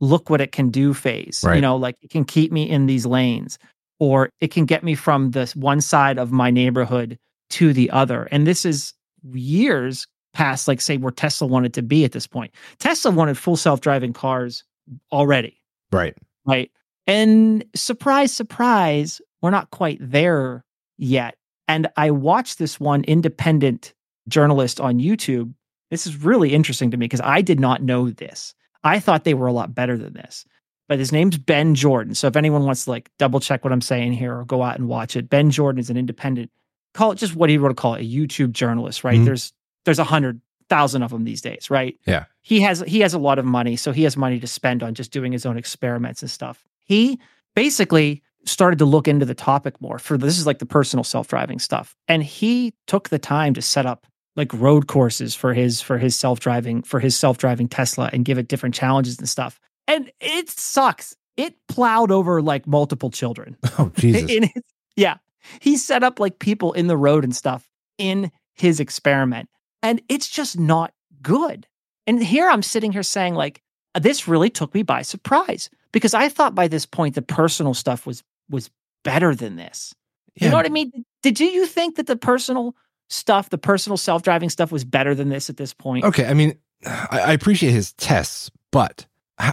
Look 0.00 0.30
what 0.30 0.40
it 0.40 0.52
can 0.52 0.70
do 0.70 0.94
phase 0.94 1.44
you 1.54 1.60
know 1.60 1.76
like 1.76 1.96
it 2.02 2.10
can 2.10 2.24
keep 2.24 2.52
me 2.52 2.68
in 2.68 2.86
these 2.86 3.06
lanes 3.06 3.58
or 3.98 4.30
it 4.40 4.48
can 4.48 4.64
get 4.64 4.82
me 4.82 4.94
from 4.94 5.30
this 5.30 5.54
one 5.54 5.80
side 5.80 6.18
of 6.18 6.32
my 6.32 6.50
neighborhood 6.50 7.18
to 7.50 7.72
the 7.72 7.90
other. 7.90 8.28
And 8.30 8.46
this 8.46 8.64
is 8.64 8.94
years 9.32 10.06
past 10.32 10.68
like 10.68 10.80
say 10.80 10.96
where 10.96 11.12
tesla 11.12 11.46
wanted 11.46 11.74
to 11.74 11.82
be 11.82 12.04
at 12.04 12.12
this 12.12 12.26
point. 12.26 12.52
Tesla 12.78 13.10
wanted 13.10 13.36
full 13.36 13.56
self-driving 13.56 14.12
cars 14.12 14.64
already. 15.12 15.60
Right. 15.92 16.16
right? 16.46 16.70
And 17.06 17.64
surprise 17.74 18.32
surprise 18.32 19.20
we're 19.42 19.50
not 19.50 19.70
quite 19.70 19.98
there 20.00 20.64
yet. 20.96 21.36
And 21.68 21.88
I 21.96 22.10
watched 22.10 22.58
this 22.58 22.80
one 22.80 23.04
independent 23.04 23.94
journalist 24.30 24.80
on 24.80 24.98
YouTube. 24.98 25.52
This 25.90 26.06
is 26.06 26.16
really 26.16 26.54
interesting 26.54 26.90
to 26.90 26.96
me 26.96 27.04
because 27.04 27.20
I 27.22 27.42
did 27.42 27.60
not 27.60 27.82
know 27.82 28.10
this. 28.10 28.54
I 28.84 28.98
thought 29.00 29.24
they 29.24 29.34
were 29.34 29.48
a 29.48 29.52
lot 29.52 29.74
better 29.74 29.96
than 29.98 30.14
this. 30.14 30.44
But 30.88 30.98
his 30.98 31.12
name's 31.12 31.38
Ben 31.38 31.76
Jordan. 31.76 32.16
So 32.16 32.26
if 32.26 32.34
anyone 32.34 32.64
wants 32.64 32.84
to 32.84 32.90
like 32.90 33.10
double 33.16 33.38
check 33.38 33.62
what 33.62 33.72
I'm 33.72 33.80
saying 33.80 34.12
here 34.14 34.36
or 34.36 34.44
go 34.44 34.62
out 34.62 34.76
and 34.76 34.88
watch 34.88 35.14
it, 35.14 35.30
Ben 35.30 35.50
Jordan 35.50 35.78
is 35.78 35.88
an 35.88 35.96
independent, 35.96 36.50
call 36.94 37.12
it 37.12 37.16
just 37.16 37.36
what 37.36 37.48
want 37.48 37.76
to 37.76 37.80
call 37.80 37.94
it, 37.94 38.02
a 38.02 38.04
YouTube 38.04 38.50
journalist, 38.50 39.04
right? 39.04 39.20
Mhm. 39.20 39.24
There's 39.24 39.52
there's 39.84 40.00
a 40.00 40.04
hundred 40.04 40.40
thousand 40.68 41.02
of 41.04 41.10
them 41.12 41.24
these 41.24 41.40
days, 41.40 41.70
right? 41.70 41.96
Yeah. 42.06 42.24
He 42.42 42.60
has 42.62 42.80
he 42.88 43.00
has 43.00 43.14
a 43.14 43.18
lot 43.18 43.38
of 43.38 43.44
money, 43.44 43.76
so 43.76 43.92
he 43.92 44.02
has 44.02 44.16
money 44.16 44.40
to 44.40 44.46
spend 44.48 44.82
on 44.82 44.94
just 44.94 45.12
doing 45.12 45.30
his 45.30 45.46
own 45.46 45.56
experiments 45.56 46.22
and 46.22 46.30
stuff. 46.30 46.64
He 46.84 47.20
basically 47.54 48.22
started 48.44 48.78
to 48.80 48.84
look 48.84 49.06
into 49.06 49.26
the 49.26 49.34
topic 49.34 49.80
more 49.80 49.98
for 49.98 50.18
this 50.18 50.38
is 50.38 50.46
like 50.46 50.58
the 50.58 50.66
personal 50.66 51.04
self-driving 51.04 51.58
stuff. 51.58 51.94
And 52.08 52.24
he 52.24 52.72
took 52.86 53.10
the 53.10 53.18
time 53.18 53.54
to 53.54 53.62
set 53.62 53.86
up 53.86 54.06
like 54.36 54.52
road 54.54 54.86
courses 54.86 55.34
for 55.34 55.54
his 55.54 55.80
for 55.80 55.98
his 55.98 56.16
self-driving 56.16 56.82
for 56.82 57.00
his 57.00 57.16
self-driving 57.16 57.68
Tesla 57.68 58.10
and 58.12 58.24
give 58.24 58.38
it 58.38 58.48
different 58.48 58.74
challenges 58.74 59.18
and 59.18 59.28
stuff. 59.28 59.60
And 59.86 60.10
it 60.20 60.48
sucks. 60.48 61.16
It 61.36 61.54
plowed 61.68 62.10
over 62.10 62.42
like 62.42 62.66
multiple 62.66 63.10
children. 63.10 63.56
Oh 63.78 63.90
Jesus. 63.96 64.30
In 64.30 64.42
his, 64.44 64.62
yeah. 64.96 65.16
He 65.60 65.76
set 65.76 66.04
up 66.04 66.20
like 66.20 66.38
people 66.38 66.72
in 66.72 66.86
the 66.86 66.96
road 66.96 67.24
and 67.24 67.34
stuff 67.34 67.68
in 67.98 68.30
his 68.54 68.78
experiment. 68.78 69.48
And 69.82 70.02
it's 70.08 70.28
just 70.28 70.58
not 70.58 70.92
good. 71.22 71.66
And 72.06 72.22
here 72.22 72.48
I'm 72.48 72.62
sitting 72.62 72.92
here 72.92 73.02
saying, 73.02 73.34
like, 73.34 73.62
this 73.98 74.28
really 74.28 74.50
took 74.50 74.74
me 74.74 74.82
by 74.82 75.02
surprise 75.02 75.70
because 75.92 76.14
I 76.14 76.28
thought 76.28 76.54
by 76.54 76.68
this 76.68 76.86
point 76.86 77.14
the 77.14 77.22
personal 77.22 77.74
stuff 77.74 78.06
was 78.06 78.22
was 78.48 78.70
better 79.04 79.34
than 79.34 79.56
this. 79.56 79.94
You 80.36 80.48
know 80.48 80.56
what 80.56 80.66
I 80.66 80.70
mean? 80.70 81.04
Did 81.22 81.40
you, 81.40 81.48
you 81.48 81.66
think 81.66 81.96
that 81.96 82.06
the 82.06 82.16
personal 82.16 82.74
stuff, 83.10 83.50
the 83.50 83.58
personal 83.58 83.96
self-driving 83.96 84.48
stuff 84.48 84.72
was 84.72 84.84
better 84.84 85.14
than 85.14 85.28
this 85.28 85.50
at 85.50 85.56
this 85.58 85.74
point? 85.74 86.04
Okay, 86.04 86.26
I 86.26 86.32
mean, 86.34 86.54
I, 86.86 87.20
I 87.26 87.32
appreciate 87.32 87.72
his 87.72 87.92
tests, 87.94 88.50
but 88.70 89.06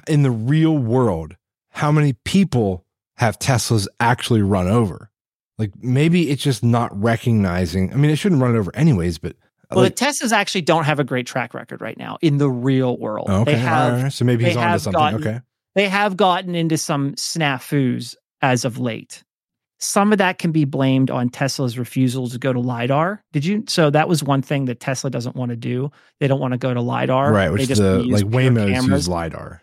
in 0.07 0.21
the 0.23 0.31
real 0.31 0.77
world, 0.77 1.35
how 1.69 1.91
many 1.91 2.13
people 2.13 2.85
have 3.15 3.37
Teslas 3.39 3.87
actually 3.99 4.41
run 4.41 4.67
over? 4.67 5.09
Like 5.57 5.71
maybe 5.81 6.29
it's 6.29 6.43
just 6.43 6.63
not 6.63 6.95
recognizing. 7.01 7.91
I 7.91 7.95
mean, 7.97 8.11
it 8.11 8.17
shouldn't 8.17 8.41
run 8.41 8.55
it 8.55 8.59
over 8.59 8.73
anyways, 8.75 9.17
but 9.17 9.31
uh, 9.31 9.75
Well, 9.75 9.83
like, 9.85 9.95
the 9.95 10.05
Teslas 10.05 10.31
actually 10.31 10.61
don't 10.61 10.83
have 10.85 10.99
a 10.99 11.03
great 11.03 11.25
track 11.25 11.53
record 11.53 11.81
right 11.81 11.97
now 11.97 12.17
in 12.21 12.37
the 12.37 12.49
real 12.49 12.95
world. 12.97 13.27
okay, 13.29 13.53
They 13.53 13.57
have 13.59 14.03
right, 14.03 14.13
so 14.13 14.23
maybe 14.23 14.45
he's 14.45 14.55
on 14.55 14.71
to 14.73 14.79
something. 14.79 14.99
gotten- 14.99 15.19
okay, 15.27 15.41
they 15.75 15.89
have 15.89 16.15
gotten 16.15 16.53
into 16.55 16.77
some 16.77 17.13
snafus 17.15 18.15
as 18.41 18.65
of 18.65 18.77
late. 18.77 19.23
Some 19.79 20.11
of 20.11 20.17
that 20.17 20.39
can 20.39 20.51
be 20.51 20.65
blamed 20.65 21.11
on 21.11 21.29
Tesla's 21.29 21.77
refusal 21.77 22.27
to 22.29 22.39
go 22.39 22.51
to 22.51 22.59
LiDAR. 22.59 23.23
Did 23.31 23.45
you? 23.45 23.63
So 23.67 23.89
that 23.91 24.09
was 24.09 24.23
one 24.23 24.41
thing 24.41 24.65
that 24.65 24.79
Tesla 24.79 25.09
doesn't 25.11 25.35
want 25.35 25.49
to 25.51 25.55
do. 25.55 25.91
They 26.19 26.27
don't 26.27 26.39
want 26.39 26.53
to 26.53 26.57
go 26.57 26.73
to 26.73 26.81
LiDAR. 26.81 27.31
right, 27.31 27.45
They 27.45 27.51
which 27.51 27.67
just 27.67 27.81
the 27.81 27.99
use 28.03 28.23
like 28.23 28.31
pure 28.31 28.41
Waymo's 28.51 28.71
cameras. 28.71 28.89
use 28.89 29.07
lidar. 29.09 29.61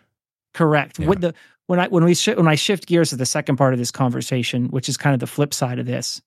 Correct. 0.53 0.99
Yeah. 0.99 1.07
With 1.07 1.19
the 1.21 1.33
when 1.67 1.79
I 1.81 1.87
when 1.89 2.05
we 2.05 2.15
shi 2.15 2.33
when 2.33 2.47
I 2.47 2.55
shift 2.55 2.87
gears 2.87 3.09
to 3.09 3.17
the 3.17 3.25
second 3.25 3.57
part 3.57 3.73
of 3.73 3.79
this 3.79 3.91
conversation, 3.91 4.67
which 4.69 4.87
is 4.87 4.95
kind 4.95 5.13
of 5.13 5.19
the 5.19 5.27
flip 5.27 5.53
side 5.53 5.79
of 5.79 5.85
this, 5.85 6.21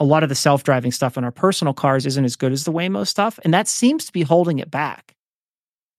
a 0.00 0.04
lot 0.04 0.24
of 0.24 0.28
the 0.28 0.34
self 0.34 0.64
driving 0.64 0.90
stuff 0.90 1.16
in 1.16 1.22
our 1.22 1.30
personal 1.30 1.72
cars 1.72 2.06
isn't 2.06 2.24
as 2.24 2.34
good 2.34 2.50
as 2.50 2.64
the 2.64 2.72
Waymo 2.72 3.06
stuff, 3.06 3.38
and 3.44 3.54
that 3.54 3.68
seems 3.68 4.04
to 4.06 4.12
be 4.12 4.22
holding 4.22 4.58
it 4.58 4.72
back. 4.72 5.14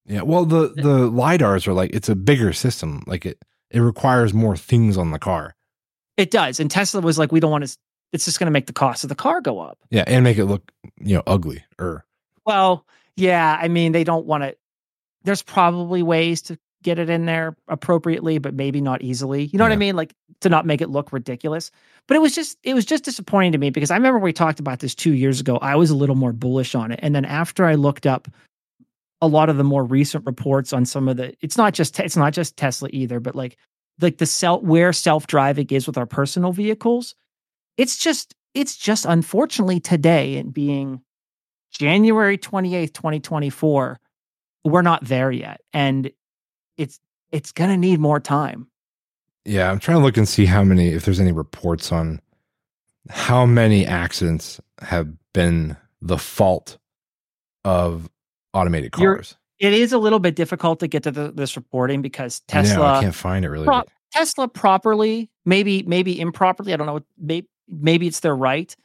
Yeah, 0.06 0.24
well, 0.24 0.44
the 0.44 0.74
the 0.76 1.10
lidars 1.10 1.66
are 1.66 1.74
like 1.74 1.92
it's 1.94 2.10
a 2.10 2.16
bigger 2.16 2.52
system. 2.52 3.04
Like 3.08 3.26
it 3.26 3.38
it 3.70 3.80
requires 3.80 4.34
more 4.34 4.58
things 4.58 4.98
on 4.98 5.12
the 5.12 5.20
car. 5.20 5.56
It 6.18 6.32
does, 6.32 6.60
and 6.60 6.70
Tesla 6.70 7.02
was 7.02 7.18
like, 7.18 7.32
we 7.32 7.40
don't 7.40 7.52
want 7.52 7.66
to. 7.68 7.78
It's 8.14 8.26
just 8.26 8.40
going 8.40 8.48
to 8.48 8.52
make 8.52 8.66
the 8.66 8.74
cost 8.74 9.04
of 9.04 9.10
the 9.10 9.16
car 9.16 9.40
go 9.40 9.60
up. 9.60 9.78
Yeah, 9.90 10.04
and 10.06 10.24
make 10.24 10.38
it 10.38 10.46
look 10.46 10.72
you 11.00 11.16
know 11.16 11.24
ugly 11.26 11.64
or 11.80 12.06
Well, 12.46 12.86
yeah, 13.16 13.58
I 13.60 13.68
mean, 13.68 13.92
they 13.92 14.04
don't 14.04 14.26
want 14.26 14.44
to. 14.44 14.56
There's 15.24 15.42
probably 15.42 16.04
ways 16.04 16.42
to 16.44 16.58
get 16.84 17.00
it 17.00 17.10
in 17.10 17.26
there 17.26 17.56
appropriately, 17.68 18.38
but 18.40 18.54
maybe 18.54 18.82
not 18.82 19.02
easily. 19.02 19.46
You 19.46 19.58
know 19.58 19.66
what 19.66 19.72
I 19.72 19.78
mean? 19.78 19.96
Like 19.96 20.14
to 20.42 20.50
not 20.50 20.66
make 20.66 20.82
it 20.82 20.90
look 20.90 21.14
ridiculous. 21.14 21.72
But 22.08 22.18
it 22.18 22.22
was 22.22 22.34
just 22.34 22.58
it 22.64 22.74
was 22.74 22.86
just 22.86 23.04
disappointing 23.04 23.52
to 23.52 23.58
me 23.58 23.70
because 23.70 23.92
I 23.92 23.96
remember 23.96 24.20
we 24.20 24.34
talked 24.34 24.60
about 24.60 24.80
this 24.80 24.96
2 24.96 25.14
years 25.14 25.40
ago. 25.40 25.58
I 25.58 25.76
was 25.76 25.90
a 25.90 25.96
little 25.96 26.16
more 26.16 26.34
bullish 26.34 26.76
on 26.76 26.92
it. 26.92 27.00
And 27.04 27.14
then 27.14 27.26
after 27.26 27.66
I 27.66 27.76
looked 27.76 28.06
up 28.06 28.28
a 29.22 29.28
lot 29.28 29.50
of 29.50 29.58
the 29.58 29.64
more 29.64 29.84
recent 29.84 30.26
reports 30.26 30.74
on 30.74 30.86
some 30.86 31.08
of 31.08 31.18
the 31.18 31.36
it's 31.42 31.58
not 31.58 31.74
just 31.74 32.00
it's 32.00 32.18
not 32.18 32.34
just 32.34 32.58
Tesla 32.58 32.90
either, 32.92 33.20
but 33.20 33.36
like 33.36 33.58
like 34.00 34.18
the 34.18 34.26
self 34.26 34.64
where 34.64 34.94
self-driving 34.94 35.68
is 35.70 35.88
with 35.88 35.98
our 35.98 36.06
personal 36.06 36.52
vehicles. 36.52 37.16
It's 37.78 37.98
just 37.98 38.36
it's 38.54 38.76
just 38.76 39.06
unfortunately 39.06 39.80
today 39.80 40.38
and 40.38 40.54
being 40.54 41.02
January 41.72 42.38
28th, 42.38 42.94
2024, 42.94 44.00
we're 44.66 44.82
not 44.82 45.06
there 45.06 45.32
yet. 45.32 45.62
And 45.74 46.12
it's 46.78 47.00
it's 47.32 47.52
gonna 47.52 47.78
need 47.78 48.00
more 48.00 48.20
time. 48.20 48.68
Yeah, 49.46 49.72
I'm 49.72 49.80
trying 49.80 49.98
to 49.98 50.04
look 50.04 50.18
and 50.18 50.28
see 50.28 50.46
how 50.46 50.64
many, 50.64 50.90
if 50.90 51.06
there's 51.06 51.20
any 51.20 51.32
reports 51.32 51.92
on 51.92 52.22
how 53.10 53.46
many 53.46 53.86
accidents 53.86 54.62
have 54.80 55.08
been 55.34 55.78
the 56.02 56.18
fault 56.18 56.78
of 57.66 58.10
automated 58.54 58.92
cars. 58.92 59.36
It 59.62 59.74
is 59.74 59.94
a 59.94 60.00
little 60.00 60.18
bit 60.18 60.36
difficult 60.36 60.80
to 60.80 60.88
get 60.88 61.04
to 61.04 61.12
the, 61.12 61.32
this 61.32 61.56
reporting 61.56 62.02
because 62.02 62.42
know, 62.52 62.60
I 62.60 62.64
Tesla 62.64 63.00
can't 63.02 63.14
find 63.16 63.46
it 63.46 63.50
really. 63.50 63.66
Pro- 63.66 63.84
Tesla 64.12 64.48
properly, 64.48 65.30
maybe 65.46 65.84
maybe 65.84 66.20
improperly, 66.20 66.74
I 66.74 66.78
don't 66.78 66.88
know, 66.88 67.02
maybe 67.20 67.48
maybe 67.70 68.08
it's 68.08 68.22
their 68.22 68.36
right. 68.36 68.76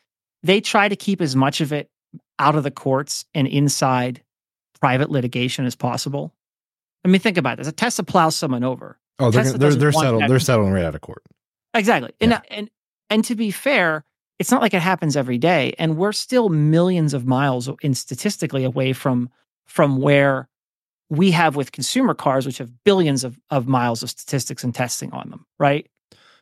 They 0.43 0.61
try 0.61 0.89
to 0.89 0.95
keep 0.95 1.21
as 1.23 1.35
much 1.35 1.63
of 1.63 1.73
it 1.73 1.89
out 2.39 2.55
of 2.57 2.63
the 2.63 2.71
courts 2.71 3.25
and 3.35 3.47
inside 3.49 4.23
private 4.81 5.11
litigation 5.11 5.65
as 5.65 5.75
possible. 5.75 6.35
I 7.05 7.09
mean, 7.09 7.21
think 7.23 7.39
about 7.39 7.57
this. 7.57 7.67
A 7.69 7.73
Tesla 7.73 8.05
plows 8.05 8.37
someone 8.37 8.63
over. 8.63 8.99
oh, 9.19 9.31
they're 9.31 9.45
Tesla 9.45 9.59
they're 9.59 9.75
they're 9.75 9.93
settled. 9.93 10.23
that- 10.23 10.29
They're 10.29 10.39
settling 10.39 10.73
right 10.73 10.85
out 10.85 10.95
of 10.95 11.01
court. 11.01 11.23
Exactly. 11.73 12.13
And 12.21 12.33
Yeah. 12.33 12.41
and 12.51 12.71
and 13.09 13.25
to 13.25 13.35
be 13.35 13.51
fair, 13.51 14.05
it's 14.39 14.51
not 14.51 14.61
like 14.61 14.75
it 14.75 14.83
happens 14.83 15.17
every 15.17 15.39
day 15.39 15.75
and 15.79 15.97
we're 15.97 16.13
still 16.13 16.51
millions 16.51 17.15
of 17.15 17.25
miles 17.27 17.71
in 17.81 17.95
statistically 17.95 18.63
away 18.65 18.93
from 18.93 19.31
from 19.65 19.97
where 19.97 20.49
we 21.09 21.31
have 21.31 21.57
with 21.57 21.73
consumer 21.73 22.15
cars 22.15 22.47
which 22.47 22.59
have 22.59 22.71
billions 22.85 23.25
of, 23.25 23.39
of 23.51 23.69
miles 23.69 24.03
of 24.03 24.11
statistics 24.11 24.65
and 24.65 24.75
testing 24.75 25.13
on 25.13 25.31
them, 25.31 25.47
right? 25.59 25.89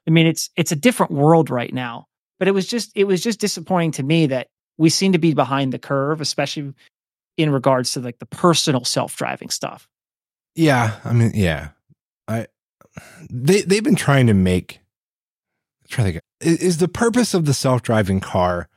I 0.06 0.10
mean, 0.10 0.26
it's 0.26 0.50
it's 0.56 0.72
a 0.72 0.76
different 0.76 1.12
world 1.12 1.50
right 1.50 1.72
now. 1.72 2.06
But 2.38 2.48
it 2.48 2.52
was 2.52 2.66
just 2.66 2.92
it 2.94 3.04
was 3.04 3.22
just 3.22 3.40
disappointing 3.40 3.92
to 3.92 4.02
me 4.02 4.26
that 4.26 4.48
we 4.76 4.90
seem 4.90 5.12
to 5.12 5.18
be 5.18 5.34
behind 5.34 5.72
the 5.72 5.78
curve, 5.78 6.20
especially 6.20 6.74
in 7.36 7.50
regards 7.50 7.92
to 7.92 8.00
like 8.00 8.18
the 8.18 8.26
personal 8.26 8.84
self-driving 8.84 9.50
stuff. 9.50 9.88
Yeah, 10.54 10.96
I 11.04 11.12
mean, 11.12 11.32
yeah, 11.34 11.70
I 12.28 12.46
they 13.30 13.62
they've 13.62 13.84
been 13.84 13.96
trying 13.96 14.26
to 14.26 14.34
make. 14.34 14.80
I'm 15.96 16.04
to 16.04 16.12
think. 16.12 16.20
Is, 16.40 16.58
is 16.58 16.78
the 16.78 16.88
purpose 16.88 17.34
of 17.34 17.44
the 17.44 17.54
self 17.54 17.82
driving 17.82 18.20
car? 18.20 18.68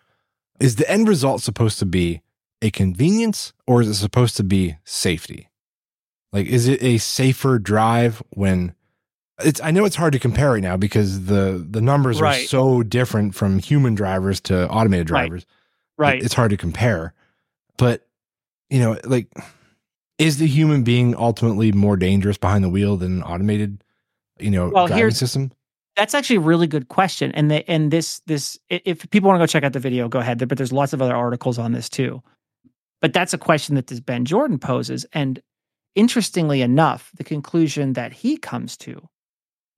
Is 0.59 0.75
the 0.75 0.89
end 0.89 1.07
result 1.07 1.41
supposed 1.41 1.79
to 1.79 1.85
be 1.85 2.21
a 2.61 2.71
convenience, 2.71 3.53
or 3.65 3.81
is 3.81 3.87
it 3.87 3.95
supposed 3.95 4.37
to 4.37 4.43
be 4.43 4.77
safety? 4.83 5.46
Like, 6.37 6.47
is 6.47 6.67
it 6.67 6.83
a 6.83 6.99
safer 6.99 7.57
drive 7.57 8.21
when? 8.29 8.75
It's. 9.43 9.59
I 9.61 9.71
know 9.71 9.85
it's 9.85 9.95
hard 9.95 10.13
to 10.13 10.19
compare 10.19 10.51
right 10.51 10.61
now 10.61 10.77
because 10.77 11.25
the 11.25 11.65
the 11.67 11.81
numbers 11.81 12.21
are 12.21 12.33
so 12.33 12.83
different 12.83 13.33
from 13.33 13.57
human 13.57 13.95
drivers 13.95 14.39
to 14.41 14.69
automated 14.69 15.07
drivers. 15.07 15.47
Right. 15.97 16.13
right. 16.13 16.23
It's 16.23 16.35
hard 16.35 16.51
to 16.51 16.57
compare, 16.57 17.13
but 17.77 18.05
you 18.69 18.79
know, 18.79 18.99
like, 19.03 19.33
is 20.19 20.37
the 20.37 20.45
human 20.45 20.83
being 20.83 21.15
ultimately 21.15 21.71
more 21.71 21.97
dangerous 21.97 22.37
behind 22.37 22.63
the 22.63 22.69
wheel 22.69 22.97
than 22.97 23.17
an 23.17 23.23
automated, 23.23 23.83
you 24.39 24.51
know, 24.51 24.69
Well, 24.69 24.87
driving 24.87 25.09
system? 25.11 25.51
That's 25.95 26.13
actually 26.13 26.35
a 26.35 26.41
really 26.41 26.67
good 26.67 26.89
question. 26.89 27.31
And 27.31 27.49
the, 27.49 27.67
and 27.69 27.89
this 27.89 28.19
this 28.27 28.59
if 28.69 29.09
people 29.09 29.27
want 29.27 29.39
to 29.39 29.41
go 29.41 29.47
check 29.47 29.63
out 29.63 29.73
the 29.73 29.79
video, 29.79 30.07
go 30.07 30.19
ahead. 30.19 30.47
But 30.47 30.59
there's 30.59 30.71
lots 30.71 30.93
of 30.93 31.01
other 31.01 31.15
articles 31.15 31.57
on 31.57 31.71
this 31.71 31.89
too. 31.89 32.21
But 33.01 33.13
that's 33.13 33.33
a 33.33 33.37
question 33.39 33.73
that 33.75 33.87
this 33.87 33.99
Ben 33.99 34.25
Jordan 34.25 34.59
poses. 34.59 35.05
And 35.13 35.41
interestingly 35.95 36.61
enough, 36.61 37.11
the 37.15 37.23
conclusion 37.23 37.93
that 37.93 38.13
he 38.13 38.37
comes 38.37 38.77
to 38.77 39.07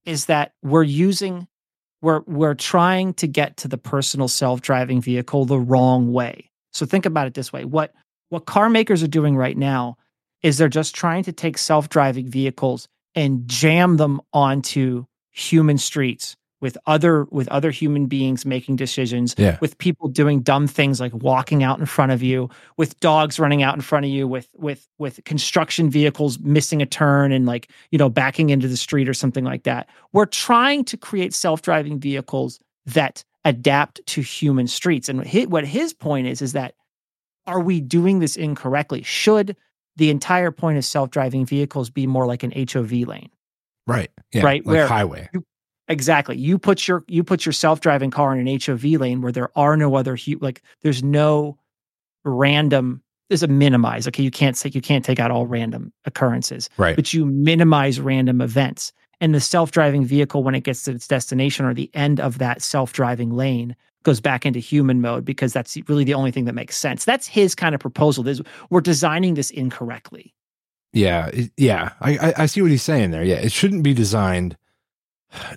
is 0.05 0.25
that 0.25 0.53
we're 0.63 0.83
using 0.83 1.47
we're 2.01 2.21
we're 2.25 2.55
trying 2.55 3.13
to 3.15 3.27
get 3.27 3.57
to 3.57 3.67
the 3.67 3.77
personal 3.77 4.27
self-driving 4.27 5.01
vehicle 5.01 5.45
the 5.45 5.59
wrong 5.59 6.13
way. 6.13 6.49
So 6.71 6.85
think 6.85 7.05
about 7.05 7.27
it 7.27 7.33
this 7.33 7.51
way. 7.51 7.65
What 7.65 7.93
what 8.29 8.45
car 8.45 8.69
makers 8.69 9.03
are 9.03 9.07
doing 9.07 9.35
right 9.35 9.57
now 9.57 9.97
is 10.41 10.57
they're 10.57 10.69
just 10.69 10.95
trying 10.95 11.23
to 11.23 11.33
take 11.33 11.57
self-driving 11.57 12.29
vehicles 12.29 12.87
and 13.15 13.47
jam 13.47 13.97
them 13.97 14.21
onto 14.31 15.05
human 15.31 15.77
streets 15.77 16.37
with 16.61 16.77
other 16.87 17.25
with 17.31 17.47
other 17.49 17.71
human 17.71 18.05
beings 18.07 18.45
making 18.45 18.75
decisions 18.75 19.33
Yeah. 19.37 19.57
with 19.61 19.77
people 19.77 20.07
doing 20.09 20.41
dumb 20.41 20.67
things 20.67 20.99
like 20.99 21.13
walking 21.13 21.63
out 21.63 21.79
in 21.79 21.85
front 21.85 22.11
of 22.11 22.21
you 22.21 22.49
with 22.77 22.99
dogs 22.99 23.39
running 23.39 23.63
out 23.63 23.75
in 23.75 23.81
front 23.81 24.05
of 24.05 24.11
you 24.11 24.27
with 24.27 24.47
with 24.55 24.87
with 24.97 25.23
construction 25.25 25.89
vehicles 25.89 26.39
missing 26.39 26.81
a 26.81 26.85
turn 26.85 27.31
and 27.31 27.45
like 27.45 27.69
you 27.91 27.97
know 27.97 28.09
backing 28.09 28.49
into 28.49 28.67
the 28.67 28.77
street 28.77 29.07
or 29.07 29.13
something 29.13 29.43
like 29.45 29.63
that 29.63 29.87
we're 30.11 30.25
trying 30.25 30.83
to 30.85 30.97
create 30.97 31.33
self-driving 31.33 31.99
vehicles 31.99 32.59
that 32.85 33.23
adapt 33.45 34.01
to 34.05 34.19
human 34.21 34.67
streets. 34.67 35.07
And 35.07 35.25
what 35.49 35.65
his 35.65 35.93
point 35.93 36.27
is 36.27 36.41
is 36.41 36.51
that 36.53 36.75
are 37.47 37.61
we 37.61 37.79
doing 37.79 38.19
this 38.19 38.35
incorrectly? 38.35 39.01
Should 39.03 39.55
the 39.95 40.09
entire 40.09 40.51
point 40.51 40.77
of 40.77 40.83
self-driving 40.85 41.45
vehicles 41.45 41.89
be 41.89 42.05
more 42.05 42.25
like 42.25 42.43
an 42.43 42.51
HOV 42.51 42.91
lane? 43.07 43.29
Right. 43.87 44.11
Yeah. 44.33 44.43
Right, 44.43 44.65
Like 44.65 44.73
where- 44.75 44.87
highway. 44.87 45.29
Exactly. 45.89 46.37
You 46.37 46.57
put 46.59 46.87
your 46.87 47.03
you 47.07 47.23
put 47.23 47.45
your 47.45 47.53
self-driving 47.53 48.11
car 48.11 48.35
in 48.37 48.47
an 48.47 48.59
HOV 48.63 48.83
lane 49.01 49.21
where 49.21 49.31
there 49.31 49.49
are 49.57 49.75
no 49.75 49.95
other 49.95 50.15
hu- 50.15 50.37
like 50.39 50.61
there's 50.83 51.03
no 51.03 51.57
random 52.23 53.01
there's 53.29 53.43
a 53.43 53.47
minimize. 53.47 54.07
Okay, 54.07 54.23
you 54.23 54.31
can't 54.31 54.57
say 54.57 54.71
you 54.73 54.81
can't 54.81 55.05
take 55.05 55.19
out 55.19 55.29
all 55.29 55.45
random 55.45 55.93
occurrences, 56.05 56.67
Right. 56.77 56.95
but 56.95 57.13
you 57.13 57.25
minimize 57.27 57.99
random 57.99 58.41
events. 58.41 58.91
And 59.21 59.35
the 59.35 59.39
self-driving 59.41 60.05
vehicle 60.05 60.43
when 60.43 60.55
it 60.55 60.63
gets 60.63 60.83
to 60.83 60.91
its 60.93 61.07
destination 61.07 61.65
or 61.65 61.73
the 61.73 61.91
end 61.93 62.19
of 62.19 62.37
that 62.39 62.61
self-driving 62.61 63.31
lane 63.31 63.75
goes 64.03 64.19
back 64.21 64.45
into 64.45 64.59
human 64.59 65.01
mode 65.01 65.25
because 65.25 65.51
that's 65.53 65.77
really 65.87 66.05
the 66.05 66.13
only 66.13 66.31
thing 66.31 66.45
that 66.45 66.55
makes 66.55 66.77
sense. 66.77 67.03
That's 67.05 67.27
his 67.27 67.53
kind 67.53 67.75
of 67.75 67.81
proposal. 67.81 68.27
Is 68.27 68.41
we're 68.69 68.81
designing 68.81 69.33
this 69.33 69.51
incorrectly. 69.51 70.33
Yeah, 70.93 71.29
yeah. 71.57 71.91
I 72.01 72.33
I 72.37 72.45
see 72.47 72.61
what 72.61 72.71
he's 72.71 72.81
saying 72.81 73.11
there. 73.11 73.23
Yeah, 73.23 73.35
it 73.35 73.51
shouldn't 73.51 73.83
be 73.83 73.93
designed 73.93 74.55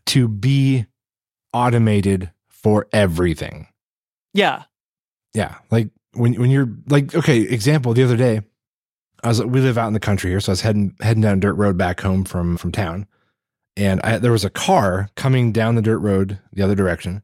to 0.07 0.29
be 0.29 0.87
automated 1.53 2.31
for 2.49 2.87
everything. 2.93 3.69
Yeah. 4.35 4.65
Yeah, 5.35 5.57
like 5.71 5.89
when 6.13 6.35
when 6.35 6.51
you're 6.51 6.69
like 6.89 7.15
okay, 7.15 7.41
example 7.41 7.95
the 7.95 8.05
other 8.05 8.17
day, 8.17 8.43
I 9.25 9.29
was 9.29 9.43
we 9.43 9.61
live 9.61 9.79
out 9.79 9.87
in 9.87 9.95
the 9.95 10.01
country 10.01 10.31
here, 10.31 10.41
so 10.41 10.51
I 10.51 10.55
was 10.55 10.61
heading 10.61 10.95
heading 11.01 11.23
down 11.23 11.41
dirt 11.41 11.55
road 11.55 11.79
back 11.79 12.01
home 12.01 12.25
from 12.25 12.57
from 12.57 12.73
town, 12.73 13.07
and 13.77 14.01
I, 14.03 14.19
there 14.19 14.33
was 14.33 14.45
a 14.45 14.51
car 14.51 15.09
coming 15.17 15.53
down 15.53 15.75
the 15.75 15.83
dirt 15.83 16.01
road 16.01 16.39
the 16.53 16.63
other 16.63 16.75
direction, 16.75 17.23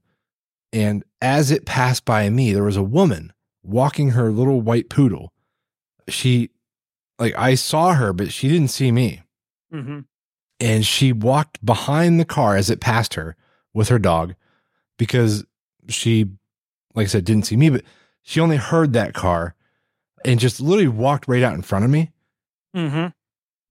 and 0.72 1.04
as 1.20 1.50
it 1.50 1.66
passed 1.66 2.04
by 2.04 2.30
me, 2.30 2.52
there 2.52 2.64
was 2.64 2.76
a 2.76 2.82
woman 2.82 3.32
walking 3.62 4.10
her 4.10 4.30
little 4.30 4.62
white 4.62 4.88
poodle. 4.88 5.32
She, 6.08 6.50
like, 7.18 7.36
I 7.36 7.54
saw 7.54 7.92
her, 7.94 8.14
but 8.14 8.32
she 8.32 8.48
didn't 8.48 8.68
see 8.68 8.90
me 8.90 9.22
hmm 9.70 10.00
and 10.60 10.84
she 10.84 11.12
walked 11.12 11.64
behind 11.64 12.18
the 12.18 12.24
car 12.24 12.56
as 12.56 12.70
it 12.70 12.80
passed 12.80 13.14
her 13.14 13.36
with 13.74 13.88
her 13.88 13.98
dog 13.98 14.34
because 14.98 15.44
she 15.88 16.26
like 16.94 17.04
i 17.04 17.08
said 17.08 17.24
didn't 17.24 17.46
see 17.46 17.56
me 17.56 17.70
but 17.70 17.82
she 18.22 18.40
only 18.40 18.56
heard 18.56 18.92
that 18.92 19.14
car 19.14 19.54
and 20.24 20.40
just 20.40 20.60
literally 20.60 20.88
walked 20.88 21.28
right 21.28 21.42
out 21.42 21.54
in 21.54 21.62
front 21.62 21.84
of 21.84 21.90
me 21.90 22.10
hmm 22.74 23.06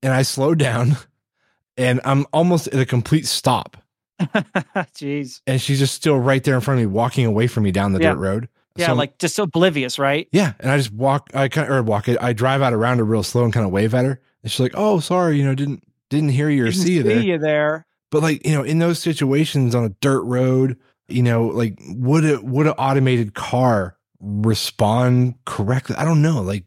and 0.03 0.13
i 0.13 0.21
slowed 0.21 0.57
down 0.59 0.95
and 1.77 1.99
i'm 2.05 2.25
almost 2.33 2.67
at 2.67 2.79
a 2.79 2.85
complete 2.85 3.25
stop 3.25 3.77
Jeez. 4.19 5.41
and 5.45 5.61
she's 5.61 5.79
just 5.79 5.93
still 5.93 6.17
right 6.19 6.43
there 6.43 6.55
in 6.55 6.61
front 6.61 6.79
of 6.79 6.88
me 6.88 6.93
walking 6.93 7.25
away 7.25 7.47
from 7.47 7.63
me 7.63 7.71
down 7.71 7.93
the 7.93 7.99
Yeah. 8.01 8.13
dirt 8.13 8.19
road 8.19 8.49
Yeah, 8.75 8.88
So- 8.88 8.93
like 8.95 9.17
just 9.19 9.38
oblivious, 9.39 9.99
right? 9.99 10.27
yeah 10.31 10.53
and 10.59 10.71
i 10.71 10.77
just 10.77 10.91
walk 10.91 11.29
i 11.33 11.47
kind 11.47 11.67
of 11.69 11.75
or 11.75 11.83
walk 11.83 12.07
it 12.07 12.17
i 12.21 12.33
drive 12.33 12.61
out 12.61 12.73
around 12.73 12.97
her 12.99 13.03
real 13.05 13.23
slow 13.23 13.43
and 13.43 13.53
kind 13.53 13.65
of 13.65 13.71
wave 13.71 13.93
at 13.93 14.05
her 14.05 14.19
and 14.43 14.51
she's 14.51 14.59
like 14.59 14.73
oh 14.75 14.99
sorry 14.99 15.38
you 15.38 15.43
know 15.45 15.53
didn't 15.55 15.83
didn't 16.09 16.29
hear 16.29 16.49
you 16.49 16.63
or 16.63 16.71
Didn't 16.71 16.81
see 16.81 16.93
you 16.95 17.03
there 17.03 17.19
you 17.19 17.37
there. 17.37 17.85
But 18.09 18.23
like, 18.23 18.45
you 18.45 18.53
know, 18.53 18.63
in 18.63 18.79
those 18.79 18.99
situations 18.99 19.75
on 19.75 19.83
a 19.83 19.89
dirt 20.01 20.21
road, 20.21 20.77
you 21.07 21.23
know, 21.23 21.47
like 21.47 21.77
would 21.89 22.23
it 22.23 22.43
would 22.43 22.67
an 22.67 22.73
automated 22.73 23.33
car 23.33 23.97
respond 24.19 25.35
correctly? 25.45 25.95
I 25.95 26.05
don't 26.05 26.21
know. 26.21 26.41
Like 26.41 26.63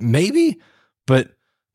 maybe, 0.00 0.60
but 1.06 1.30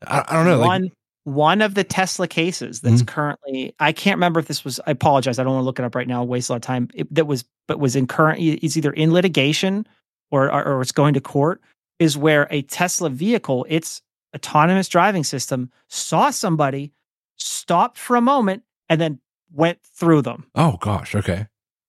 I, 0.06 0.24
I 0.28 0.32
don't 0.34 0.46
know. 0.46 0.58
Like, 0.58 0.68
one 0.68 0.90
one 1.24 1.60
of 1.60 1.74
the 1.74 1.82
Tesla 1.82 2.28
cases 2.28 2.80
that's 2.80 3.02
Mhm. 3.02 3.06
currently 3.08 3.74
I 3.80 3.90
can't 3.92 4.16
remember 4.16 4.38
if 4.38 4.46
this 4.46 4.64
was 4.64 4.78
I 4.86 4.92
apologize 4.92 5.38
I 5.38 5.44
don't 5.44 5.54
want 5.54 5.62
to 5.62 5.66
look 5.66 5.78
it 5.80 5.84
up 5.84 5.94
right 5.96 6.06
now 6.06 6.22
waste 6.22 6.48
a 6.48 6.52
lot 6.52 6.56
of 6.58 6.62
time 6.62 6.88
it, 6.94 7.12
that 7.12 7.26
was 7.26 7.44
but 7.66 7.80
was 7.80 7.96
in 7.96 8.06
current 8.06 8.38
it's 8.40 8.76
either 8.76 8.92
in 8.92 9.12
litigation 9.12 9.86
or, 10.30 10.52
or 10.52 10.64
or 10.64 10.82
it's 10.82 10.92
going 10.92 11.14
to 11.14 11.20
court 11.20 11.60
is 11.98 12.16
where 12.16 12.46
a 12.50 12.62
Tesla 12.62 13.10
vehicle 13.10 13.66
its 13.68 14.02
autonomous 14.36 14.88
driving 14.88 15.24
system 15.24 15.68
saw 15.88 16.30
somebody 16.30 16.92
stopped 17.36 17.98
for 17.98 18.16
a 18.16 18.20
moment 18.20 18.62
and 18.88 19.00
then 19.00 19.20
went 19.52 19.78
through 19.82 20.22
them. 20.22 20.46
Oh 20.54 20.76
gosh, 20.80 21.14
okay. 21.14 21.46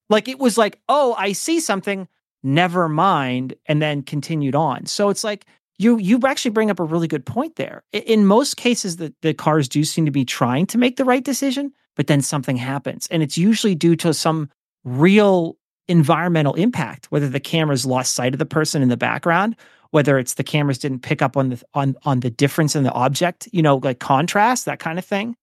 like 0.08 0.28
it 0.28 0.38
was 0.38 0.56
like 0.58 0.80
oh 0.88 1.14
I 1.18 1.32
see 1.32 1.60
something 1.60 2.08
never 2.42 2.88
mind 2.88 3.54
and 3.66 3.82
then 3.82 4.02
continued 4.02 4.54
on. 4.54 4.86
So 4.86 5.08
it's 5.08 5.24
like 5.24 5.44
you 5.78 5.98
you 5.98 6.20
actually 6.24 6.52
bring 6.52 6.70
up 6.70 6.80
a 6.80 6.84
really 6.84 7.08
good 7.08 7.26
point 7.26 7.56
there. 7.56 7.82
In 7.92 8.26
most 8.26 8.56
cases 8.56 8.96
the, 8.96 9.12
the 9.22 9.34
cars 9.34 9.68
do 9.68 9.84
seem 9.84 10.04
to 10.06 10.10
be 10.10 10.24
trying 10.24 10.66
to 10.66 10.78
make 10.78 10.96
the 10.96 11.04
right 11.04 11.24
decision 11.24 11.72
but 11.96 12.06
then 12.06 12.22
something 12.22 12.56
happens 12.56 13.06
and 13.10 13.22
it's 13.22 13.36
usually 13.36 13.74
due 13.74 13.96
to 13.96 14.14
some 14.14 14.48
real 14.84 15.56
environmental 15.88 16.54
impact 16.54 17.06
whether 17.10 17.28
the 17.28 17.40
cameras 17.40 17.86
lost 17.86 18.14
sight 18.14 18.34
of 18.34 18.38
the 18.38 18.46
person 18.46 18.82
in 18.82 18.88
the 18.88 18.96
background 18.96 19.56
whether 19.90 20.18
it's 20.18 20.34
the 20.34 20.44
cameras 20.44 20.78
didn't 20.78 21.00
pick 21.00 21.22
up 21.22 21.36
on 21.36 21.50
the 21.50 21.62
on 21.74 21.96
on 22.04 22.20
the 22.20 22.30
difference 22.30 22.76
in 22.76 22.82
the 22.82 22.92
object 22.92 23.48
you 23.52 23.62
know 23.62 23.76
like 23.76 23.98
contrast 23.98 24.64
that 24.64 24.78
kind 24.78 24.98
of 24.98 25.04
thing 25.04 25.36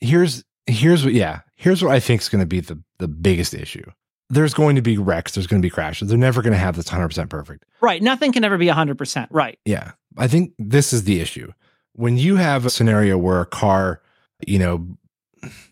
Here's 0.00 0.44
here's 0.66 1.04
what 1.04 1.14
yeah, 1.14 1.40
here's 1.56 1.82
what 1.82 1.92
I 1.92 2.00
think 2.00 2.22
is 2.22 2.28
going 2.28 2.40
to 2.40 2.46
be 2.46 2.60
the 2.60 2.80
the 2.98 3.08
biggest 3.08 3.54
issue. 3.54 3.84
There's 4.30 4.54
going 4.54 4.76
to 4.76 4.82
be 4.82 4.96
wrecks, 4.96 5.34
there's 5.34 5.46
going 5.46 5.60
to 5.60 5.66
be 5.66 5.70
crashes. 5.70 6.08
They're 6.08 6.18
never 6.18 6.42
going 6.42 6.54
to 6.54 6.58
have 6.58 6.76
this 6.76 6.88
100% 6.88 7.28
perfect. 7.28 7.64
right 7.80 8.02
nothing 8.02 8.32
can 8.32 8.44
ever 8.44 8.58
be 8.58 8.66
100% 8.66 9.28
right 9.30 9.58
Yeah. 9.64 9.92
I 10.16 10.28
think 10.28 10.52
this 10.58 10.92
is 10.92 11.04
the 11.04 11.20
issue. 11.20 11.52
When 11.92 12.16
you 12.16 12.36
have 12.36 12.64
a 12.64 12.70
scenario 12.70 13.18
where 13.18 13.40
a 13.40 13.46
car, 13.46 14.00
you 14.46 14.58
know, 14.58 14.86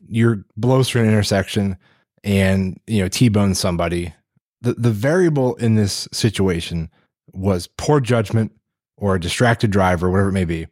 you're 0.09 0.45
blows 0.57 0.89
through 0.89 1.03
an 1.03 1.09
intersection 1.09 1.77
and, 2.23 2.79
you 2.87 3.03
know, 3.03 3.09
T-bone 3.09 3.55
somebody, 3.55 4.13
the, 4.61 4.75
the 4.75 4.91
variable 4.91 5.55
in 5.57 5.77
this 5.77 6.09
situation 6.13 6.91
was 7.33 7.67
poor 7.77 8.01
judgment 8.01 8.53
or 8.97 9.15
a 9.15 9.21
distracted 9.21 9.71
driver, 9.71 10.11
whatever 10.11 10.29
it 10.29 10.33
may 10.33 10.45
be, 10.45 10.67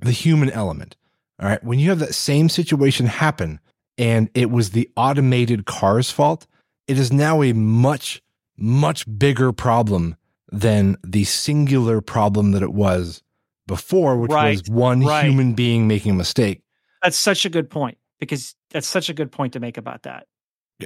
the 0.00 0.10
human 0.12 0.50
element. 0.50 0.96
All 1.40 1.48
right. 1.48 1.62
When 1.64 1.78
you 1.78 1.88
have 1.90 1.98
that 2.00 2.14
same 2.14 2.48
situation 2.48 3.06
happen 3.06 3.58
and 3.98 4.30
it 4.34 4.50
was 4.50 4.70
the 4.70 4.88
automated 4.96 5.64
car's 5.66 6.10
fault, 6.10 6.46
it 6.86 6.98
is 6.98 7.12
now 7.12 7.42
a 7.42 7.52
much, 7.52 8.22
much 8.56 9.04
bigger 9.18 9.52
problem 9.52 10.16
than 10.50 10.96
the 11.04 11.24
singular 11.24 12.00
problem 12.00 12.52
that 12.52 12.62
it 12.62 12.72
was 12.72 13.22
before, 13.66 14.16
which 14.18 14.30
Right, 14.30 14.58
was 14.58 14.68
one 14.68 15.00
right. 15.04 15.24
human 15.24 15.54
being 15.54 15.88
making 15.88 16.12
a 16.12 16.14
mistake. 16.14 16.62
that's 17.02 17.16
such 17.16 17.44
a 17.44 17.48
good 17.50 17.70
point 17.70 17.98
because 18.20 18.54
that's 18.70 18.86
such 18.86 19.08
a 19.08 19.14
good 19.14 19.32
point 19.32 19.52
to 19.54 19.60
make 19.60 19.76
about 19.78 20.02
that 20.02 20.26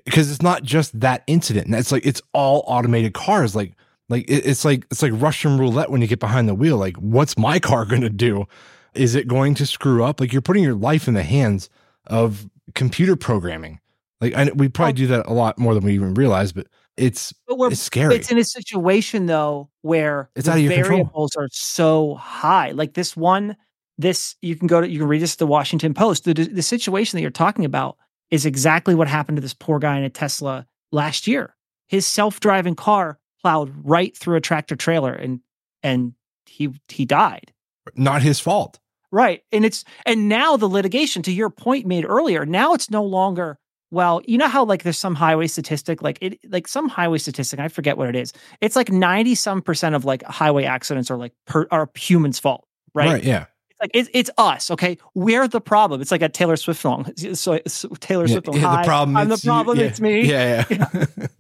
Because 0.05 0.31
it's 0.31 0.43
not 0.43 0.63
just 0.63 0.99
that 1.01 1.23
incident. 1.27 1.75
It's 1.75 1.91
like 1.93 2.07
it's 2.07 2.23
all 2.33 2.65
automated 2.67 3.13
cars. 3.15 3.55
Like 3.57 3.75
like 4.09 4.25
it- 4.29 4.47
it's 4.47 4.65
like 4.65 4.87
it's 4.91 5.03
like 5.03 5.13
Russian 5.15 5.59
roulette 5.59 5.91
when 5.91 6.01
you 6.01 6.07
get 6.07 6.21
behind 6.21 6.49
the 6.49 6.55
wheel. 6.55 6.77
Like, 6.77 6.97
what's 6.97 7.37
my 7.39 7.59
car 7.71 7.85
gonna 7.85 8.11
do? 8.11 8.47
Is 8.95 9.15
it 9.15 9.29
going 9.29 9.55
to 9.57 9.67
screw 9.67 10.03
up? 10.05 10.21
Like 10.21 10.33
you're 10.33 10.43
putting 10.43 10.65
your 10.65 10.75
life 10.75 11.07
in 11.09 11.15
the 11.15 11.23
hands 11.23 11.69
of 12.07 12.49
computer 12.75 13.15
programming. 13.17 13.81
Like 14.21 14.35
I, 14.35 14.51
we 14.55 14.69
probably 14.69 14.93
oh. 14.93 14.97
do 14.97 15.07
that 15.09 15.27
a 15.27 15.33
lot 15.33 15.59
more 15.59 15.75
than 15.75 15.85
we 15.85 15.93
even 15.95 16.15
realize, 16.15 16.53
but 16.53 16.67
it's 16.97 17.35
But 17.47 17.59
we're 17.59 17.71
it's 17.71 17.81
scary. 17.83 18.15
it's 18.15 18.31
in 18.33 18.39
a 18.39 18.45
situation 18.45 19.27
though 19.27 19.69
where 19.83 20.31
It's 20.35 20.47
the 20.47 20.53
out 20.53 20.57
of 20.59 20.63
your 20.65 20.73
control. 20.73 20.97
variables 20.99 21.37
are 21.37 21.49
so 21.53 22.15
high. 22.15 22.71
Like 22.71 22.95
this 22.95 23.15
one, 23.15 23.55
this 23.99 24.35
you 24.41 24.57
can 24.57 24.67
go 24.67 24.81
to 24.81 24.89
you 24.89 25.01
can 25.01 25.09
read 25.09 25.21
this 25.21 25.35
at 25.35 25.39
the 25.39 25.47
Washington 25.47 25.93
Post. 25.93 26.25
The 26.25 26.33
the 26.33 26.63
situation 26.63 27.19
that 27.19 27.21
you're 27.23 27.31
talking 27.31 27.67
about 27.67 27.99
is 28.31 28.47
exactly 28.47 28.95
what 28.95 29.09
happened 29.09 29.37
to 29.37 29.43
this 29.43 29.53
poor 29.55 29.79
guy 29.79 29.99
in 29.99 30.05
a 30.05 30.11
Tesla 30.11 30.67
last 30.91 31.27
year. 31.27 31.55
His 31.87 32.07
self-driving 32.07 32.77
car 32.77 33.19
plowed 33.47 33.73
right 33.85 34.17
through 34.17 34.37
a 34.37 34.41
tractor 34.41 34.75
trailer 34.75 35.13
and 35.13 35.39
and 35.83 36.15
he 36.47 36.69
he 36.89 37.05
died. 37.05 37.53
not 37.95 38.21
his 38.23 38.41
fault. 38.41 38.81
Right. 39.13 39.43
And 39.53 39.65
it's 39.65 39.85
and 40.05 40.29
now 40.29 40.57
the 40.57 40.67
litigation 40.69 41.23
to 41.23 41.33
your 41.33 41.49
point 41.49 41.87
made 41.87 42.05
earlier, 42.05 42.45
now 42.45 42.75
it's 42.75 42.91
no 42.91 43.05
longer 43.05 43.59
well, 43.93 44.21
you 44.27 44.37
know 44.37 44.49
how 44.49 44.65
like 44.65 44.83
there's 44.83 44.99
some 44.99 45.15
highway 45.15 45.47
statistic 45.47 46.03
like 46.03 46.19
it 46.21 46.41
like 46.51 46.67
some 46.67 46.89
highway 46.89 47.19
statistic, 47.19 47.61
I 47.61 47.69
forget 47.69 47.97
what 47.97 48.09
it 48.09 48.17
is. 48.17 48.33
It's 48.61 48.75
like 48.75 48.91
90 48.91 49.37
some 49.37 49.63
percent 49.63 49.95
of 49.95 50.05
like 50.05 50.25
highway 50.25 50.65
accidents 50.65 51.09
are 51.09 51.17
like 51.17 51.33
per, 51.47 51.69
are 51.71 51.89
humans 51.95 52.41
fault, 52.41 52.67
right? 52.95 53.23
yeah. 53.23 53.47
It's 53.71 53.81
like 53.81 53.91
it's, 53.95 54.11
it's 54.13 54.31
us, 54.39 54.71
okay? 54.73 54.99
We're 55.15 55.47
the 55.47 55.61
problem. 55.61 56.01
It's 56.01 56.11
like 56.11 56.23
a 56.23 56.29
Taylor 56.31 56.57
Swift 56.57 56.81
song. 56.81 57.13
So, 57.35 57.61
so 57.69 57.89
Taylor 58.01 58.27
Yeah, 58.27 58.33
Swift, 58.41 58.49
yeah, 58.55 58.61
Hi, 58.61 58.83
the 58.83 58.87
problem 58.87 59.17
I'm 59.17 59.29
the 59.29 59.35
it's 59.35 59.45
you- 59.45 59.51
problem, 59.51 59.79
yeah, 59.79 59.85
it's 59.85 60.01
me. 60.01 60.23
Yeah, 60.25 60.65
yeah. 60.69 61.07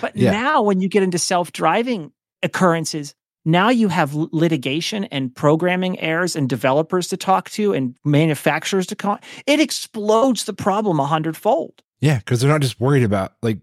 But 0.00 0.16
Yeah. 0.16 0.30
now, 0.32 0.62
when 0.62 0.80
you 0.80 0.88
get 0.88 1.02
into 1.02 1.18
self 1.18 1.52
driving 1.52 2.12
occurrences, 2.42 3.14
now 3.44 3.68
you 3.68 3.88
have 3.88 4.14
litigation 4.14 5.04
and 5.06 5.34
programming 5.34 5.98
errors 6.00 6.34
and 6.36 6.48
developers 6.48 7.08
to 7.08 7.16
talk 7.16 7.48
to 7.50 7.72
and 7.72 7.96
manufacturers 8.04 8.86
to 8.88 8.96
call. 8.96 9.18
It 9.46 9.60
explodes 9.60 10.44
the 10.44 10.52
problem 10.52 10.98
a 11.00 11.06
hundredfold. 11.06 11.82
Yeah, 12.00 12.18
because 12.18 12.40
they're 12.40 12.50
not 12.50 12.60
just 12.60 12.80
worried 12.80 13.02
about 13.04 13.34
like. 13.42 13.58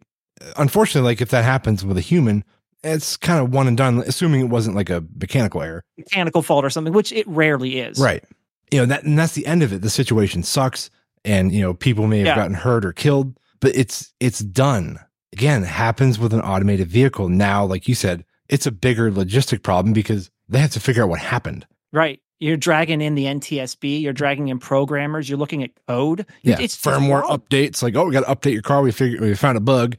Unfortunately, 0.57 1.09
like 1.09 1.21
if 1.21 1.29
that 1.29 1.43
happens 1.45 1.85
with 1.85 1.97
a 1.97 2.01
human, 2.01 2.43
it's 2.83 3.15
kind 3.15 3.39
of 3.41 3.53
one 3.53 3.67
and 3.67 3.77
done. 3.77 3.99
Assuming 3.99 4.41
it 4.41 4.49
wasn't 4.49 4.75
like 4.75 4.89
a 4.89 5.03
mechanical 5.19 5.61
error, 5.61 5.83
Mechanical 5.97 6.41
fault 6.41 6.65
or 6.65 6.69
something, 6.69 6.91
which 6.93 7.11
it 7.13 7.25
rarely 7.27 7.79
is. 7.79 7.97
right? 7.99 8.23
You 8.71 8.79
know 8.79 8.85
that, 8.87 9.03
and 9.03 9.17
that's 9.17 9.33
the 9.35 9.45
end 9.45 9.63
of 9.63 9.71
it. 9.71 9.81
The 9.83 9.89
situation 9.89 10.43
sucks, 10.43 10.89
and 11.23 11.51
you 11.53 11.61
know 11.61 11.73
people 11.73 12.07
may 12.07 12.17
have 12.19 12.27
Yeah. 12.27 12.35
gotten 12.35 12.55
hurt 12.55 12.83
or 12.83 12.91
killed, 12.91 13.37
but 13.61 13.73
it's 13.75 14.11
it's 14.19 14.39
done. 14.39 14.99
Again, 15.33 15.63
happens 15.63 16.17
with 16.17 16.33
an 16.33 16.41
automated 16.41 16.87
vehicle. 16.87 17.27
Now, 17.27 17.65
like 17.65 17.87
you 17.87 17.95
said, 17.95 18.23
it's 18.47 18.65
a 18.65 18.71
bigger 18.71 19.11
logistic 19.11 19.63
problem 19.63 19.93
because 19.93 20.31
they 20.47 20.59
have 20.59 20.71
to 20.71 20.79
figure 20.79 21.03
out 21.03 21.09
what 21.09 21.19
happened. 21.19 21.67
Right. 21.91 22.21
You're 22.39 22.57
dragging 22.57 23.01
in 23.01 23.15
the 23.15 23.25
NTSB. 23.25 24.01
You're 24.01 24.13
dragging 24.13 24.49
in 24.49 24.59
programmers. 24.59 25.29
You're 25.29 25.37
looking 25.37 25.63
at 25.63 25.71
code. 25.87 26.25
Yeah, 26.41 26.57
It's 26.59 26.75
firmware 26.75 27.23
updates. 27.23 27.81
Like, 27.81 27.95
oh, 27.95 28.05
we 28.05 28.11
got 28.11 28.25
to 28.25 28.35
update 28.35 28.53
your 28.53 28.61
car. 28.61 28.81
We 28.81 28.91
figured 28.91 29.21
we 29.21 29.33
found 29.35 29.57
a 29.57 29.61
bug, 29.61 29.95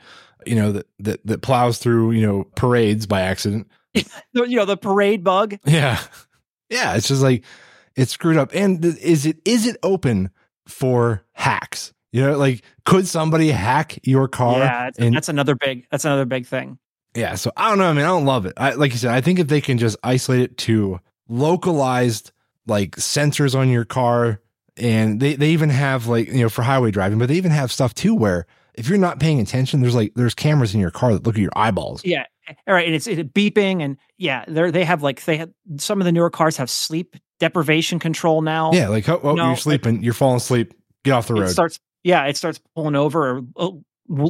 you 0.46 0.54
know, 0.54 0.72
that 0.72 0.86
that 0.98 1.26
that 1.26 1.42
plows 1.42 1.78
through, 1.78 2.10
you 2.12 2.26
know, 2.26 2.44
parades 2.54 3.06
by 3.06 3.22
accident. 3.22 3.68
You 4.34 4.56
know 4.56 4.64
the 4.64 4.76
parade 4.76 5.22
bug. 5.22 5.56
Yeah, 5.64 6.00
yeah. 6.68 6.96
It's 6.96 7.06
just 7.06 7.22
like 7.22 7.44
it's 7.94 8.10
screwed 8.12 8.36
up. 8.36 8.50
And 8.52 8.82
th- 8.82 8.96
is 8.98 9.24
it 9.24 9.38
is 9.44 9.66
it 9.66 9.76
open 9.84 10.30
for 10.66 11.24
hacks? 11.32 11.93
You 12.14 12.22
know, 12.22 12.38
like 12.38 12.62
could 12.84 13.08
somebody 13.08 13.50
hack 13.50 13.98
your 14.04 14.28
car? 14.28 14.60
Yeah, 14.60 14.84
that's, 14.84 14.98
and 15.00 15.12
that's 15.12 15.28
another 15.28 15.56
big. 15.56 15.88
That's 15.90 16.04
another 16.04 16.24
big 16.24 16.46
thing. 16.46 16.78
Yeah, 17.16 17.34
so 17.34 17.50
I 17.56 17.68
don't 17.68 17.78
know. 17.78 17.90
I 17.90 17.92
mean, 17.92 18.04
I 18.04 18.08
don't 18.08 18.24
love 18.24 18.46
it. 18.46 18.52
I, 18.56 18.74
like 18.74 18.92
you 18.92 18.98
said, 18.98 19.10
I 19.10 19.20
think 19.20 19.40
if 19.40 19.48
they 19.48 19.60
can 19.60 19.78
just 19.78 19.96
isolate 20.04 20.42
it 20.42 20.56
to 20.58 21.00
localized 21.28 22.30
like 22.68 22.92
sensors 22.96 23.58
on 23.58 23.68
your 23.68 23.84
car, 23.84 24.40
and 24.76 25.18
they 25.18 25.34
they 25.34 25.50
even 25.50 25.70
have 25.70 26.06
like 26.06 26.28
you 26.28 26.42
know 26.42 26.48
for 26.48 26.62
highway 26.62 26.92
driving, 26.92 27.18
but 27.18 27.26
they 27.26 27.34
even 27.34 27.50
have 27.50 27.72
stuff 27.72 27.94
too 27.94 28.14
where 28.14 28.46
if 28.74 28.88
you're 28.88 28.96
not 28.96 29.18
paying 29.18 29.40
attention, 29.40 29.80
there's 29.80 29.96
like 29.96 30.12
there's 30.14 30.36
cameras 30.36 30.72
in 30.72 30.78
your 30.80 30.92
car 30.92 31.14
that 31.14 31.26
look 31.26 31.34
at 31.34 31.40
your 31.42 31.50
eyeballs. 31.56 32.04
Yeah. 32.04 32.26
All 32.68 32.74
right, 32.74 32.86
and 32.86 32.94
it's 32.94 33.08
it 33.08 33.34
beeping, 33.34 33.82
and 33.82 33.96
yeah, 34.18 34.44
they 34.46 34.70
they 34.70 34.84
have 34.84 35.02
like 35.02 35.24
they 35.24 35.38
have 35.38 35.50
some 35.78 36.00
of 36.00 36.04
the 36.04 36.12
newer 36.12 36.30
cars 36.30 36.58
have 36.58 36.70
sleep 36.70 37.16
deprivation 37.40 37.98
control 37.98 38.40
now. 38.40 38.70
Yeah, 38.72 38.86
like 38.88 39.08
oh, 39.08 39.18
oh 39.20 39.34
No, 39.34 39.42
you're 39.42 39.50
like- 39.52 39.58
sleeping, 39.58 40.04
you're 40.04 40.14
falling 40.14 40.36
asleep. 40.36 40.74
Get 41.02 41.10
off 41.10 41.26
the 41.26 41.34
it 41.34 41.40
road. 41.40 41.48
starts. 41.50 41.80
Yeah, 42.04 42.24
it 42.26 42.36
starts 42.36 42.60
pulling 42.76 42.94
over, 42.96 43.38
or 43.38 43.42
uh, 43.56 43.70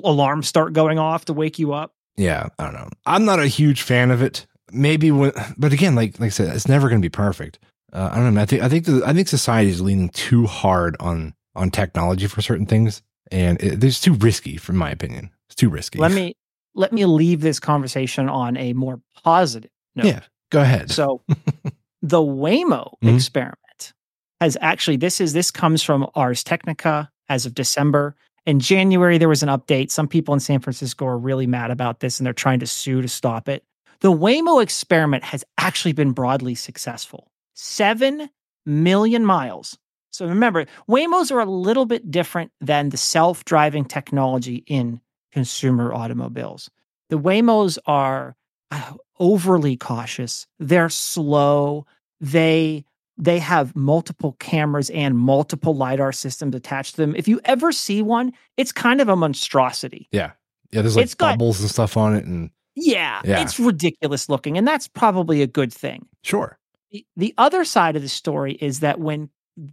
alarms 0.05 0.49
start 0.49 0.73
going 0.73 0.99
off 0.99 1.25
to 1.27 1.33
wake 1.33 1.59
you 1.59 1.73
up. 1.73 1.93
yeah, 2.17 2.49
I 2.59 2.65
don't 2.65 2.75
know. 2.75 2.89
I'm 3.07 3.25
not 3.25 3.41
a 3.41 3.47
huge 3.49 3.83
fan 3.83 4.11
of 4.11 4.23
it. 4.23 4.47
Maybe 4.73 5.11
when, 5.11 5.33
but 5.59 5.73
again, 5.73 5.95
like 5.95 6.19
like 6.21 6.29
I 6.29 6.31
said, 6.31 6.55
it's 6.55 6.69
never 6.69 6.89
going 6.89 7.01
to 7.01 7.05
be 7.05 7.11
perfect. 7.11 7.59
Uh, 7.93 8.09
I 8.13 8.17
don't 8.17 8.35
know. 8.35 8.41
I 8.41 8.47
think 8.47 8.63
I 8.63 8.69
think 8.69 8.87
the, 8.87 9.03
I 9.07 9.13
think 9.13 9.29
society 9.29 9.71
is 9.71 9.81
leaning 9.81 10.09
too 10.09 10.47
hard 10.47 10.97
on 11.01 11.35
on 11.55 11.71
technology 11.71 12.27
for 12.27 12.41
certain 12.43 12.67
things, 12.67 13.03
and 13.31 13.61
it, 13.63 13.83
it's 13.85 14.01
too 14.01 14.15
risky, 14.15 14.57
from 14.57 14.77
my 14.77 14.91
opinion. 14.91 15.31
It's 15.49 15.55
too 15.55 15.69
risky. 15.69 15.99
Let 15.99 16.13
me 16.21 16.35
let 16.75 16.93
me 16.93 17.05
leave 17.05 17.41
this 17.41 17.61
conversation 17.61 18.29
on 18.29 18.57
a 18.57 18.73
more 18.73 19.01
positive 19.23 19.71
note. 19.95 20.07
Yeah, 20.07 20.21
go 20.51 20.61
ahead. 20.63 20.91
So 20.91 21.23
the 22.03 22.19
Waymo 22.21 22.95
Mhm. 23.03 23.15
experiment 23.15 23.93
has 24.41 24.57
actually 24.61 24.97
this 24.97 25.21
is 25.21 25.33
this 25.33 25.51
comes 25.51 25.83
from 25.83 26.07
Ars 26.15 26.43
Technica 26.43 27.11
as 27.29 27.47
of 27.47 27.55
December. 27.55 28.15
In 28.47 28.61
January, 28.61 29.19
there 29.19 29.29
was 29.29 29.43
an 29.43 29.49
update. 29.49 29.91
Some 29.91 30.09
people 30.09 30.35
in 30.35 30.41
San 30.41 30.61
Francisco 30.61 31.07
are 31.07 31.19
really 31.19 31.47
mad 31.47 31.71
about 31.71 32.01
this 32.01 32.19
and 32.19 32.27
they're 32.27 32.33
trying 32.33 32.61
to 32.61 32.67
sue 32.67 33.01
to 33.01 33.09
stop 33.09 33.49
it. 33.49 33.65
The 34.01 34.13
Waymo 34.13 34.63
experiment 34.63 35.25
has 35.25 35.45
actually 35.57 35.93
been 35.93 36.13
broadly 36.13 36.55
successful. 36.55 37.31
Seven 37.55 38.29
million 38.67 39.25
miles. 39.25 39.79
So 40.11 40.27
remember, 40.27 40.67
Waymos 40.89 41.33
are 41.33 41.41
a 41.41 41.45
little 41.47 41.87
bit 41.87 42.11
different 42.11 42.53
than 42.61 42.91
the 42.91 42.97
self 42.97 43.45
driving 43.45 43.85
technology 43.85 44.63
in 44.67 45.01
consumer 45.33 45.93
automobiles. 45.93 46.71
The 47.11 47.19
Waymos 47.19 47.79
are 47.87 48.37
uh, 48.71 48.93
overly 49.19 49.77
cautious. 49.77 50.47
They're 50.59 50.89
slow. 50.89 51.87
They 52.21 52.85
they 53.17 53.39
have 53.39 53.75
multiple 53.77 54.33
cameras 54.41 54.91
and 54.91 55.17
multiple 55.17 55.75
lidar 55.77 56.13
systems 56.13 56.55
attached 56.55 56.97
to 56.97 57.03
them. 57.03 57.15
If 57.15 57.29
you 57.29 57.41
ever 57.45 57.71
see 57.73 58.03
one, 58.03 58.33
it's 58.57 58.73
kind 58.73 59.01
of 59.01 59.09
a 59.09 59.17
monstrosity. 59.17 60.09
yeah, 60.11 60.33
yeah. 60.73 60.83
There's 60.83 60.97
like 60.97 61.05
it's 61.05 61.15
got- 61.15 61.39
bubbles 61.39 61.61
and 61.61 61.71
stuff 61.71 61.97
on 61.97 62.15
it, 62.17 62.25
and 62.25 62.51
Yeah, 62.77 63.21
Yeah. 63.25 63.41
it's 63.41 63.61
ridiculous 63.61 64.29
looking, 64.29 64.59
and 64.59 64.67
that's 64.67 64.89
probably 64.89 65.43
a 65.43 65.47
good 65.47 65.73
thing. 65.73 66.07
sure, 66.23 66.59
The, 66.91 67.07
the 67.17 67.35
other 67.39 67.65
side 67.65 67.95
of 67.97 68.03
the 68.03 68.09
story 68.09 68.55
is 68.61 68.81
that 68.81 68.99
when 68.99 69.31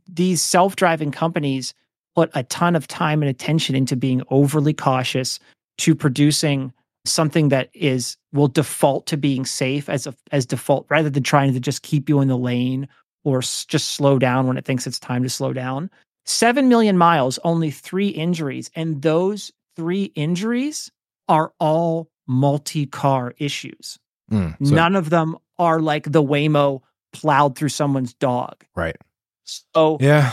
these 0.07 0.41
self-driving 0.43 1.09
companies 1.11 1.73
put 2.15 2.29
a 2.35 2.43
ton 2.43 2.75
of 2.75 2.87
time 2.87 3.23
and 3.23 3.29
attention 3.29 3.73
into 3.75 3.95
being 3.95 4.21
overly 4.29 4.73
cautious 4.73 5.39
to 5.79 5.95
producing 5.95 6.71
something 7.05 7.49
that 7.49 7.69
is 7.73 8.17
will 8.33 8.47
default 8.49 9.07
to 9.07 9.17
being 9.17 9.45
safe 9.45 9.89
as 9.89 10.05
a, 10.05 10.13
as 10.31 10.45
default 10.45 10.85
rather 10.89 11.09
than 11.09 11.23
trying 11.23 11.51
to 11.53 11.59
just 11.59 11.81
keep 11.81 12.07
you 12.07 12.19
in 12.21 12.27
the 12.27 12.37
lane 12.37 12.87
or 13.23 13.39
s- 13.39 13.65
just 13.65 13.89
slow 13.89 14.17
down 14.19 14.47
when 14.47 14.57
it 14.57 14.65
thinks 14.65 14.85
it's 14.87 14.99
time 14.99 15.23
to 15.23 15.29
slow 15.29 15.53
down 15.53 15.89
7 16.25 16.67
million 16.69 16.97
miles 16.97 17.39
only 17.43 17.71
3 17.71 18.07
injuries 18.09 18.69
and 18.75 19.01
those 19.01 19.51
3 19.75 20.05
injuries 20.15 20.91
are 21.27 21.53
all 21.59 22.09
multi-car 22.27 23.33
issues 23.37 23.97
Mm, 24.31 24.55
so- 24.65 24.73
None 24.75 24.95
of 24.95 25.09
them 25.09 25.35
are 25.59 25.81
like 25.81 26.09
the 26.09 26.23
Waymo 26.23 26.81
plowed 27.11 27.57
through 27.57 27.67
someone's 27.69 28.13
dog. 28.13 28.63
right. 28.75 28.95
So 29.43 29.97
Yeah, 29.99 30.31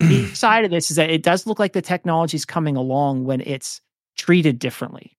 the 0.00 0.28
side 0.34 0.64
of 0.64 0.70
this 0.70 0.90
is 0.90 0.96
that 0.96 1.10
it 1.10 1.22
does 1.22 1.46
look 1.46 1.58
like 1.58 1.74
the 1.74 1.82
technology 1.82 2.36
is 2.36 2.46
coming 2.46 2.74
along 2.76 3.24
when 3.24 3.42
it's 3.42 3.82
treated 4.16 4.58
differently. 4.58 5.16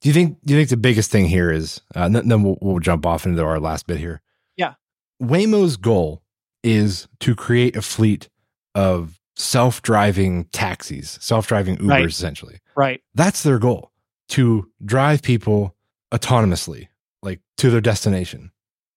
Do 0.00 0.08
you 0.08 0.12
think? 0.12 0.38
Do 0.44 0.54
you 0.54 0.58
think 0.60 0.70
the 0.70 0.76
biggest 0.76 1.10
thing 1.12 1.26
here 1.26 1.50
is? 1.52 1.80
Uh, 1.94 2.08
then 2.08 2.26
then 2.28 2.42
we'll, 2.42 2.58
we'll 2.60 2.80
jump 2.80 3.06
off 3.06 3.24
into 3.26 3.44
our 3.44 3.60
last 3.60 3.86
bit 3.86 3.98
here. 3.98 4.20
Yeah. 4.56 4.74
Waymo's 5.22 5.76
goal 5.76 6.22
is 6.62 7.08
to 7.20 7.34
create 7.34 7.76
a 7.76 7.82
fleet 7.82 8.28
of 8.74 9.20
self-driving 9.36 10.44
taxis, 10.46 11.18
self-driving 11.20 11.76
Ubers, 11.78 11.88
Right. 11.88 12.06
essentially. 12.06 12.58
Right. 12.76 13.02
That's 13.14 13.42
their 13.42 13.58
goal 13.58 13.92
to 14.30 14.70
drive 14.84 15.22
people 15.22 15.74
autonomously, 16.12 16.88
like 17.22 17.40
to 17.58 17.70
their 17.70 17.80
destination. 17.80 18.50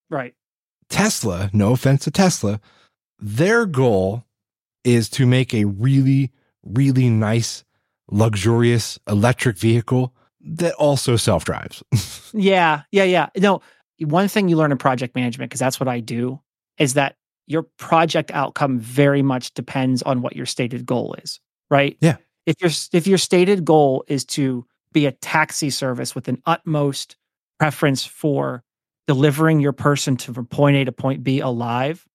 Right. 0.10 0.34
Tesla, 0.90 1.50
no 1.54 1.74
offense 1.74 2.04
to 2.06 2.12
Tesla, 2.12 2.60
their 3.20 3.66
goal 3.66 4.26
is 4.84 5.10
to 5.10 5.26
make 5.28 5.54
a 5.54 5.66
really, 5.66 6.32
really 6.64 7.10
nice, 7.10 7.64
luxurious 8.10 8.98
electric 9.08 9.58
vehicle 9.58 10.14
that 10.42 10.74
also 10.76 11.16
self 11.16 11.46
drives. 11.46 11.84
Yeah. 12.34 12.84
Yeah. 12.92 13.06
Yeah. 13.06 13.30
No, 13.38 13.62
one 14.06 14.28
thing 14.28 14.50
you 14.50 14.56
learn 14.56 14.72
in 14.72 14.78
project 14.78 15.16
management, 15.16 15.50
because 15.50 15.60
that's 15.60 15.80
what 15.80 15.88
I 15.88 16.00
do, 16.00 16.40
is 16.78 16.94
that 16.94 17.16
your 17.50 17.64
project 17.78 18.32
outcome 18.32 18.80
very 18.80 19.22
much 19.22 19.54
depends 19.54 20.02
on 20.04 20.22
what 20.22 20.36
your 20.38 20.46
stated 20.46 20.86
goal 20.86 21.16
is. 21.22 21.42
Right. 21.70 21.98
Yeah. 22.00 22.16
If 22.46 22.56
your 22.62 22.72
if 22.94 23.06
your 23.08 23.18
stated 23.18 23.66
goal 23.66 24.06
is 24.08 24.24
to 24.26 24.66
be 24.94 25.06
a 25.06 25.12
taxi 25.12 25.70
service 25.70 26.16
with 26.16 26.28
an 26.30 26.42
utmost 26.46 27.18
preference 27.60 28.06
for 28.06 28.64
delivering 29.08 29.60
your 29.60 29.74
person 29.74 30.16
to 30.18 30.34
from 30.34 30.46
point 30.46 30.78
A 30.78 30.86
to 30.86 30.92
point 30.92 31.24
B 31.24 31.40
alive, 31.42 32.06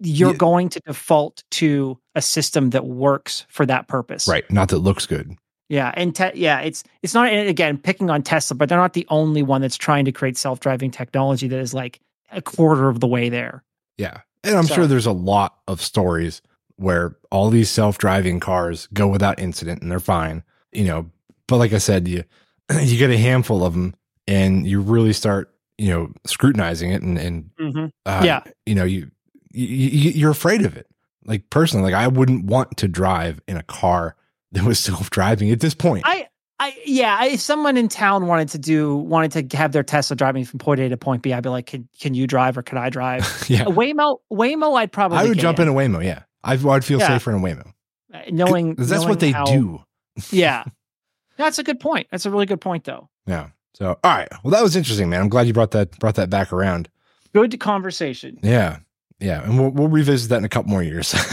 you're 0.00 0.32
Yeah. 0.32 0.36
going 0.36 0.68
to 0.70 0.80
default 0.80 1.44
to 1.52 1.98
a 2.14 2.20
system 2.22 2.70
that 2.70 2.84
works 2.86 3.46
for 3.48 3.64
that 3.66 3.86
purpose. 3.88 4.26
right. 4.26 4.50
Not 4.50 4.68
that 4.70 4.78
looks 4.78 5.06
good. 5.06 5.36
Yeah, 5.70 5.92
and 5.94 6.16
te- 6.16 6.30
yeah, 6.34 6.60
it's 6.60 6.82
it's 7.02 7.12
not 7.12 7.30
again 7.30 7.76
picking 7.76 8.08
on 8.08 8.22
Tesla, 8.22 8.56
but 8.56 8.68
they're 8.70 8.78
not 8.78 8.94
the 8.94 9.06
only 9.10 9.42
one 9.42 9.60
that's 9.60 9.76
trying 9.76 10.06
to 10.06 10.12
create 10.12 10.38
self-driving 10.38 10.90
technology 10.90 11.46
that 11.48 11.60
is 11.60 11.74
like 11.74 12.00
a 12.32 12.40
quarter 12.40 12.88
of 12.88 13.00
the 13.00 13.06
way 13.06 13.28
there. 13.28 13.62
Yeah. 13.98 14.20
And 14.44 14.56
I'm 14.56 14.64
So- 14.66 14.74
sure 14.74 14.86
there's 14.86 15.06
a 15.06 15.12
lot 15.12 15.58
of 15.66 15.80
stories 15.82 16.42
where 16.76 17.16
all 17.30 17.50
these 17.50 17.68
self 17.70 17.98
driving 17.98 18.38
cars 18.40 18.88
go 18.92 19.08
without 19.08 19.38
incident 19.40 19.82
and 19.82 19.90
they're 19.90 20.00
fine, 20.00 20.42
you 20.72 20.84
know. 20.84 21.10
But 21.48 21.56
like 21.56 21.72
I 21.72 21.78
said, 21.78 22.06
you 22.08 22.24
you 22.80 22.98
get 22.98 23.10
a 23.10 23.18
handful 23.18 23.64
of 23.64 23.72
them 23.74 23.94
and 24.26 24.66
you 24.66 24.80
really 24.80 25.12
start, 25.12 25.52
you 25.78 25.88
know, 25.88 26.12
scrutinizing 26.26 26.90
it 26.92 27.02
and, 27.02 27.18
and 27.18 27.50
Mm-hmm. 27.60 27.86
uh, 28.06 28.22
Yeah. 28.24 28.42
you 28.66 28.74
know, 28.74 28.84
you, 28.84 29.10
you 29.52 29.66
you- 29.66 30.10
you're 30.12 30.30
afraid 30.30 30.64
of 30.64 30.76
it. 30.76 30.86
Like 31.24 31.50
personally, 31.50 31.90
like 31.92 32.00
I 32.00 32.06
wouldn't 32.08 32.44
want 32.44 32.76
to 32.78 32.88
drive 32.88 33.40
in 33.48 33.56
a 33.56 33.62
car 33.62 34.14
that 34.52 34.64
was 34.64 34.78
self 34.90 35.10
driving 35.10 35.50
at 35.50 35.60
this 35.60 35.74
point. 35.74 36.04
I 36.06 36.28
I 36.60 36.76
yeah, 36.84 37.24
if 37.26 37.40
someone 37.40 37.76
in 37.76 37.88
town 37.88 38.26
wanted 38.26 38.48
to 38.50 38.58
do 38.58 38.96
wanted 38.96 39.50
to 39.50 39.56
have 39.56 39.72
their 39.72 39.82
Tesla 39.84 40.16
driving 40.16 40.44
from 40.44 40.58
point 40.58 40.80
A 40.80 40.88
to 40.88 40.96
point 40.96 41.22
B, 41.22 41.32
I'd 41.32 41.42
be 41.42 41.48
like, 41.48 41.66
can 41.66 41.88
can 42.00 42.14
you 42.14 42.26
drive 42.26 42.58
or 42.58 42.62
can 42.62 42.78
I 42.78 42.90
drive? 42.90 43.22
yeah, 43.48 43.62
A 43.62 43.66
Waymo, 43.70 44.18
Waymo, 44.32 44.76
I'd 44.76 44.90
probably 44.92 45.18
I 45.18 45.24
would 45.24 45.38
jump 45.38 45.58
in 45.60 45.68
a 45.68 45.72
Waymo. 45.72 46.04
Yeah, 46.04 46.22
I'd, 46.42 46.64
I'd 46.66 46.84
feel 46.84 46.98
Yeah. 46.98 47.08
safer 47.08 47.30
in 47.30 47.36
a 47.36 47.40
Waymo. 47.40 47.72
Uh, 48.12 48.20
knowing 48.30 48.74
that's 48.74 48.90
knowing 48.90 49.08
what 49.08 49.20
they 49.20 49.30
how- 49.32 49.44
do. 49.44 49.80
Yeah, 50.32 50.64
that's 51.36 51.58
a 51.60 51.62
good 51.62 51.78
point. 51.78 52.08
That's 52.10 52.26
a 52.26 52.30
really 52.30 52.46
good 52.46 52.60
point, 52.60 52.84
though. 52.84 53.08
Yeah. 53.26 53.50
So, 53.74 53.96
all 54.02 54.16
right. 54.16 54.28
Well, 54.42 54.50
that 54.50 54.62
was 54.62 54.74
interesting, 54.74 55.08
man. 55.10 55.20
I'm 55.20 55.28
glad 55.28 55.46
you 55.46 55.52
brought 55.52 55.70
that 55.70 55.96
brought 56.00 56.16
that 56.16 56.28
back 56.30 56.52
around. 56.52 56.88
Good 57.32 57.60
conversation. 57.60 58.38
Yeah. 58.42 58.78
Yeah. 59.20 59.42
And 59.42 59.58
we'll, 59.58 59.70
we'll 59.70 59.88
revisit 59.88 60.28
that 60.30 60.36
in 60.38 60.44
a 60.44 60.48
couple 60.48 60.70
more 60.70 60.82
years. 60.82 61.14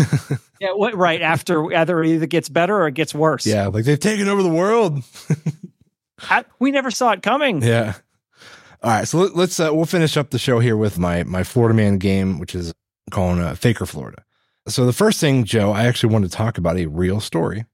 Yeah, 0.61 0.69
what, 0.71 0.95
right 0.95 1.21
after 1.21 1.71
either 1.73 2.01
it 2.01 2.07
either 2.11 2.25
gets 2.27 2.47
better 2.47 2.73
or 2.77 2.87
it 2.87 2.93
gets 2.93 3.13
worse. 3.13 3.45
yeah. 3.45 3.67
Like 3.67 3.83
they've 3.83 3.99
taken 3.99 4.29
over 4.29 4.41
the 4.41 4.49
world. 4.49 5.03
I- 6.29 6.45
we 6.59 6.71
never 6.71 6.91
saw 6.91 7.11
it 7.11 7.21
coming. 7.21 7.61
Yeah. 7.61 7.95
All 8.81 8.89
right. 8.91 9.05
So 9.07 9.17
let, 9.19 9.35
let's, 9.35 9.59
uh, 9.59 9.69
we'll 9.73 9.85
finish 9.85 10.15
up 10.15 10.29
the 10.29 10.39
show 10.39 10.59
here 10.59 10.77
with 10.77 10.97
my, 10.97 11.23
my 11.23 11.43
Florida 11.43 11.75
man 11.75 11.97
game, 11.97 12.39
which 12.39 12.55
is 12.55 12.73
calling 13.11 13.41
uh, 13.41 13.53
Fake 13.55 13.81
or 13.81 13.85
Florida. 13.85 14.23
So 14.67 14.85
the 14.85 14.93
first 14.93 15.19
thing, 15.19 15.43
Joe, 15.43 15.71
I 15.73 15.85
actually 15.87 16.13
want 16.13 16.23
to 16.25 16.31
talk 16.31 16.57
about 16.57 16.77
a 16.77 16.85
real 16.85 17.19
story 17.19 17.65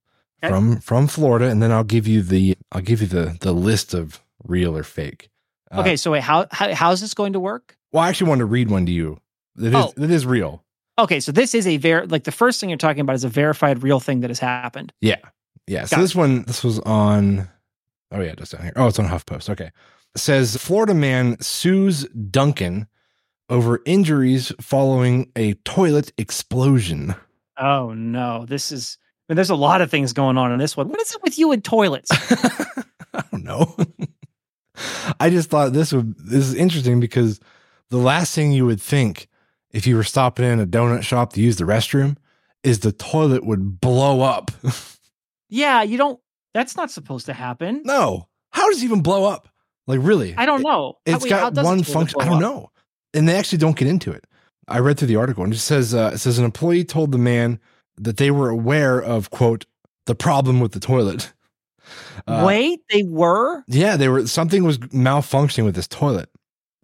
Okay. 0.44 0.52
from 0.52 0.80
from 0.80 1.06
Florida, 1.08 1.46
and 1.46 1.62
then 1.62 1.72
I'll 1.72 1.84
give 1.84 2.08
you 2.08 2.24
the 2.24 2.58
I'll 2.72 2.82
give 2.82 3.00
you 3.00 3.08
the 3.08 3.38
the 3.42 3.54
list 3.54 3.94
of 3.94 4.20
real 4.44 4.76
or 4.76 4.82
fake. 4.84 5.30
Uh, 5.72 5.82
Okay, 5.82 5.96
so 5.96 6.12
wait, 6.12 6.24
how, 6.24 6.48
how 6.52 6.74
how's 6.74 7.00
this 7.00 7.14
going 7.14 7.34
to 7.34 7.40
work? 7.40 7.78
Well, 7.92 8.04
I 8.04 8.10
actually 8.10 8.30
want 8.30 8.40
to 8.40 8.46
read 8.46 8.72
one 8.72 8.88
to 8.88 8.92
you. 8.92 9.20
That 9.56 9.68
is 9.68 9.76
Oh. 9.76 9.94
that 9.98 10.10
is 10.12 10.26
real. 10.26 10.64
Okay, 11.00 11.20
so 11.20 11.32
this 11.32 11.56
is 11.56 11.66
a 11.68 11.78
ver 11.78 12.06
like 12.06 12.24
the 12.26 12.32
first 12.32 12.60
thing 12.60 12.70
you're 12.70 12.78
talking 12.78 13.02
about 13.02 13.16
is 13.16 13.24
a 13.24 13.30
verified 13.30 13.82
real 13.84 14.00
thing 14.00 14.22
that 14.22 14.30
has 14.30 14.40
happened. 14.40 14.94
Yeah. 15.02 15.18
Yeah. 15.68 15.86
So 15.86 15.96
Got 15.98 16.02
this 16.02 16.16
one, 16.16 16.44
this 16.44 16.64
was 16.64 16.80
on, 16.80 17.48
oh, 18.12 18.22
yeah, 18.22 18.36
just 18.36 18.52
down 18.52 18.64
here. 18.64 18.74
Oh, 18.76 18.88
it's 18.88 19.00
on 19.00 19.08
HuffPost. 19.08 19.50
Okay. 19.50 19.72
It 20.16 20.20
says 20.20 20.58
Florida 20.58 20.94
man 20.94 21.40
sues 21.42 22.04
Dunkin' 22.10 22.88
over 23.50 23.82
injuries 23.86 24.52
following 24.60 25.32
a 25.36 25.54
toilet 25.66 26.12
explosion. 26.18 27.16
Oh 27.58 27.94
no, 27.94 28.46
this 28.46 28.72
is. 28.72 28.98
I 29.30 29.34
mean, 29.34 29.36
there's 29.38 29.50
a 29.50 29.56
lot 29.56 29.82
of 29.82 29.90
things 29.90 30.12
going 30.14 30.38
on 30.38 30.52
in 30.52 30.60
this 30.60 30.76
one. 30.76 30.90
What 30.90 31.00
is 31.02 31.14
it 31.16 31.24
with 31.24 31.38
you 31.40 31.52
and 31.54 31.64
toilets? 31.64 32.10
I 33.14 33.24
don't 33.32 33.44
know. 33.44 33.76
I 35.20 35.30
just 35.30 35.50
thought 35.50 35.72
this 35.74 35.94
would, 35.94 36.16
this 36.18 36.48
is 36.48 36.54
interesting 36.56 37.00
because 37.00 37.40
the 37.90 37.98
last 37.98 38.34
thing 38.36 38.52
you 38.52 38.66
would 38.66 38.82
think 38.82 39.28
if 39.74 39.88
you 39.88 39.96
were 39.96 40.04
stopping 40.04 40.46
in 40.46 40.60
a 40.60 40.68
donut 40.68 41.04
shop 41.04 41.34
to 41.34 41.42
use 41.42 41.58
the 41.58 41.64
restroom 41.64 42.18
is 42.64 42.80
the 42.80 42.92
toilet 42.92 43.46
would 43.46 43.82
blow 43.82 44.22
up. 44.22 44.52
yeah, 45.50 45.82
you 45.84 45.98
don't. 45.98 46.20
That's 46.54 46.76
not 46.76 46.92
supposed 46.92 47.28
to 47.28 47.34
happen. 47.34 47.82
no. 47.86 48.28
How 48.54 48.68
does 48.68 48.82
it 48.82 48.86
even 48.86 49.02
blow 49.02 49.24
up? 49.24 49.48
Like, 49.88 50.00
really? 50.02 50.36
I 50.36 50.46
don't 50.46 50.62
know. 50.62 50.96
Wait, 51.08 51.32
how 51.32 51.50
got 51.50 51.64
one 51.64 51.84
function. 51.84 52.20
I 52.20 52.26
don't 52.26 52.36
up? 52.36 52.42
know, 52.42 52.72
and 53.14 53.28
they 53.28 53.36
actually 53.36 53.60
don't 53.60 53.78
get 53.78 53.88
into 53.88 54.12
it. 54.12 54.26
I 54.68 54.80
read 54.80 54.98
through 54.98 55.08
the 55.08 55.16
article 55.16 55.44
and 55.44 55.54
it 55.54 55.58
says 55.58 55.94
uh, 55.94 56.12
it 56.14 56.20
says 56.20 56.38
an 56.38 56.46
employee 56.46 56.84
told 56.84 57.12
the 57.12 57.18
man 57.18 57.60
that 57.98 58.18
they 58.18 58.32
were 58.32 58.50
aware 58.50 59.02
of 59.02 59.30
quote 59.30 59.66
the 60.06 60.16
problem 60.16 60.60
with 60.60 60.72
the 60.74 60.80
toilet. 60.80 61.34
Uh, 62.28 62.44
Wait, 62.46 62.80
they 62.92 63.02
were. 63.04 63.64
yeah, 63.68 63.98
they 63.98 64.08
were 64.08 64.28
something 64.28 64.64
was 64.64 64.78
malfunctioning 64.78 65.66
with 65.66 65.76
this 65.76 65.88
toilet, 65.88 66.30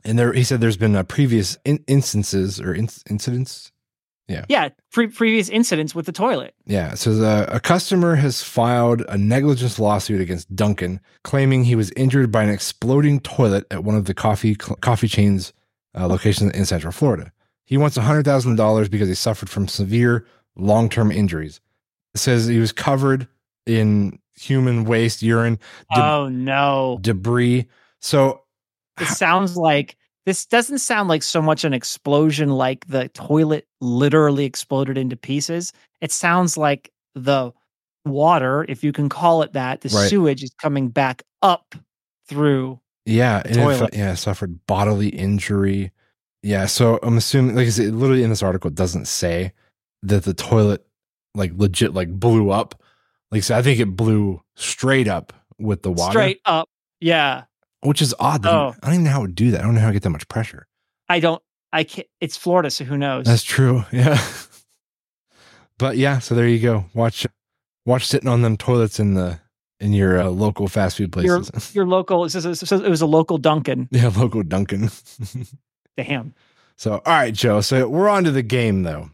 and 0.08 0.18
there 0.18 0.34
he 0.34 0.44
said 0.44 0.62
there's 0.62 0.78
been 0.78 0.96
uh, 0.96 1.04
previous 1.04 1.58
in- 1.66 1.84
instances 1.88 2.60
or 2.60 2.74
in- 2.74 2.90
incidents. 3.10 3.72
Yeah, 4.50 4.70
pre- 4.92 5.08
previous 5.08 5.48
incidents 5.48 5.96
with 5.96 6.06
the 6.06 6.12
toilet. 6.12 6.54
Yeah, 6.66 6.96
So 6.96 7.12
uh, 7.24 7.46
a 7.48 7.62
customer 7.62 8.16
has 8.16 8.44
filed 8.44 9.02
a 9.08 9.18
negligence 9.18 9.80
lawsuit 9.80 10.20
against 10.20 10.54
Dunkin', 10.54 11.00
claiming 11.24 11.64
he 11.64 11.76
was 11.76 11.92
injured 11.96 12.30
by 12.30 12.44
an 12.44 12.50
exploding 12.50 13.22
toilet 13.22 13.66
at 13.72 13.86
one 13.86 13.96
of 13.96 14.04
the 14.04 14.14
coffee 14.14 14.56
coffee 14.56 15.08
chains 15.08 15.54
uh, 15.98 16.08
locations 16.08 16.52
in 16.52 16.66
Central 16.66 16.92
Florida. 16.92 17.32
He 17.64 17.78
wants 17.78 17.96
hundred 17.96 18.26
thousand 18.26 18.58
dollars 18.58 18.90
because 18.90 19.08
he 19.08 19.16
suffered 19.16 19.50
from 19.50 19.68
severe 19.70 20.26
long 20.58 20.90
term 20.90 21.10
injuries. 21.10 21.62
It 22.14 22.18
says 22.20 22.48
he 22.48 22.60
was 22.60 22.74
covered 22.74 23.30
in 23.66 24.20
human 24.36 24.84
waste, 24.84 25.22
urine, 25.22 25.58
de- 25.96 26.04
oh 26.04 26.28
no, 26.28 26.98
debris. 27.00 27.68
So 28.02 28.42
it 29.00 29.08
sounds 29.08 29.56
like 29.58 29.96
this 30.26 30.46
doesn't 30.46 30.80
sound 30.80 31.10
like 31.10 31.24
so 31.24 31.42
much 31.42 31.64
an 31.64 31.74
explosion 31.74 32.50
like 32.50 32.86
the 32.88 33.08
toilet 33.10 33.66
literally 33.80 34.46
exploded 34.46 34.98
into 34.98 35.16
pieces. 35.16 35.72
It 36.02 36.12
sounds 36.12 36.58
like 36.58 36.92
the 37.16 37.52
water, 38.06 38.66
if 38.68 38.84
you 38.84 38.92
can 38.92 39.10
call 39.10 39.42
it 39.42 39.54
that, 39.54 39.82
the 39.82 39.90
Right. 39.90 40.10
sewage 40.10 40.44
is 40.44 40.54
coming 40.62 40.90
back 40.90 41.24
up 41.42 41.76
through. 42.28 42.80
Yeah, 43.06 43.42
and 43.46 43.58
it 43.58 43.94
yeah, 43.94 44.16
suffered 44.16 44.66
bodily 44.68 45.10
injury. 45.10 45.92
Yeah, 46.44 46.66
so 46.66 47.00
I'm 47.04 47.18
assuming, 47.18 47.56
like 47.56 47.68
I 47.68 47.70
said, 47.70 47.94
literally 47.94 48.24
in 48.24 48.30
this 48.30 48.44
article, 48.44 48.70
doesn't 48.70 49.08
say 49.08 49.54
that 50.04 50.24
the 50.24 50.34
toilet 50.34 50.86
like 51.34 51.52
legit 51.56 51.94
like 51.94 52.10
blew 52.20 52.50
up. 52.50 52.82
Like, 53.32 53.44
so 53.44 53.58
I 53.58 53.62
think 53.62 53.80
it 53.80 53.96
blew 53.96 54.42
straight 54.56 55.08
up 55.08 55.34
with 55.58 55.84
the 55.84 55.92
water, 55.92 56.12
Straight 56.12 56.42
up. 56.46 56.70
Yeah. 57.00 57.44
Which 57.88 58.02
is 58.02 58.14
odd. 58.20 58.46
Oh. 58.46 58.76
I 58.82 58.86
don't 58.86 58.94
even 58.96 59.04
know 59.06 59.12
how 59.12 59.20
it 59.20 59.22
would 59.24 59.36
do 59.36 59.52
that. 59.52 59.62
I 59.62 59.64
don't 59.64 59.76
know 59.76 59.82
how 59.82 59.88
to 59.88 59.94
get 59.94 60.04
that 60.04 60.10
much 60.10 60.28
pressure. 60.28 60.68
I 61.10 61.20
don't 61.20 61.42
I 61.72 61.84
can't 61.84 62.08
it's 62.22 62.38
Florida, 62.38 62.70
so 62.70 62.86
who 62.86 62.98
knows? 62.98 63.26
That's 63.26 63.44
true. 63.44 63.86
Yeah, 63.92 64.22
but 65.78 65.98
yeah, 65.98 66.20
so 66.20 66.34
there 66.34 66.48
you 66.48 66.60
go. 66.60 66.86
Watch, 66.96 67.28
watch 67.86 68.08
sitting 68.08 68.28
on 68.28 68.42
them 68.42 68.58
toilets 68.58 69.00
in 69.00 69.14
the 69.14 69.40
in 69.80 69.94
your 69.94 70.20
uh, 70.20 70.30
local 70.30 70.68
fast 70.68 70.98
food 70.98 71.16
Your 71.18 71.42
places. 71.42 71.76
your 71.76 71.86
local 71.86 72.26
it 72.26 72.32
says, 72.32 72.46
it 72.46 72.56
says 72.56 72.82
it 72.82 72.90
was 72.90 73.02
a 73.02 73.06
local 73.06 73.38
Dunkin'. 73.38 73.88
yeah, 73.92 74.08
local 74.08 74.44
Dunkin'. 74.44 74.90
Damn. 75.98 76.34
So, 76.78 76.94
all 76.94 77.14
right, 77.14 77.34
Joe. 77.34 77.62
So 77.62 77.88
we're 77.88 78.10
on 78.10 78.24
to 78.24 78.32
the 78.32 78.44
game 78.44 78.84
though. 78.84 79.12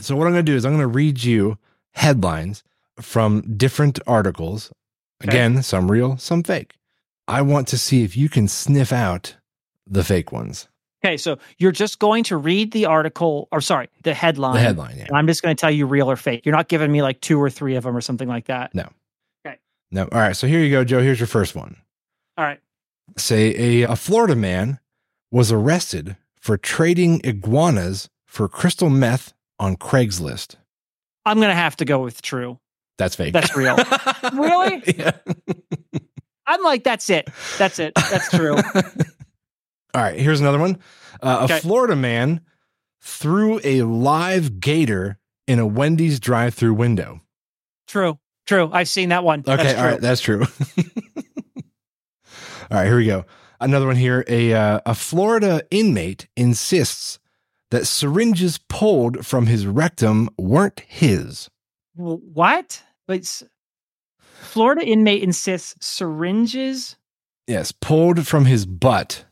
So 0.00 0.16
what 0.16 0.26
I'm 0.26 0.32
going 0.32 0.46
to 0.46 0.52
do 0.52 0.56
is 0.56 0.64
I'm 0.64 0.72
going 0.72 0.80
to 0.80 0.86
read 0.86 1.22
you 1.22 1.58
headlines 1.92 2.62
from 2.98 3.56
different 3.56 3.98
articles. 4.06 4.72
Okay. 5.22 5.30
Again, 5.30 5.62
some 5.62 5.90
real, 5.90 6.16
some 6.16 6.42
fake. 6.42 6.76
I 7.30 7.42
want 7.42 7.68
to 7.68 7.78
see 7.78 8.02
if 8.02 8.16
you 8.16 8.28
can 8.28 8.48
sniff 8.48 8.92
out 8.92 9.36
the 9.86 10.02
fake 10.02 10.32
ones. 10.32 10.68
Okay, 11.02 11.16
so 11.16 11.38
you're 11.58 11.72
just 11.72 11.98
going 11.98 12.24
to 12.24 12.36
read 12.36 12.72
the 12.72 12.86
article 12.86 13.48
or 13.50 13.60
sorry, 13.60 13.88
the 14.02 14.12
headline. 14.12 14.54
The 14.54 14.60
headline, 14.60 14.98
yeah. 14.98 15.06
And 15.06 15.16
I'm 15.16 15.26
just 15.26 15.42
going 15.42 15.54
to 15.54 15.60
tell 15.60 15.70
you 15.70 15.86
real 15.86 16.10
or 16.10 16.16
fake. 16.16 16.44
You're 16.44 16.54
not 16.54 16.68
giving 16.68 16.92
me 16.92 17.02
like 17.02 17.20
two 17.20 17.40
or 17.40 17.48
three 17.48 17.76
of 17.76 17.84
them 17.84 17.96
or 17.96 18.00
something 18.00 18.28
like 18.28 18.46
that. 18.46 18.74
No. 18.74 18.88
Okay. 19.46 19.58
No. 19.90 20.02
All 20.12 20.18
right. 20.18 20.36
So 20.36 20.46
here 20.46 20.60
you 20.60 20.70
go, 20.70 20.84
Joe. 20.84 21.00
Here's 21.00 21.18
your 21.18 21.26
first 21.26 21.54
one. 21.54 21.76
All 22.36 22.44
right. 22.44 22.60
Say 23.16 23.82
a, 23.82 23.92
a 23.92 23.96
Florida 23.96 24.36
man 24.36 24.78
was 25.30 25.50
arrested 25.50 26.16
for 26.38 26.58
trading 26.58 27.20
iguanas 27.24 28.08
for 28.26 28.48
crystal 28.48 28.90
meth 28.90 29.32
on 29.58 29.76
Craigslist. 29.76 30.56
I'm 31.24 31.38
going 31.38 31.48
to 31.48 31.54
have 31.54 31.76
to 31.76 31.84
go 31.84 32.00
with 32.00 32.22
true. 32.22 32.58
That's 32.98 33.14
fake. 33.14 33.32
That's 33.32 33.56
real. 33.56 33.76
Really? 34.34 34.82
Yeah. 34.98 35.12
I'm 36.46 36.62
like, 36.62 36.84
that's 36.84 37.10
it. 37.10 37.28
That's 37.58 37.78
it. 37.78 37.92
That's 37.94 38.30
true. 38.30 38.56
All 39.94 40.00
right, 40.02 40.18
here's 40.18 40.40
another 40.40 40.58
one. 40.58 40.78
Uh, 41.22 41.42
Okay. 41.44 41.58
A 41.58 41.60
Florida 41.60 41.96
man 41.96 42.40
threw 43.00 43.60
a 43.64 43.82
live 43.82 44.60
gator 44.60 45.18
in 45.46 45.58
a 45.58 45.66
Wendy's 45.66 46.20
drive-through 46.20 46.74
window. 46.74 47.20
true. 47.86 48.18
True. 48.46 48.68
I've 48.72 48.88
seen 48.88 49.10
that 49.10 49.22
one. 49.22 49.44
Okay, 49.46 49.76
all 49.76 49.84
right, 49.84 50.00
that's 50.00 50.20
true. 50.20 50.40
all 50.80 51.62
right, 52.70 52.86
here 52.86 52.96
we 52.96 53.06
go. 53.06 53.24
Another 53.60 53.86
one 53.86 53.94
here. 53.94 54.24
A 54.26 54.52
uh, 54.52 54.80
a 54.86 54.94
Florida 54.94 55.62
inmate 55.70 56.26
insists 56.36 57.20
that 57.70 57.86
syringes 57.86 58.58
pulled 58.68 59.24
from 59.24 59.46
his 59.46 59.66
rectum 59.66 60.30
weren't 60.36 60.80
his. 60.80 61.48
What? 61.94 62.82
But 63.06 63.42
Florida 64.40 64.84
inmate 64.84 65.22
insists 65.22 65.86
syringes. 65.86 66.96
Yes, 67.46 67.72
pulled 67.72 68.26
from 68.26 68.46
his 68.46 68.66
butt 68.66 69.24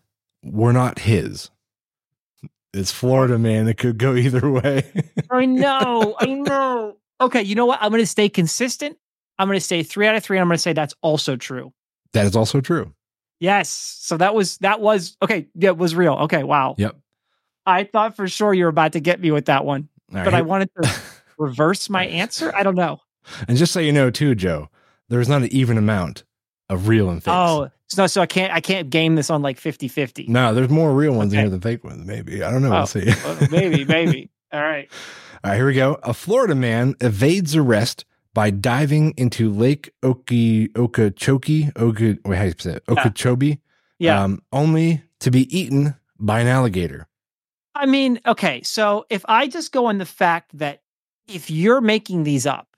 were 0.45 0.73
not 0.73 1.01
his. 1.01 1.51
It's 2.75 2.93
Florida, 2.93 3.39
man. 3.39 3.69
It 3.69 3.79
could 3.79 3.99
go 3.99 4.15
either 4.15 4.49
way. 4.51 4.85
I 5.31 5.47
know. 5.47 6.17
I 6.21 6.27
know. 6.27 6.97
Okay, 7.21 7.43
you 7.43 7.55
know 7.55 7.67
what? 7.67 7.79
I'm 7.83 7.91
going 7.91 8.03
to 8.03 8.07
stay 8.07 8.29
consistent. 8.29 8.97
I'm 9.39 9.49
going 9.49 9.59
to 9.59 9.65
say 9.65 9.83
three 9.83 10.07
out 10.07 10.15
of 10.15 10.23
three. 10.23 10.37
And 10.37 10.43
I'm 10.43 10.49
going 10.49 10.57
to 10.57 10.63
say 10.63 10.73
that's 10.73 10.95
also 11.01 11.37
true. 11.37 11.73
that 12.13 12.27
is 12.27 12.37
also 12.37 12.61
true. 12.61 12.93
Yes. 13.41 13.71
So 13.71 14.17
that 14.17 14.35
was 14.35 14.59
that 14.59 14.81
was 14.81 15.17
okay. 15.23 15.47
Yeah, 15.55 15.71
it 15.71 15.79
was 15.79 15.95
real. 15.95 16.15
Okay. 16.15 16.43
Wow. 16.43 16.75
Yep. 16.77 16.97
I 17.67 17.85
thought 17.85 18.17
for 18.17 18.27
sure 18.29 18.53
you 18.53 18.65
were 18.65 18.71
about 18.71 18.93
to 18.93 19.01
get 19.01 19.21
me 19.21 19.31
with 19.31 19.47
that 19.47 19.65
one, 19.65 19.89
All 20.11 20.17
right, 20.17 20.25
but 20.25 20.35
I 20.35 20.43
wanted 20.43 20.71
to 20.83 20.91
reverse 21.39 21.89
my 21.91 22.07
answer. 22.07 22.53
I 22.55 22.63
don't 22.63 22.75
know. 22.75 23.01
And 23.47 23.59
just 23.59 23.73
so 23.73 23.81
you 23.81 23.93
know, 23.93 24.11
too, 24.11 24.35
Joe, 24.35 24.71
there's 25.09 25.29
not 25.29 25.43
an 25.43 25.49
even 25.53 25.79
amount 25.79 26.25
of 26.69 26.89
real 26.89 27.09
and 27.11 27.23
fake. 27.23 27.35
Oh, 27.35 27.71
so, 27.89 28.07
so 28.07 28.21
I 28.21 28.27
can't 28.27 28.53
I 28.53 28.61
can't 28.61 28.91
game 28.91 29.15
this 29.15 29.31
on 29.31 29.41
like 29.43 29.59
50-50. 29.59 30.29
no, 30.29 30.53
there's 30.55 30.69
more 30.69 30.93
real 30.93 31.15
ones 31.15 31.33
in 31.33 31.39
here 31.39 31.49
than 31.49 31.61
fake 31.61 31.85
ones. 31.85 32.07
Maybe 32.07 32.43
I 32.43 32.51
don't 32.51 32.63
know. 32.63 32.69
Oh, 32.73 32.79
We'll 32.79 32.87
see. 32.87 33.07
Well, 33.07 33.39
maybe, 33.51 33.85
maybe. 33.85 34.31
All 34.53 34.61
right. 34.61 34.89
All 35.45 35.51
right, 35.51 35.57
here 35.57 35.67
we 35.67 35.75
go. 35.75 35.99
A 36.03 36.13
Florida 36.13 36.55
man 36.55 36.95
evades 37.01 37.55
arrest 37.57 38.05
by 38.35 38.51
diving 38.51 39.15
into 39.17 39.51
Lake 39.51 39.91
Oki 40.03 40.69
Okeechobee. 40.77 41.71
Oke, 41.77 42.01
wait, 42.25 42.37
how 42.37 42.43
do 42.43 42.47
you 42.49 42.55
say 42.59 42.73
it? 42.75 42.83
Okeechobee. 42.89 43.61
Yeah. 43.99 44.23
Um, 44.23 44.43
only 44.53 45.03
to 45.21 45.31
be 45.31 45.57
eaten 45.57 45.95
by 46.19 46.41
an 46.41 46.47
alligator. 46.47 47.09
I 47.75 47.87
mean, 47.87 48.21
okay. 48.27 48.63
So 48.63 49.07
if 49.09 49.25
I 49.29 49.47
just 49.49 49.73
go 49.73 49.87
on 49.87 49.99
the 49.99 50.05
fact 50.07 50.57
that 50.59 50.83
if 51.27 51.51
you're 51.51 51.81
making 51.81 52.25
these 52.25 52.47
up, 52.47 52.69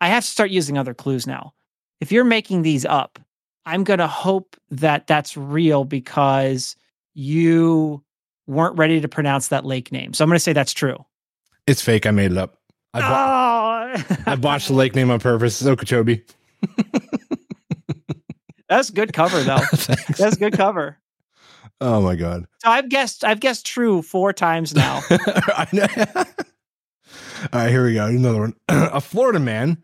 I 0.00 0.08
have 0.08 0.24
to 0.24 0.30
start 0.30 0.50
using 0.50 0.76
other 0.78 0.94
clues 0.94 1.26
now. 1.26 1.52
If 2.00 2.12
you're 2.12 2.24
making 2.24 2.62
these 2.62 2.84
up, 2.84 3.18
I'm 3.66 3.84
going 3.84 3.98
to 3.98 4.06
hope 4.06 4.56
that 4.70 5.06
that's 5.06 5.36
real 5.36 5.84
because 5.84 6.76
you 7.14 8.02
weren't 8.46 8.78
ready 8.78 9.00
to 9.00 9.08
pronounce 9.08 9.48
that 9.48 9.64
lake 9.64 9.92
name. 9.92 10.14
So 10.14 10.24
I'm 10.24 10.28
going 10.28 10.36
to 10.36 10.40
say 10.40 10.52
that's 10.52 10.72
true. 10.72 11.04
It's 11.66 11.82
fake. 11.82 12.06
I 12.06 12.10
made 12.10 12.32
it 12.32 12.38
up. 12.38 12.58
I, 12.94 13.00
bo- 13.00 14.04
oh, 14.06 14.16
I 14.26 14.36
botched 14.36 14.68
the 14.68 14.74
lake 14.74 14.94
name 14.94 15.10
on 15.10 15.20
purpose. 15.20 15.60
It's 15.60 15.68
Okeechobee. 15.68 16.22
that's 18.68 18.90
good 18.90 19.12
cover 19.12 19.42
though. 19.42 19.58
That's 20.16 20.36
good 20.36 20.54
cover. 20.54 20.98
Oh 21.80 22.00
my 22.00 22.16
god. 22.16 22.46
So 22.62 22.70
I've 22.70 22.88
guessed 22.88 23.24
I've 23.24 23.38
guessed 23.38 23.64
true 23.64 24.02
four 24.02 24.32
times 24.32 24.74
now. 24.74 25.00
I 25.10 25.68
know. 25.72 25.86
All 27.52 27.60
right, 27.60 27.70
here 27.70 27.84
we 27.84 27.94
go. 27.94 28.06
Another 28.06 28.40
one. 28.40 28.54
a 28.68 29.00
Florida 29.00 29.38
man 29.38 29.80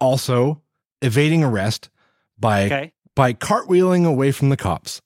also 0.00 0.62
evading 1.06 1.42
arrest 1.44 1.88
by 2.38 2.64
Okay. 2.66 2.92
by 3.14 3.32
cartwheeling 3.32 4.06
away 4.06 4.32
from 4.32 4.48
the 4.50 4.56
cops. 4.56 5.00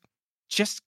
Just 0.48 0.82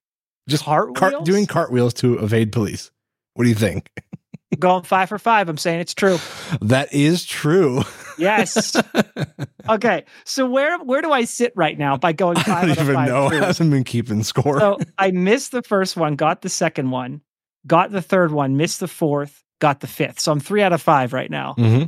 Just 0.48 0.66
Cartwheels? 0.66 0.98
cart 1.00 1.24
doing 1.26 1.46
cartwheels 1.46 1.94
to 1.96 2.18
evade 2.20 2.52
police. 2.52 2.92
What 3.36 3.44
do 3.46 3.50
you 3.50 3.56
think? 3.56 3.90
going 4.60 4.84
five 4.84 5.10
for 5.10 5.18
five. 5.18 5.48
I'm 5.50 5.58
saying 5.58 5.80
it's 5.80 5.94
true. 5.94 6.20
That 6.62 6.94
is 6.94 7.24
true. 7.26 7.84
Yes. 8.18 8.76
okay. 9.70 10.06
So 10.26 10.46
where 10.50 10.78
where 10.80 11.02
do 11.02 11.12
I 11.12 11.24
sit 11.24 11.54
right 11.56 11.78
now 11.78 11.98
by 11.98 12.12
going 12.14 12.38
I 12.38 12.44
five 12.44 12.62
don't 12.68 12.72
out 12.72 12.78
of 12.78 12.90
even 12.90 13.06
know. 13.06 13.26
I 13.26 13.30
truths? 13.30 13.46
haven't 13.58 13.70
been 13.72 13.84
keeping 13.84 14.24
score. 14.24 14.60
So 14.60 14.78
I 14.98 15.12
missed 15.12 15.52
the 15.52 15.64
first 15.64 15.96
one, 15.98 16.16
got 16.16 16.42
the 16.42 16.50
second 16.50 16.92
one, 16.92 17.22
got 17.66 17.90
the 17.92 18.02
third 18.02 18.32
one, 18.32 18.58
missed 18.58 18.80
the 18.82 18.88
fourth, 18.88 19.44
got 19.60 19.80
the 19.80 19.88
fifth. 19.88 20.20
So 20.20 20.32
I'm 20.32 20.40
three 20.40 20.62
out 20.62 20.74
of 20.74 20.82
five 20.82 21.14
right 21.14 21.32
now. 21.32 21.54
hmm 21.58 21.84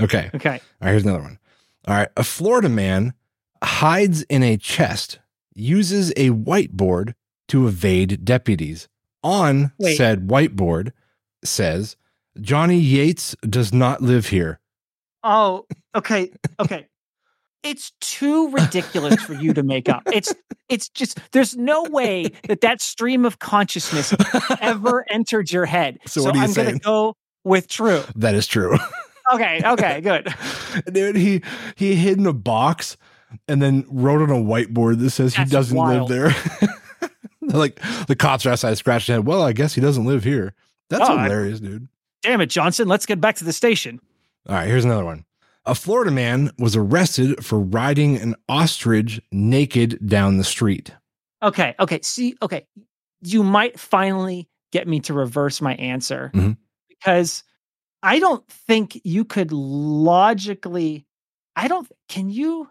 Okay. 0.00 0.30
Okay. 0.34 0.50
All 0.50 0.58
right, 0.80 0.90
here's 0.90 1.04
another 1.04 1.22
one. 1.22 1.38
All 1.86 1.94
right. 1.94 2.08
A 2.16 2.24
Florida 2.24 2.68
man 2.68 3.14
hides 3.62 4.22
in 4.22 4.42
a 4.42 4.56
chest, 4.56 5.18
uses 5.54 6.10
a 6.10 6.30
whiteboard 6.30 7.14
to 7.48 7.66
evade 7.66 8.24
deputies. 8.24 8.88
On 9.22 9.72
Wait. 9.78 9.96
said 9.96 10.28
whiteboard 10.28 10.92
says, 11.44 11.96
Johnny 12.40 12.78
Yates 12.78 13.34
does 13.48 13.72
not 13.72 14.02
live 14.02 14.26
here. 14.26 14.60
Oh, 15.24 15.66
okay. 15.94 16.30
Okay. 16.60 16.86
It's 17.62 17.92
too 18.00 18.50
ridiculous 18.50 19.20
for 19.22 19.34
you 19.34 19.52
to 19.54 19.64
make 19.64 19.88
up. 19.88 20.02
It's 20.06 20.32
it's 20.68 20.88
just 20.88 21.18
there's 21.32 21.56
no 21.56 21.82
way 21.84 22.26
that 22.46 22.60
that 22.60 22.80
stream 22.80 23.24
of 23.24 23.40
consciousness 23.40 24.14
ever 24.60 25.04
entered 25.10 25.50
your 25.50 25.66
head. 25.66 25.98
So 26.06 26.32
you 26.32 26.40
I'm 26.40 26.52
gonna 26.52 26.78
go 26.78 27.16
with 27.42 27.66
true. 27.66 28.02
That 28.14 28.36
is 28.36 28.46
true. 28.46 28.76
Okay, 29.34 29.60
okay, 29.64 30.00
good. 30.00 30.32
Dude, 30.92 31.16
he 31.16 31.42
he 31.74 31.94
hid 31.96 32.18
in 32.18 32.26
a 32.26 32.32
box 32.32 32.96
and 33.48 33.60
then 33.60 33.84
wrote 33.90 34.22
on 34.22 34.30
a 34.30 34.34
whiteboard 34.42 35.00
that 35.00 35.10
says 35.10 35.34
he 35.34 35.44
doesn't 35.44 35.76
wild. 35.76 36.08
live 36.10 36.32
there. 36.32 36.70
like 37.42 37.80
the 38.06 38.16
cops 38.16 38.46
are 38.46 38.50
outside 38.50 38.76
scratching 38.78 39.12
their 39.12 39.20
head. 39.20 39.26
Well, 39.26 39.42
I 39.42 39.52
guess 39.52 39.74
he 39.74 39.80
doesn't 39.80 40.04
live 40.04 40.24
here. 40.24 40.54
That's 40.90 41.08
Oh, 41.08 41.18
hilarious, 41.18 41.60
dude. 41.60 41.88
Damn 42.22 42.40
it, 42.40 42.46
Johnson. 42.46 42.88
Let's 42.88 43.06
get 43.06 43.20
back 43.20 43.36
to 43.36 43.44
the 43.44 43.52
station. 43.52 44.00
All 44.48 44.54
right, 44.54 44.68
here's 44.68 44.84
another 44.84 45.04
one. 45.04 45.24
A 45.64 45.74
Florida 45.74 46.12
man 46.12 46.52
was 46.58 46.76
arrested 46.76 47.44
for 47.44 47.58
riding 47.58 48.16
an 48.16 48.36
ostrich 48.48 49.20
naked 49.32 49.98
down 50.06 50.38
the 50.38 50.44
street. 50.44 50.92
Okay, 51.42 51.74
okay. 51.80 51.98
See, 52.02 52.36
okay. 52.40 52.66
You 53.22 53.42
might 53.42 53.78
finally 53.78 54.48
get 54.70 54.86
me 54.86 55.00
to 55.00 55.14
reverse 55.14 55.60
my 55.60 55.74
answer 55.74 56.30
Mhm. 56.34 56.56
because 56.88 57.42
I 58.06 58.20
don't 58.20 58.46
think 58.48 59.00
you 59.04 59.24
could 59.24 59.50
logically. 59.50 61.06
I 61.56 61.66
don't. 61.68 61.90
Can 62.08 62.30
you? 62.30 62.68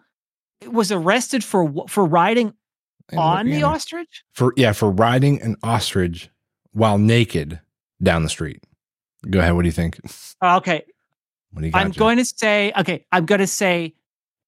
Was 0.68 0.92
arrested 0.92 1.44
for 1.44 1.72
for 1.90 2.06
riding 2.06 2.54
And 3.10 3.20
on 3.20 3.46
the 3.48 3.64
ostrich? 3.64 4.24
for 4.34 4.54
yeah 4.56 4.72
for 4.72 4.90
riding 4.90 5.42
an 5.42 5.58
ostrich 5.62 6.30
while 6.72 6.98
naked 6.98 7.60
down 8.02 8.24
the 8.24 8.30
street. 8.30 8.64
Go 9.30 9.40
ahead. 9.40 9.54
What 9.54 9.64
do 9.64 9.68
you 9.68 9.74
think? 9.74 10.00
Okay, 10.42 10.84
What 11.52 11.62
do 11.62 11.68
you 11.68 11.72
got? 11.74 11.82
I'm 11.82 11.92
going 11.92 12.18
to 12.18 12.26
say. 12.26 12.72
Okay, 12.78 13.06
I'm 13.12 13.26
going 13.26 13.42
to 13.42 13.48
say. 13.48 13.94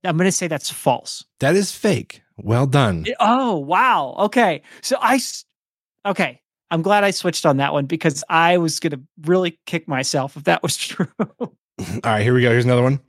I'm 0.03 0.15
going 0.15 0.27
to 0.27 0.31
say 0.31 0.47
that's 0.47 0.69
false. 0.69 1.25
That 1.39 1.55
is 1.55 1.71
fake. 1.73 2.21
Well 2.37 2.65
done. 2.65 3.03
It- 3.05 3.17
oh 3.19 3.57
wow. 3.57 4.15
Okay, 4.19 4.61
so 4.81 4.97
I 5.01 5.19
Okay, 6.05 6.41
I'm 6.69 6.81
glad 6.81 7.03
I 7.03 7.11
switched 7.11 7.45
on 7.45 7.57
that 7.57 7.73
one 7.73 7.85
because 7.85 8.23
I 8.29 8.57
was 8.57 8.79
going 8.79 8.91
to 8.91 9.01
really 9.21 9.59
kick 9.65 9.87
myself 9.87 10.35
if 10.35 10.43
that 10.45 10.63
was 10.63 10.77
true. 10.77 11.07
All 11.19 11.49
right, 12.03 12.23
here 12.23 12.33
we 12.33 12.41
go. 12.41 12.51
Here's 12.51 12.65
another 12.65 12.83
one. 12.83 12.99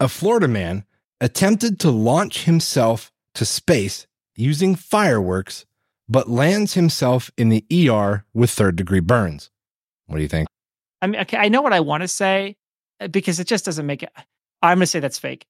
A 0.00 0.08
Florida 0.08 0.48
man 0.48 0.84
attempted 1.20 1.78
to 1.80 1.90
launch 1.90 2.44
himself 2.44 3.12
to 3.34 3.44
space 3.44 4.06
using 4.34 4.74
fireworks, 4.74 5.66
but 6.08 6.28
lands 6.28 6.74
himself 6.74 7.30
in 7.36 7.48
the 7.48 7.64
ER 7.72 8.24
with 8.34 8.50
third 8.50 8.76
degree 8.76 9.00
burns. 9.00 9.50
What 10.06 10.16
do 10.16 10.22
you 10.22 10.28
think? 10.28 10.48
I 11.00 11.06
mean, 11.06 11.20
okay, 11.22 11.36
I 11.36 11.48
know 11.48 11.62
what 11.62 11.72
I 11.72 11.80
want 11.80 12.02
to 12.02 12.08
say 12.08 12.56
uh, 13.00 13.08
because 13.08 13.40
it 13.40 13.46
just 13.46 13.64
doesn't 13.64 13.86
make 13.86 14.02
it. 14.02 14.10
I'm 14.62 14.78
going 14.78 14.82
to 14.82 14.86
say 14.86 15.00
that's 15.00 15.18
fake. 15.18 15.46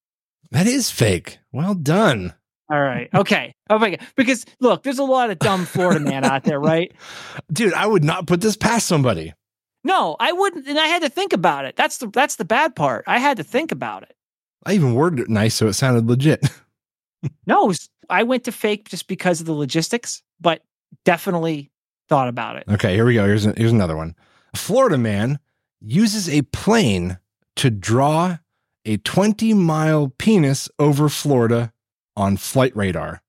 That 0.51 0.67
is 0.67 0.89
fake. 0.89 1.39
Well 1.51 1.75
done. 1.75 2.33
All 2.71 2.81
right. 2.81 3.09
Okay. 3.13 3.53
Oh 3.69 3.77
my 3.77 3.91
god. 3.91 3.99
Because 4.15 4.45
look, 4.59 4.83
there's 4.83 4.99
a 4.99 5.03
lot 5.03 5.29
of 5.29 5.39
dumb 5.39 5.65
Florida 5.65 5.99
man 5.99 6.23
out 6.25 6.43
there, 6.43 6.59
right? 6.59 6.91
Dude, 7.51 7.73
I 7.73 7.85
would 7.85 8.03
not 8.03 8.25
put 8.27 8.41
this 8.41 8.55
past 8.55 8.87
somebody. 8.87 9.33
No, 9.83 10.15
I 10.19 10.31
wouldn't, 10.31 10.65
and 10.67 10.79
I 10.79 10.87
had 10.87 11.01
to 11.01 11.09
think 11.09 11.33
about 11.33 11.65
it. 11.65 11.75
That's 11.75 11.97
the 11.97 12.07
that's 12.07 12.37
the 12.37 12.45
bad 12.45 12.75
part. 12.75 13.03
I 13.05 13.19
had 13.19 13.37
to 13.37 13.43
think 13.43 13.71
about 13.71 14.03
it. 14.03 14.15
I 14.65 14.73
even 14.73 14.93
worded 14.95 15.19
it 15.19 15.29
nice 15.29 15.55
so 15.55 15.67
it 15.67 15.73
sounded 15.73 16.07
legit. 16.07 16.45
No, 17.47 17.65
was- 17.65 17.89
I 18.09 18.23
went 18.23 18.43
to 18.45 18.51
fake 18.51 18.89
just 18.89 19.07
because 19.07 19.39
of 19.39 19.45
the 19.45 19.53
logistics, 19.53 20.21
but 20.41 20.61
definitely 21.05 21.71
thought 22.09 22.27
about 22.27 22.57
it. 22.57 22.65
Okay, 22.69 22.93
here 22.95 23.05
we 23.05 23.13
go. 23.13 23.25
Here's, 23.25 23.43
here's 23.45 23.71
another 23.71 23.95
one. 23.95 24.15
A 24.53 24.57
Florida 24.57 24.97
man 24.97 25.39
uses 25.81 26.27
a 26.29 26.41
plane 26.43 27.17
to 27.55 27.69
draw 27.69 28.37
a 28.85 28.97
20 28.97 29.53
mile 29.53 30.13
penis 30.17 30.69
over 30.79 31.07
Florida 31.09 31.71
on 32.15 32.37
flight 32.37 32.75
radar. 32.75 33.21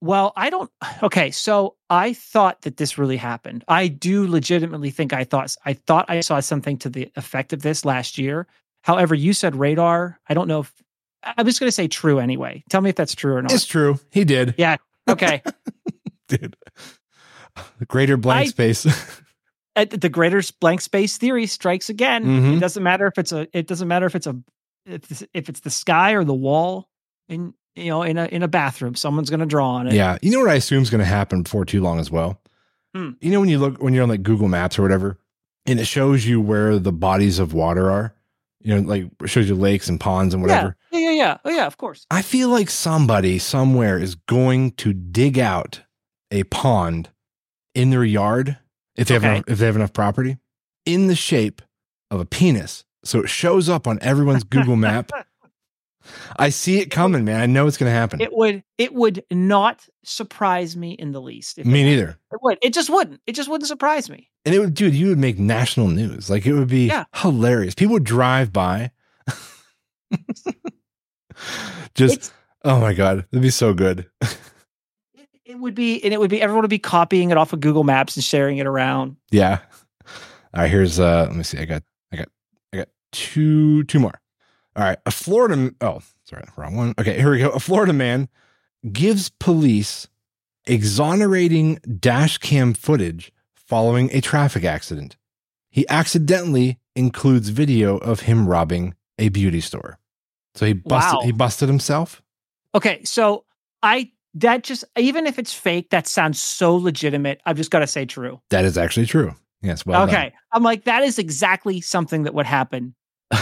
Well, 0.00 0.32
I 0.36 0.48
don't. 0.50 0.70
Okay, 1.02 1.30
so 1.32 1.74
I 1.90 2.12
thought 2.12 2.62
that 2.62 2.76
this 2.76 2.98
really 2.98 3.16
happened. 3.16 3.64
I 3.66 3.88
do 3.88 4.28
legitimately 4.28 4.90
think 4.90 5.12
I 5.12 5.24
thought 5.24 5.54
I 5.64 5.72
thought 5.72 6.06
I 6.08 6.20
saw 6.20 6.38
something 6.40 6.78
to 6.78 6.88
the 6.88 7.10
effect 7.16 7.52
of 7.52 7.62
this 7.62 7.84
last 7.84 8.16
year. 8.16 8.46
However, 8.82 9.14
you 9.16 9.32
said 9.32 9.56
radar. 9.56 10.20
I 10.28 10.34
don't 10.34 10.46
know 10.46 10.60
if 10.60 10.72
I'm 11.24 11.46
just 11.46 11.58
going 11.58 11.66
to 11.68 11.72
say 11.72 11.88
true 11.88 12.20
anyway. 12.20 12.62
Tell 12.70 12.80
me 12.80 12.90
if 12.90 12.96
that's 12.96 13.14
true 13.16 13.34
or 13.34 13.42
not. 13.42 13.52
It's 13.52 13.66
true. 13.66 13.98
He 14.10 14.24
did. 14.24 14.54
Yeah. 14.56 14.76
Okay. 15.08 15.42
did. 16.28 16.56
The 17.80 17.86
greater 17.86 18.16
blank 18.16 18.46
I- 18.46 18.50
space. 18.50 18.86
The 19.76 20.08
greater 20.08 20.42
blank 20.60 20.80
space 20.80 21.18
theory 21.18 21.46
strikes 21.46 21.88
again. 21.88 22.24
Mhm. 22.24 22.56
It 22.56 22.60
doesn't 22.60 22.82
matter 22.82 23.06
if 23.06 23.16
it's 23.16 23.30
a. 23.30 23.46
It 23.56 23.68
doesn't 23.68 23.86
matter 23.86 24.06
if 24.06 24.16
it's 24.16 24.26
a. 24.26 24.36
If 24.86 25.08
it's, 25.08 25.24
if 25.32 25.48
it's 25.48 25.60
the 25.60 25.70
sky 25.70 26.12
or 26.14 26.24
the 26.24 26.34
wall 26.34 26.88
in 27.28 27.54
you 27.78 27.90
know 27.90 28.02
in 28.02 28.18
a 28.18 28.26
in 28.26 28.42
a 28.42 28.48
bathroom, 28.48 28.94
someone's 28.94 29.30
going 29.30 29.40
to 29.40 29.46
draw 29.46 29.70
on 29.70 29.86
it. 29.88 29.94
yeah. 29.94 30.18
You 30.22 30.30
know 30.30 30.40
what 30.40 30.50
I 30.50 30.54
assume 30.54 30.82
is 30.82 30.90
going 30.90 31.00
to 31.00 31.04
happen 31.04 31.42
before 31.42 31.64
too 31.64 31.80
long 31.80 31.98
as 31.98 32.10
well? 32.10 32.40
Hmm. 32.94 33.10
You 33.20 33.30
know, 33.30 33.40
when 33.40 33.48
you 33.48 33.58
look, 33.58 33.82
when 33.82 33.94
you're 33.94 34.02
on 34.02 34.08
like 34.08 34.22
Google 34.22 34.48
Maps 34.48 34.78
or 34.78 34.82
whatever, 34.82 35.18
and 35.66 35.78
it 35.78 35.86
shows 35.86 36.26
you 36.26 36.40
where 36.40 36.78
the 36.78 36.92
bodies 36.92 37.38
of 37.38 37.52
water 37.52 37.90
are, 37.90 38.14
you 38.60 38.74
know, 38.74 38.80
like 38.88 39.06
shows 39.26 39.48
you 39.48 39.54
lakes 39.54 39.88
and 39.88 40.00
ponds 40.00 40.32
and 40.34 40.42
whatever. 40.42 40.76
Yeah. 40.90 40.98
Yeah. 41.00 41.10
Yeah. 41.10 41.16
Yeah. 41.18 41.36
Oh 41.44 41.50
yeah. 41.50 41.66
Of 41.66 41.76
course. 41.76 42.06
I 42.10 42.22
feel 42.22 42.48
like 42.48 42.70
somebody 42.70 43.38
somewhere 43.38 43.98
is 43.98 44.14
going 44.14 44.72
to 44.72 44.92
dig 44.92 45.38
out 45.38 45.82
a 46.30 46.44
pond 46.44 47.10
in 47.74 47.90
their 47.90 48.04
yard 48.04 48.56
if 48.96 49.08
they 49.08 49.14
have 49.14 49.24
enough, 49.24 49.44
if 49.46 49.58
they 49.58 49.66
have 49.66 49.76
enough 49.76 49.92
property 49.92 50.38
in 50.86 51.06
the 51.06 51.14
shape 51.14 51.60
of 52.10 52.20
a 52.20 52.24
penis. 52.24 52.84
So 53.04 53.20
it 53.20 53.28
shows 53.28 53.68
up 53.68 53.86
on 53.86 53.98
everyone's 54.00 54.44
Google 54.50 54.76
map. 54.76 55.10
I 56.38 56.48
see 56.50 56.78
it 56.78 56.90
coming, 56.90 57.24
man. 57.24 57.40
I 57.40 57.46
know 57.46 57.66
it's 57.66 57.76
going 57.76 57.90
to 57.90 57.94
happen. 57.98 58.20
It 58.20 58.32
would 58.32 58.62
it 58.78 58.94
would 58.94 59.24
not 59.30 59.86
surprise 60.04 60.76
me 60.76 60.92
in 60.92 61.12
the 61.12 61.20
least. 61.20 61.58
Me 61.58 61.80
it, 61.82 61.84
neither. 61.84 62.18
it 62.32 62.38
would. 62.42 62.58
It 62.62 62.72
just 62.72 62.88
wouldn't. 62.88 63.20
It 63.26 63.32
just 63.32 63.48
wouldn't 63.48 63.68
surprise 63.68 64.08
me. 64.08 64.30
And 64.44 64.54
it 64.54 64.58
would, 64.60 64.74
dude, 64.74 64.94
you 64.94 65.08
would 65.08 65.18
make 65.18 65.38
national 65.38 65.88
news. 65.88 66.30
Like 66.30 66.46
it 66.46 66.54
would 66.54 66.68
be 66.68 66.86
Yeah. 66.86 67.04
hilarious. 67.16 67.74
People 67.74 67.94
would 67.94 68.04
drive 68.04 68.52
by. 68.52 68.90
Just, 71.94 72.16
It's, 72.16 72.32
oh 72.64 72.80
my 72.80 72.92
God, 72.94 73.26
it'd 73.32 73.42
be 73.42 73.50
so 73.50 73.72
good. 73.74 74.06
it, 74.20 75.28
it 75.44 75.58
would 75.58 75.74
be, 75.74 76.02
and 76.02 76.12
it 76.12 76.18
would 76.20 76.30
be 76.30 76.40
everyone 76.40 76.62
would 76.62 76.70
be 76.70 76.78
copying 76.78 77.30
it 77.30 77.36
off 77.36 77.52
of 77.52 77.60
Google 77.60 77.84
Maps 77.84 78.16
and 78.16 78.24
sharing 78.24 78.58
it 78.58 78.66
around. 78.66 79.16
Yeah. 79.30 79.58
All 80.54 80.62
right, 80.62 80.70
here's 80.70 80.98
uh 80.98 81.26
let 81.28 81.36
me 81.36 81.42
see. 81.42 81.58
I 81.58 81.64
got 81.66 81.82
I 82.12 82.16
got 82.16 82.28
I 82.72 82.76
got 82.78 82.88
two 83.12 83.84
two 83.84 83.98
more. 84.00 84.20
All 84.78 84.84
right. 84.84 84.98
A 85.06 85.10
Florida 85.10 85.72
oh, 85.80 86.00
sorry, 86.24 86.44
wrong 86.56 86.76
one. 86.76 86.94
Okay, 87.00 87.18
here 87.18 87.32
we 87.32 87.40
go. 87.40 87.48
A 87.50 87.58
Florida 87.58 87.92
man 87.92 88.28
gives 88.92 89.28
police 89.28 90.06
exonerating 90.66 91.80
dash 91.98 92.38
cam 92.38 92.74
footage 92.74 93.32
following 93.56 94.08
a 94.12 94.20
traffic 94.20 94.64
accident. 94.64 95.16
He 95.68 95.84
accidentally 95.88 96.78
includes 96.94 97.48
video 97.48 97.96
of 97.96 98.20
him 98.20 98.48
robbing 98.48 98.94
a 99.18 99.30
beauty 99.30 99.60
store. 99.60 99.98
So 100.54 100.64
he 100.64 100.74
busted 100.74 101.16
Wow. 101.18 101.22
he 101.24 101.32
busted 101.32 101.68
himself. 101.68 102.22
Okay, 102.72 103.02
so 103.02 103.44
I 103.82 104.12
that 104.34 104.62
just 104.62 104.84
even 104.96 105.26
if 105.26 105.40
it's 105.40 105.52
fake, 105.52 105.90
that 105.90 106.06
sounds 106.06 106.40
so 106.40 106.76
legitimate. 106.76 107.40
I've 107.46 107.56
just 107.56 107.72
got 107.72 107.80
to 107.80 107.86
say 107.88 108.06
true. 108.06 108.40
That 108.50 108.64
is 108.64 108.78
actually 108.78 109.06
true. 109.06 109.34
Yes, 109.60 109.84
well 109.84 110.06
done. 110.06 110.08
okay, 110.08 110.32
I'm 110.52 110.62
like 110.62 110.84
that 110.84 111.02
is 111.02 111.18
exactly 111.18 111.80
something 111.80 112.22
that 112.22 112.34
would 112.34 112.46
happen. 112.46 112.94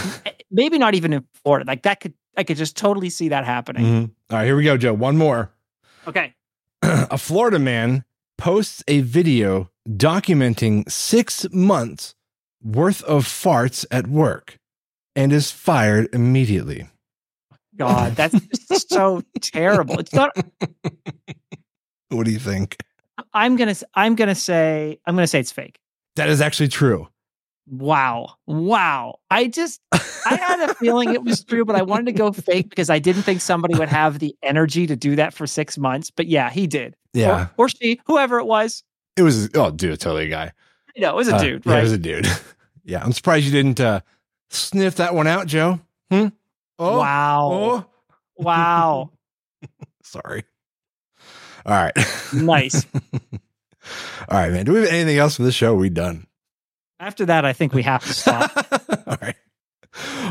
Maybe 0.51 0.77
not 0.77 0.95
even 0.95 1.13
in 1.13 1.25
Florida. 1.43 1.65
Like 1.67 1.83
that 1.83 1.99
could 1.99 2.13
I 2.35 2.43
could 2.43 2.57
just 2.57 2.77
totally 2.77 3.09
see 3.09 3.29
that 3.29 3.45
happening. 3.45 3.83
Mhm. 3.85 4.11
All 4.29 4.37
right, 4.37 4.45
here 4.45 4.55
we 4.55 4.63
go, 4.63 4.77
Joe. 4.77 4.93
One 4.93 5.17
more. 5.17 5.51
Okay. 6.07 6.33
a 6.81 7.17
Florida 7.17 7.59
man 7.59 8.03
posts 8.37 8.83
a 8.87 9.01
video 9.01 9.69
documenting 9.89 10.89
six 10.89 11.45
months 11.51 12.13
worth 12.63 13.03
of 13.03 13.25
farts 13.25 13.85
at 13.89 14.07
work 14.07 14.59
and 15.15 15.33
is 15.33 15.51
fired 15.51 16.07
immediately. 16.13 16.87
God, 17.75 18.15
that's 18.15 18.39
just 18.67 18.89
so 18.89 19.21
terrible. 19.41 19.99
It's 19.99 20.13
not. 20.13 20.31
What 22.09 22.25
do 22.25 22.31
you 22.31 22.39
think? 22.39 22.77
I'm 23.33 23.57
gonna. 23.57 23.75
I'm 23.93 24.15
gonna 24.15 24.33
say. 24.33 24.97
I'm 25.05 25.15
gonna 25.15 25.27
say 25.27 25.41
it's 25.41 25.51
fake. 25.51 25.77
That 26.15 26.29
is 26.29 26.39
actually 26.39 26.69
true. 26.69 27.09
Wow. 27.69 28.35
Wow. 28.45 29.19
I 29.29 29.47
just 29.47 29.81
I 29.91 30.35
had 30.35 30.69
a 30.69 30.73
feeling 30.75 31.13
it 31.13 31.23
was 31.23 31.43
true, 31.43 31.65
but 31.65 31.75
I 31.75 31.81
wanted 31.81 32.05
to 32.05 32.11
go 32.13 32.31
fake 32.31 32.69
because 32.69 32.89
I 32.89 32.99
didn't 32.99 33.23
think 33.23 33.41
somebody 33.41 33.75
would 33.77 33.89
have 34.01 34.19
the 34.19 34.35
energy 34.41 34.87
to 34.87 34.95
do 34.95 35.15
that 35.17 35.33
for 35.33 35.45
six 35.47 35.77
months. 35.77 36.09
But 36.09 36.27
yeah, 36.27 36.49
he 36.49 36.67
did. 36.67 36.95
Yeah. 37.13 37.47
Or, 37.57 37.65
or 37.65 37.69
she, 37.69 37.99
whoever 38.05 38.39
it 38.39 38.45
was. 38.45 38.83
It 39.17 39.23
was 39.23 39.49
oh 39.55 39.71
dude, 39.71 39.99
totally 39.99 40.27
a 40.27 40.29
guy. 40.29 40.51
You 40.95 41.01
know, 41.01 41.09
it 41.09 41.15
was 41.15 41.27
a 41.27 41.35
Uh, 41.35 41.39
dude, 41.41 41.65
Yeah, 41.65 41.79
it 41.79 41.83
was 41.83 41.91
a 41.91 41.97
dude. 41.97 42.27
yeah. 42.85 43.03
I'm 43.03 43.11
surprised 43.13 43.45
you 43.45 43.51
didn't 43.51 43.79
uh 43.79 43.99
sniff 44.49 44.95
that 44.95 45.13
one 45.13 45.27
out, 45.27 45.47
Joe. 45.47 45.79
Hmm? 46.11 46.27
Oh, 46.79 46.99
wow. 46.99 47.49
Oh, 47.51 47.85
Wow. 48.37 49.11
sorry. 50.03 50.43
All 51.65 51.73
right. 51.73 51.93
Nice. 52.33 52.85
All 54.29 54.37
right, 54.37 54.51
man. 54.51 54.65
Do 54.65 54.73
we 54.73 54.79
have 54.81 54.89
anything 54.89 55.17
else 55.17 55.35
for 55.37 55.43
this 55.43 55.55
show? 55.55 55.73
Are 55.73 55.75
we 55.75 55.89
done? 55.89 56.26
After 56.99 57.25
that, 57.27 57.45
I 57.45 57.53
think 57.53 57.73
we 57.73 57.83
have 57.83 58.03
to 58.05 58.13
stop. 58.13 58.51
all 59.07 59.17
right. 59.21 59.35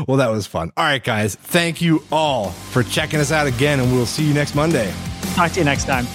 Well, 0.07 0.17
that 0.17 0.29
was 0.29 0.47
fun. 0.47 0.71
All 0.77 0.83
right, 0.83 1.03
guys. 1.03 1.35
Thank 1.35 1.81
you 1.81 2.03
all 2.11 2.49
for 2.49 2.83
checking 2.83 3.19
us 3.19 3.31
out 3.31 3.47
again, 3.47 3.79
and 3.79 3.91
we'll 3.91 4.05
see 4.05 4.25
you 4.25 4.33
next 4.33 4.55
Monday. 4.55 4.93
Talk 5.33 5.51
to 5.53 5.59
you 5.59 5.65
next 5.65 5.85
time. 5.85 6.05